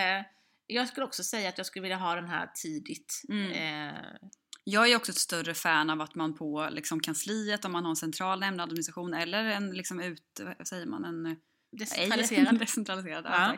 jag 0.67 0.87
skulle 0.87 1.05
också 1.05 1.23
säga 1.23 1.49
att 1.49 1.57
jag 1.57 1.67
skulle 1.67 1.81
vilja 1.81 1.97
ha 1.97 2.15
den 2.15 2.27
här 2.27 2.51
tidigt. 2.55 3.21
Mm. 3.29 3.51
Eh, 3.51 4.01
Jag 4.63 4.91
är 4.91 4.95
också 4.95 5.11
ett 5.11 5.17
större 5.17 5.53
fan 5.53 5.89
av 5.89 6.01
att 6.01 6.15
man 6.15 6.33
på 6.37 6.69
liksom, 6.71 6.99
kansliet, 6.99 7.65
om 7.65 7.71
man 7.71 7.83
har 7.83 7.89
en 7.89 7.95
central 7.95 8.39
nämndadministration 8.39 9.13
eller 9.13 9.43
en 9.45 9.71
liksom 9.71 9.99
ut, 9.99 10.41
vad 10.57 10.67
säger 10.67 10.85
man, 10.85 11.05
en 11.05 11.35
decentraliserad. 11.77 12.59
decentraliserad 12.59 13.25
Ja. 13.25 13.57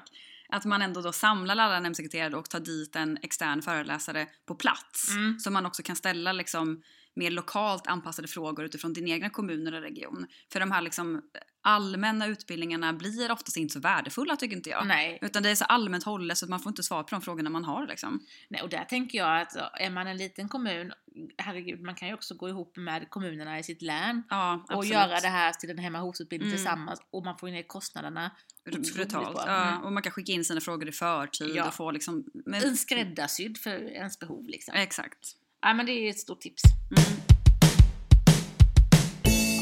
Att 0.54 0.66
man 0.66 0.82
ändå 0.82 1.02
då 1.02 1.12
samlar 1.12 1.58
alla 1.58 1.80
nämndsekreterare 1.80 2.36
och 2.36 2.50
tar 2.50 2.60
dit 2.60 2.96
en 2.96 3.18
extern 3.22 3.62
föreläsare 3.62 4.28
på 4.46 4.56
plats. 4.56 5.10
Mm. 5.12 5.40
Så 5.40 5.52
man 5.52 5.66
också 5.66 5.84
kan 5.84 5.96
ställa 5.96 6.32
liksom 6.34 6.84
mer 7.16 7.32
lokalt 7.32 7.88
anpassade 7.88 8.28
frågor 8.28 8.66
utifrån 8.66 8.94
din 8.94 9.08
egna 9.08 9.30
kommun 9.30 9.68
eller 9.68 9.82
region. 9.82 10.28
För 10.52 10.60
de 10.60 10.72
här 10.72 10.82
liksom 10.82 11.22
allmänna 11.64 12.28
utbildningarna 12.28 12.94
blir 12.94 13.32
oftast 13.32 13.58
inte 13.58 13.74
så 13.74 13.80
värdefulla 13.80 14.36
tycker 14.36 14.56
inte 14.58 14.70
jag. 14.70 14.88
Nej, 14.88 15.20
Utan 15.22 15.44
det 15.44 15.50
är 15.50 15.56
så 15.56 15.66
allmänt 15.66 16.04
hållet 16.04 16.38
så 16.38 16.46
att 16.46 16.50
man 16.50 16.60
får 16.60 16.70
inte 16.70 16.84
svar 16.84 17.04
på 17.04 17.10
de 17.12 17.22
frågorna 17.22 17.50
man 17.50 17.66
har 17.66 17.88
liksom. 17.88 18.26
nej, 18.50 18.62
och 18.62 18.70
där 18.70 18.84
tänker 18.84 19.18
jag 19.18 19.42
att 19.42 19.56
är 19.80 19.90
man 19.90 20.08
en 20.08 20.18
liten 20.18 20.50
kommun, 20.50 20.94
herregud, 21.38 21.82
man 21.82 21.96
kan 21.96 22.08
ju 22.08 22.14
också 22.14 22.36
gå 22.36 22.50
ihop 22.50 22.78
med 22.78 23.10
kommunerna 23.10 23.60
i 23.60 23.64
sitt 23.64 23.82
län 23.82 24.24
Ja, 24.30 24.66
och 24.74 24.86
göra 24.86 25.20
det 25.20 25.28
här 25.28 25.54
till 25.54 25.70
en 25.70 25.78
hemma 25.78 26.00
hos-utbildning 26.00 26.48
Mm. 26.50 26.58
tillsammans 26.58 27.02
och 27.12 27.24
man 27.26 27.38
får 27.38 27.50
ju 27.50 27.56
ner 27.56 27.64
kostnaderna. 27.64 28.32
brutalt. 28.96 29.38
Ja, 29.48 29.68
Mm. 29.72 29.82
och 29.84 29.94
man 29.94 30.04
kan 30.04 30.12
skicka 30.12 30.32
in 30.32 30.46
sina 30.46 30.62
frågor 30.62 30.88
i 30.90 30.92
förtid 30.92 31.52
Ja. 31.56 31.68
och 31.68 31.74
få 31.74 31.92
liksom... 31.92 32.26
Men, 32.46 32.64
En 32.64 32.78
skräddarsydd 32.78 33.58
för 33.58 33.72
ens 33.84 34.20
behov 34.20 34.48
liksom. 34.48 34.74
Exakt. 34.78 35.36
Ja 35.62 35.74
men 35.74 35.86
det 35.86 35.92
är 35.92 36.10
ett 36.10 36.20
stort 36.20 36.42
tips. 36.42 36.62
Mm. 36.98 37.22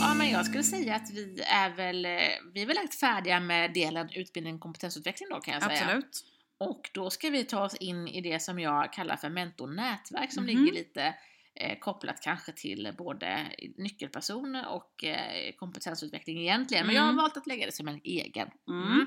Ja 0.01 0.13
men 0.13 0.29
jag 0.29 0.45
skulle 0.45 0.63
säga 0.63 0.95
att 0.95 1.11
vi 1.13 1.41
är 1.47 1.69
väl, 1.75 2.05
eh, 2.05 2.11
vi 2.53 2.61
är 2.61 2.65
väl 2.65 2.77
rätt 2.77 2.95
färdiga 2.99 3.39
med 3.39 3.73
delen 3.73 4.09
utbildning 4.15 4.55
och 4.55 4.61
kompetensutveckling 4.61 5.29
då 5.29 5.39
kan 5.39 5.53
jag 5.53 5.63
säga. 5.63 5.83
Absolut. 5.85 6.25
Och 6.57 6.89
då 6.93 7.09
ska 7.09 7.29
vi 7.29 7.43
ta 7.43 7.63
oss 7.65 7.75
in 7.75 8.07
i 8.07 8.21
det 8.21 8.39
som 8.39 8.59
jag 8.59 8.93
kallar 8.93 9.15
för 9.15 9.29
mentornätverk 9.29 10.33
som 10.33 10.43
Mhm. 10.43 10.47
ligger 10.65 10.73
lite 10.73 11.15
eh, 11.55 11.79
kopplat 11.79 12.21
kanske 12.21 12.51
till 12.51 12.93
både 12.97 13.45
nyckelpersoner 13.77 14.67
och 14.69 15.03
eh, 15.03 15.53
kompetensutveckling 15.55 16.39
egentligen. 16.39 16.85
Men 16.85 16.95
jag 16.95 17.01
har 17.01 17.09
Mm. 17.09 17.17
valt 17.21 17.37
att 17.37 17.47
lägga 17.47 17.65
det 17.65 17.71
som 17.71 17.87
en 17.87 18.01
egen. 18.03 18.49
Mm. 18.69 19.05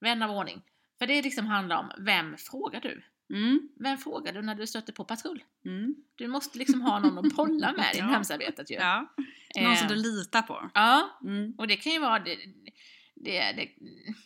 Vän 0.00 0.22
av 0.22 0.30
ordning. 0.30 0.62
För 0.98 1.06
det 1.06 1.22
liksom 1.22 1.46
handlar 1.46 1.76
om, 1.78 1.90
vem 2.04 2.36
frågar 2.36 2.80
du? 2.80 3.02
Mm. 3.34 3.68
Vem 3.80 3.98
frågar 3.98 4.32
du 4.32 4.42
när 4.42 4.54
du 4.54 4.66
stöter 4.66 4.92
på 4.92 5.04
patrull? 5.04 5.42
Mm. 5.64 5.94
Du 6.14 6.26
måste 6.28 6.58
liksom 6.58 6.80
ha 6.80 6.98
någon 7.00 7.18
att 7.26 7.34
bolla 7.36 7.72
med 7.72 7.94
i 7.94 7.98
Ja. 7.98 8.04
hemsarbetet 8.04 8.70
ju. 8.70 8.74
Ja. 8.74 9.14
Någon 9.60 9.72
Eh, 9.72 9.78
som 9.78 9.88
du 9.88 9.94
litar 9.94 10.42
på. 10.42 10.70
Ja, 10.74 11.18
Mm. 11.22 11.54
och 11.58 11.68
det 11.68 11.76
kan 11.76 11.92
ju 11.92 11.98
vara 11.98 12.18
det, 12.18 12.36
det, 13.14 13.52
det, 13.52 13.68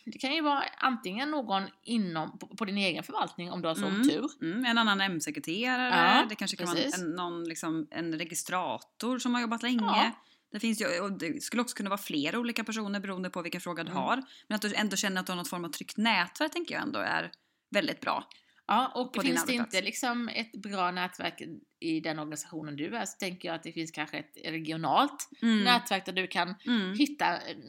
det 0.05 0.17
kan 0.17 0.33
ju 0.35 0.41
vara 0.41 0.63
antingen 0.77 1.31
någon 1.31 1.63
inom, 1.83 2.37
på, 2.39 2.47
på 2.47 2.65
din 2.65 2.77
egen 2.77 3.03
förvaltning 3.03 3.51
om 3.51 3.61
du 3.61 3.67
har 3.67 3.75
sån 3.75 3.93
Mm. 3.95 4.09
tur. 4.09 4.25
Mm, 4.41 4.65
en 4.65 4.77
annan 4.77 5.01
M-sekreterare, 5.01 6.17
Ja, 6.19 6.25
det 6.29 6.35
kanske 6.35 6.57
kan 6.57 6.67
precis. 6.67 6.97
vara 6.97 7.07
en, 7.09 7.15
någon, 7.15 7.43
liksom, 7.43 7.87
en 7.91 8.19
registrator 8.19 9.19
som 9.19 9.33
har 9.33 9.41
jobbat 9.41 9.63
länge. 9.63 9.81
Ja. 9.85 10.11
Det, 10.51 10.59
finns 10.59 10.81
ju, 10.81 10.99
och 10.99 11.11
det 11.11 11.43
skulle 11.43 11.61
också 11.61 11.75
kunna 11.75 11.89
vara 11.89 11.97
flera 11.97 12.39
olika 12.39 12.63
personer 12.63 12.99
beroende 12.99 13.29
på 13.29 13.41
vilken 13.41 13.61
fråga 13.61 13.83
du 13.83 13.91
Mm. 13.91 14.03
har. 14.03 14.23
Men 14.47 14.55
att 14.55 14.61
du 14.61 14.73
ändå 14.75 14.95
känner 14.95 15.19
att 15.21 15.25
du 15.25 15.31
har 15.31 15.37
något 15.37 15.49
form 15.49 15.65
av 15.65 15.69
tryggt 15.69 15.97
nätverk 15.97 16.51
tänker 16.51 16.75
jag 16.75 16.83
ändå 16.83 16.99
är 16.99 17.31
väldigt 17.71 18.01
bra. 18.01 18.27
Ja, 18.69 18.91
och 18.95 19.23
finns 19.23 19.45
det 19.45 19.53
inte 19.53 19.81
liksom 19.81 20.29
ett 20.29 20.51
bra 20.51 20.91
nätverk 20.91 21.41
i 21.79 21.99
den 21.99 22.19
organisationen 22.19 22.75
du 22.75 22.95
är 22.95 23.05
så 23.05 23.17
tänker 23.17 23.47
jag 23.47 23.55
att 23.55 23.63
det 23.63 23.71
finns 23.71 23.91
kanske 23.91 24.17
ett 24.17 24.33
regionalt 24.45 25.29
Mm. 25.41 25.63
nätverk 25.63 26.05
där 26.05 26.13
du 26.13 26.27
kan 26.27 26.55
Mm. 26.65 26.93
hitta 26.97 27.25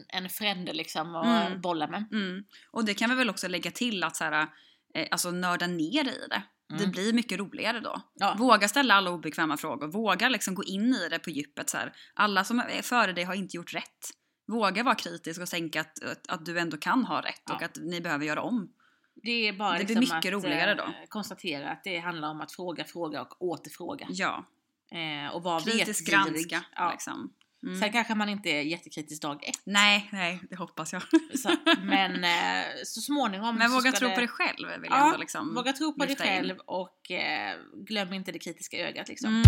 en- 0.09 0.29
frände 0.29 0.73
liksom 0.73 1.15
och 1.15 1.25
Mm. 1.25 1.61
bolla 1.61 1.87
med. 1.87 2.05
Mm. 2.11 2.43
Och 2.71 2.85
det 2.85 2.93
kan 2.93 3.09
vi 3.09 3.15
väl 3.15 3.29
också 3.29 3.47
lägga 3.47 3.71
till 3.71 4.03
att 4.03 4.15
så 4.15 4.23
här, 4.23 4.47
eh, 4.95 5.07
alltså 5.11 5.31
nörda 5.31 5.67
ner 5.67 6.03
i 6.07 6.27
det. 6.29 6.43
Det 6.69 6.75
Mm. 6.83 6.91
blir 6.91 7.13
mycket 7.13 7.39
roligare 7.39 7.79
då. 7.79 8.01
Ja. 8.15 8.35
Våga 8.39 8.67
ställa 8.67 8.93
alla 8.93 9.11
obekväma 9.11 9.57
frågor. 9.57 9.87
Våga 9.87 10.29
liksom 10.29 10.55
gå 10.55 10.63
in 10.63 10.93
i 10.93 11.09
det 11.09 11.19
på 11.19 11.29
djupet. 11.29 11.69
Så 11.69 11.77
här. 11.77 11.93
Alla 12.13 12.43
som 12.43 12.59
är 12.59 12.81
före 12.81 13.13
dig 13.13 13.23
har 13.23 13.33
inte 13.35 13.57
gjort 13.57 13.73
rätt. 13.73 14.09
Våga 14.47 14.83
vara 14.83 14.95
kritisk 14.95 15.41
och 15.41 15.47
tänka 15.47 15.81
att, 15.81 16.03
att, 16.03 16.27
att 16.29 16.45
du 16.45 16.59
ändå 16.59 16.77
kan 16.77 17.05
ha 17.05 17.21
rätt 17.21 17.49
och 17.49 17.57
Ja. 17.61 17.65
att 17.65 17.77
ni 17.81 18.01
behöver 18.01 18.25
göra 18.25 18.41
om. 18.41 18.73
Det 19.15 19.47
är 19.47 19.53
bara 19.53 19.77
Det 19.77 19.85
blir 19.85 19.95
liksom 19.95 20.17
mycket 20.17 20.35
att 20.35 20.43
roligare 20.43 20.71
eh, 20.71 20.77
då. 20.77 20.93
konstatera 21.09 21.69
att 21.71 21.83
det 21.83 21.97
handlar 21.99 22.29
om 22.29 22.41
att 22.41 22.51
fråga, 22.51 22.83
fråga 22.83 23.21
och 23.21 23.41
återfråga. 23.41 24.07
Ja, 24.09 24.45
Eh, 24.93 25.35
och 25.35 25.43
vara 25.43 25.61
kritisk 25.61 26.07
granska. 26.09 26.63
Ja. 26.75 26.91
Liksom. 26.91 27.33
Mm. 27.63 27.79
Sen 27.79 27.91
kanske 27.91 28.15
man 28.15 28.29
inte 28.29 28.49
är 28.49 28.61
jättekritisk 28.61 29.21
dag 29.21 29.43
ett. 29.43 29.59
Nej, 29.63 30.09
nej, 30.11 30.41
det 30.49 30.55
hoppas 30.55 30.93
jag. 30.93 31.01
Så, 31.39 31.49
men 31.83 32.23
eh, 32.23 32.65
så 32.85 33.01
småningom 33.01 33.55
Men 33.57 33.71
våga 33.71 33.91
tro 33.91 34.07
det, 34.07 34.13
på 34.13 34.19
dig 34.19 34.27
själv 34.29 34.67
vill 34.81 34.89
jag 34.89 34.99
Ja, 34.99 35.05
ändå 35.05 35.17
liksom 35.17 35.55
Våga 35.55 35.73
tro 35.73 35.93
på 35.93 35.99
dig 35.99 36.07
lyfta 36.09 36.25
in. 36.25 36.29
själv 36.31 36.57
och 36.65 37.11
eh, 37.11 37.55
glöm 37.87 38.13
inte 38.13 38.31
det 38.31 38.39
kritiska 38.39 38.77
ögat 38.77 39.07
liksom. 39.07 39.29
Mm. 39.29 39.43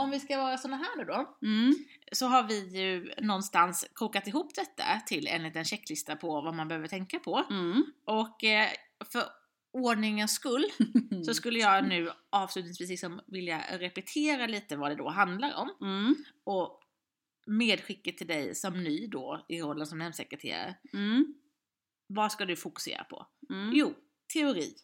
Om 0.00 0.10
vi 0.10 0.20
ska 0.20 0.36
vara 0.36 0.58
såna 0.58 0.76
här 0.76 0.96
nu 0.96 1.04
då, 1.04 1.38
Mm. 1.42 1.74
så 2.12 2.26
har 2.26 2.42
vi 2.42 2.78
ju 2.78 3.12
någonstans 3.18 3.86
kokat 3.94 4.26
ihop 4.26 4.54
detta 4.54 5.00
till 5.06 5.26
en 5.26 5.42
liten 5.42 5.64
checklista 5.64 6.16
på 6.16 6.40
vad 6.40 6.54
man 6.54 6.68
behöver 6.68 6.88
tänka 6.88 7.18
på. 7.18 7.46
Mm. 7.50 7.84
Och 8.04 8.44
eh, 8.44 8.68
för 9.12 9.22
ordningens 9.72 10.32
skull 10.32 10.64
så 11.26 11.34
skulle 11.34 11.58
jag 11.58 11.88
nu 11.88 12.10
avslutningsvis 12.30 12.90
liksom 12.90 13.20
vilja 13.26 13.64
repetera 13.78 14.46
lite 14.46 14.76
vad 14.76 14.90
det 14.90 14.94
då 14.96 15.08
handlar 15.08 15.54
om. 15.54 15.70
Mm. 15.80 16.14
Och 16.44 16.80
medskicket 17.46 18.18
till 18.18 18.26
dig 18.26 18.54
som 18.54 18.84
ny 18.84 19.06
då 19.06 19.44
i 19.48 19.60
rollen 19.62 19.86
som 19.86 19.98
nämndsekreterare. 19.98 20.76
Mm. 20.92 21.34
Vad 22.06 22.32
ska 22.32 22.44
du 22.44 22.56
fokusera 22.56 23.04
på? 23.04 23.26
Mm. 23.50 23.70
Jo, 23.74 23.94
teori. 24.34 24.74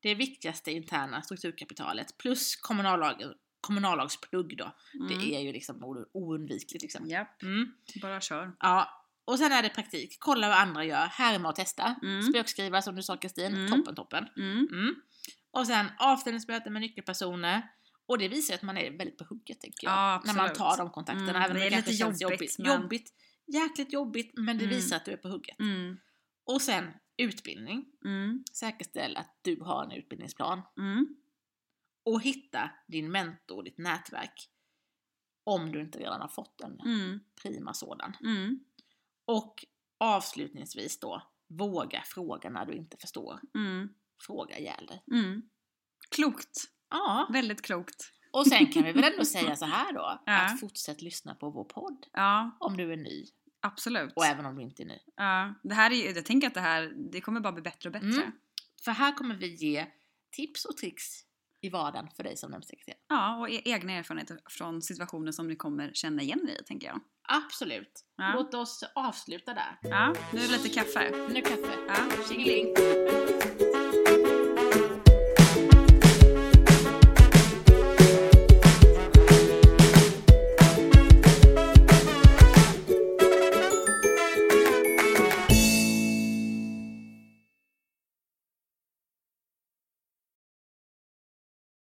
Det 0.00 0.14
viktigaste 0.14 0.72
interna 0.72 1.22
strukturkapitalet 1.22 2.18
plus 2.18 2.56
kommunallag, 2.56 3.22
kommunallagsplugg 3.60 4.56
då. 4.58 4.72
Mm. 4.94 5.08
Det 5.08 5.34
är 5.36 5.40
ju 5.40 5.52
liksom 5.52 6.06
oundvikligt 6.12 6.82
liksom. 6.82 7.06
Japp, 7.08 7.42
Mm. 7.42 7.72
bara 8.02 8.20
kör. 8.20 8.52
Ja. 8.60 9.04
Och 9.24 9.38
sen 9.38 9.52
är 9.52 9.62
det 9.62 9.68
praktik. 9.68 10.16
Kolla 10.20 10.48
vad 10.48 10.58
andra 10.58 10.84
gör, 10.84 11.06
härma 11.06 11.48
och 11.48 11.54
testa. 11.56 11.94
Mm. 12.02 12.22
Spökskriva 12.22 12.82
som 12.82 12.96
du 12.96 13.02
sa 13.02 13.16
Kristin, 13.16 13.54
Mm. 13.54 13.70
toppen 13.70 13.94
toppen. 13.94 14.26
Mm. 14.36 14.68
Mm. 14.72 14.94
Och 15.50 15.66
sen 15.66 15.86
avstämningsmöten 15.98 16.72
med 16.72 16.82
nyckelpersoner. 16.82 17.62
Och 18.06 18.18
det 18.18 18.28
visar 18.28 18.54
att 18.54 18.62
man 18.62 18.76
är 18.78 18.90
väldigt 18.90 19.18
på 19.18 19.24
hugget 19.24 19.60
tänker 19.60 19.86
jag. 19.86 19.92
Ja, 19.94 20.22
när 20.24 20.34
man 20.34 20.52
tar 20.52 20.76
de 20.76 20.90
kontakterna. 20.90 21.44
Även 21.44 21.50
om 21.50 21.54
det 21.54 21.60
det, 21.60 21.66
är 21.66 21.70
kanske 21.70 21.92
känns 21.92 22.20
jobbigt, 22.22 22.40
jobbigt. 22.40 22.58
men- 22.58 22.82
Jobbigt. 22.82 23.12
Jäkligt 23.46 23.92
jobbigt 23.92 24.32
men 24.36 24.58
det 24.58 24.66
visar 24.66 24.96
att 24.96 25.04
du 25.04 25.12
är 25.12 25.16
på 25.16 25.28
hugget. 25.28 25.56
Och 26.44 26.62
sen 26.62 26.90
utbildning. 27.16 27.84
Mm. 28.04 28.44
Säkerställ 28.52 29.16
att 29.16 29.38
du 29.42 29.60
har 29.60 29.84
en 29.84 29.92
utbildningsplan. 29.92 30.62
Mm. 30.78 31.06
Och 32.08 32.22
hitta 32.22 32.70
din 32.86 33.10
mentor, 33.10 33.62
ditt 33.62 33.78
nätverk. 33.78 34.48
Om 35.44 35.72
du 35.72 35.80
inte 35.80 35.98
redan 35.98 36.20
har 36.20 36.28
fått 36.28 36.60
en 36.60 36.80
Mm. 36.80 37.20
prima 37.42 37.74
sådan. 37.74 38.16
Mm. 38.20 38.60
Och 39.24 39.64
avslutningsvis 39.98 41.00
då, 41.00 41.22
våga 41.46 42.02
fråga 42.06 42.50
när 42.50 42.66
du 42.66 42.72
inte 42.72 42.96
förstår. 42.96 43.40
Mm. 43.54 43.88
Fråga 44.26 44.58
ihjäl 44.58 44.86
dig. 44.86 45.02
Mm. 45.10 45.42
Klokt. 46.10 46.58
Ja, 46.90 47.28
Väldigt 47.32 47.62
klokt. 47.62 48.12
och 48.32 48.46
sen 48.46 48.72
kan 48.72 48.84
vi 48.84 48.92
väl 48.92 49.04
ändå 49.12 49.24
säga 49.24 49.56
så 49.56 49.64
här 49.64 49.92
då, 49.92 50.22
Ja. 50.26 50.44
att 50.44 50.60
fortsätt 50.60 51.02
lyssna 51.02 51.34
på 51.34 51.50
vår 51.50 51.64
podd. 51.64 52.06
Ja, 52.12 52.56
Om 52.60 52.76
du 52.76 52.92
är 52.92 52.96
ny, 52.96 53.24
absolut. 53.60 54.12
och 54.16 54.24
även 54.26 54.46
om 54.46 54.56
du 54.56 54.62
inte 54.62 54.82
är 54.82 54.86
ny. 54.86 54.98
Ja, 55.16 55.54
det 55.62 55.74
här 55.74 55.90
är 55.90 56.14
jag 56.16 56.26
tänker 56.26 56.46
att 56.48 56.54
det 56.54 56.60
här, 56.60 56.92
det 57.12 57.20
kommer 57.20 57.40
bara 57.40 57.52
bli 57.52 57.62
bättre 57.62 57.88
och 57.88 57.92
bättre. 57.92 58.22
Mm. 58.22 58.32
För 58.84 58.92
här 58.92 59.12
kommer 59.12 59.34
vi 59.34 59.54
ge 59.54 59.86
tips 60.30 60.64
och 60.64 60.76
tricks 60.76 61.04
i 61.60 61.68
vardagen 61.68 62.08
för 62.16 62.22
dig 62.22 62.36
som 62.36 62.50
nämndsekreterare. 62.50 62.98
Ja, 63.08 63.36
och 63.36 63.50
e- 63.50 63.62
egna 63.64 63.92
erfarenheter 63.92 64.38
från 64.50 64.82
situationer 64.82 65.32
som 65.32 65.48
ni 65.48 65.56
kommer 65.56 65.90
känna 65.94 66.22
igen 66.22 66.48
i, 66.48 66.64
tänker 66.64 66.86
jag. 66.86 67.00
Absolut. 67.28 68.04
Ja. 68.16 68.32
Låt 68.34 68.54
oss 68.54 68.84
avsluta 68.94 69.54
där. 69.54 69.78
Ja, 69.82 70.14
nu 70.32 70.40
är 70.40 70.48
det 70.48 70.52
lite 70.62 70.68
kaffe. 70.68 71.28
Nu 71.32 71.40
kaffe. 71.40 71.72
Ja. 71.88 71.96
Tjingeling! 72.28 72.74